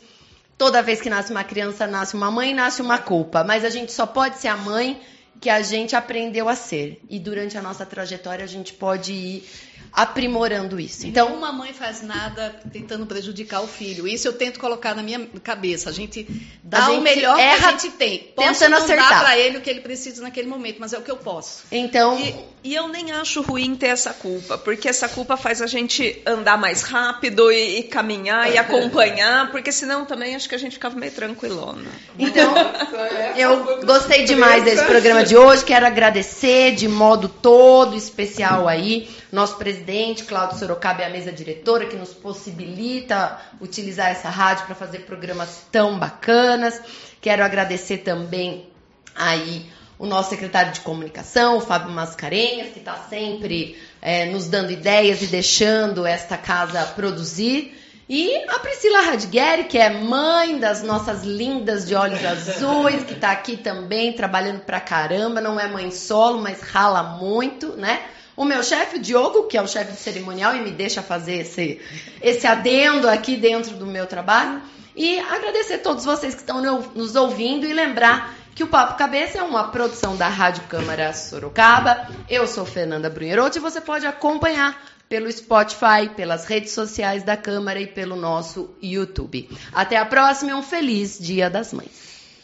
toda 0.57 0.81
vez 0.81 1.01
que 1.01 1.11
nasce 1.11 1.33
uma 1.33 1.43
criança, 1.43 1.89
nasce 1.89 2.15
uma 2.15 2.31
mãe, 2.31 2.55
nasce 2.55 2.81
uma 2.81 2.99
culpa, 2.99 3.43
mas 3.43 3.65
a 3.65 3.69
gente 3.69 3.91
só 3.91 4.07
pode 4.07 4.39
ser 4.39 4.47
a 4.47 4.57
mãe 4.57 5.01
que 5.41 5.51
a 5.51 5.63
gente 5.63 5.95
aprendeu 5.95 6.49
a 6.49 6.57
ser. 6.57 7.01
E 7.09 7.19
durante 7.19 7.57
a 7.57 7.63
nossa 7.63 7.87
trajetória 7.87 8.45
a 8.45 8.49
gente 8.49 8.73
pode 8.73 9.13
ir 9.13 9.45
aprimorando 9.93 10.79
isso. 10.79 11.07
Então, 11.07 11.35
uma 11.35 11.53
mãe 11.53 11.73
faz 11.73 12.03
nada 12.03 12.55
tentando 12.73 13.07
prejudicar 13.07 13.63
o 13.63 13.67
filho. 13.67 14.07
Isso 14.07 14.29
eu 14.29 14.33
tento 14.33 14.61
colocar 14.61 14.95
na 14.95 15.03
minha 15.03 15.27
cabeça. 15.43 15.91
A 15.91 15.93
gente 15.93 16.27
dá 16.63 16.87
A 16.87 16.91
o 16.91 16.95
gente 16.95 17.03
melhor 17.03 17.37
que 17.37 17.43
erra 17.43 17.69
a 17.69 17.71
gente 17.73 17.91
tem. 17.91 18.19
Posso 18.35 18.53
tentando 18.53 18.71
não 18.71 18.79
acertar. 18.79 19.09
dar 19.09 19.21
para 19.21 19.39
ele 19.39 19.59
o 19.59 19.61
que 19.61 19.71
ele 19.71 19.81
precisa 19.81 20.23
naquele 20.23 20.49
momento, 20.49 20.79
mas 20.79 20.93
é 20.93 20.99
o 20.99 21.03
que 21.03 21.11
eu 21.11 21.17
posso. 21.17 21.65
então 21.71 22.19
E, 22.19 22.35
e 22.63 22.75
eu 22.75 22.89
nem 22.89 23.13
acho 23.13 23.41
ruim 23.41 23.75
ter 23.77 23.89
essa 23.89 24.13
culpa, 24.13 24.59
porque 24.59 24.89
essa 24.89 25.09
culpa 25.09 25.37
faz 25.37 25.63
a 25.63 25.67
gente 25.67 26.21
andar 26.27 26.59
mais 26.59 26.83
rápido 26.83 27.51
e, 27.53 27.81
e 27.81 27.83
caminhar 27.85 28.53
e 28.53 28.59
acompanhar, 28.59 29.51
porque 29.53 29.71
senão 29.71 30.05
também 30.05 30.35
acho 30.35 30.49
que 30.49 30.55
a 30.55 30.59
gente 30.59 30.73
ficava 30.73 30.97
meio 30.97 31.13
tranquilona. 31.13 31.91
Então, 32.19 32.53
eu 33.37 33.85
gostei 33.87 34.25
demais 34.25 34.65
desse 34.65 34.85
programa 34.85 35.25
de 35.25 35.37
hoje. 35.37 35.65
Quero 35.65 35.87
agradecer 35.87 36.75
de 36.75 36.89
modo 36.89 37.29
todo 37.29 37.97
especial 37.97 38.67
aí 38.67 39.09
nosso 39.31 39.57
presidente, 39.57 40.25
Cláudio 40.25 40.59
Sorocaba, 40.59 41.03
e 41.03 41.05
a 41.05 41.11
mesa 41.11 41.31
diretora, 41.31 41.87
que 41.87 41.97
nos 41.97 42.15
possibilita 42.15 43.39
utilizar 43.61 44.11
essa 44.11 44.31
rádio 44.31 44.67
para 44.67 44.75
fazer 44.75 45.01
programas 45.01 45.67
tão 45.71 45.99
bacanas. 45.99 46.81
Quero 47.21 47.45
agradecer 47.45 47.99
também 47.99 48.69
aí 49.15 49.67
o 49.99 50.07
nosso 50.07 50.31
secretário 50.31 50.73
de 50.73 50.81
comunicação, 50.81 51.57
o 51.57 51.61
Fábio 51.61 51.91
Mascarenhas, 51.91 52.73
que 52.73 52.79
está 52.79 52.95
sempre 53.09 53.77
eh, 54.01 54.27
nos 54.27 54.47
dando 54.47 54.71
ideias 54.71 55.21
e 55.23 55.27
deixando 55.27 56.07
esta 56.07 56.37
casa 56.37 56.85
produzir. 56.95 57.77
E 58.09 58.35
a 58.49 58.59
Priscila 58.61 59.03
Radgueri, 59.03 59.65
que 59.65 59.77
é 59.77 59.91
mãe 59.91 60.59
das 60.59 60.83
nossas 60.83 61.25
lindas 61.25 61.87
de 61.87 61.95
olhos 61.95 62.25
azuis, 62.25 63.03
que 63.05 63.17
tá 63.17 63.33
aqui 63.33 63.57
também 63.57 64.15
trabalhando 64.15 64.61
pra 64.61 64.81
caramba, 64.81 65.43
não 65.43 65.61
é 65.61 65.69
mãe 65.69 65.91
solo, 65.91 66.41
mas 66.41 66.63
rala 66.63 67.03
muito, 67.03 67.77
né? 67.77 68.01
O 68.35 68.45
meu 68.45 68.63
chefe, 68.63 68.97
o 68.97 69.01
Diogo, 69.01 69.49
que 69.49 69.59
é 69.59 69.63
o 69.63 69.67
chefe 69.67 69.93
de 69.93 69.99
cerimonial 69.99 70.55
e 70.55 70.61
me 70.61 70.71
deixa 70.71 71.03
fazer 71.03 71.41
esse, 71.41 71.81
esse 72.23 72.47
adendo 72.47 73.09
aqui 73.11 73.37
dentro 73.37 73.77
do 73.77 73.85
meu 73.85 74.07
trabalho. 74.07 74.63
E 74.97 75.19
agradecer 75.19 75.75
a 75.75 75.79
todos 75.79 76.05
vocês 76.05 76.35
que 76.35 76.41
estão 76.41 76.63
nos 76.95 77.15
ouvindo 77.15 77.67
e 77.67 77.73
lembrar 77.73 78.38
que 78.59 78.65
o 78.65 78.67
Papo 78.67 78.99
Cabeça 78.99 79.39
é 79.39 79.43
uma 79.45 79.69
produção 79.69 80.17
da 80.17 80.27
Rádio 80.27 80.65
Câmara 80.65 81.13
Sorocaba. 81.13 82.09
Eu 82.29 82.45
sou 82.49 82.67
Fernanda 82.67 83.09
Brunherotti 83.09 83.59
e 83.59 83.61
você 83.61 83.81
pode 83.81 84.05
acompanhar 84.05 84.77
pelo 85.09 85.31
Spotify, 85.31 86.09
pelas 86.17 86.45
redes 86.45 86.73
sociais 86.73 87.23
da 87.23 87.37
Câmara 87.37 87.81
e 87.81 87.87
pelo 87.87 88.17
nosso 88.17 88.71
YouTube. 88.83 89.49
Até 89.73 89.97
a 89.97 90.05
próxima 90.05 90.51
e 90.51 90.55
um 90.55 90.63
feliz 90.65 91.21
Dia 91.21 91.49
das 91.49 91.73
Mães. 91.73 92.35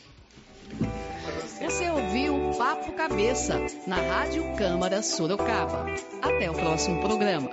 Você 1.60 1.90
ouviu 1.90 2.52
Papo 2.56 2.92
Cabeça 2.92 3.60
na 3.84 3.96
Rádio 3.96 4.54
Câmara 4.56 5.02
Sorocaba. 5.02 5.84
Até 6.22 6.48
o 6.48 6.54
próximo 6.54 7.00
programa. 7.00 7.50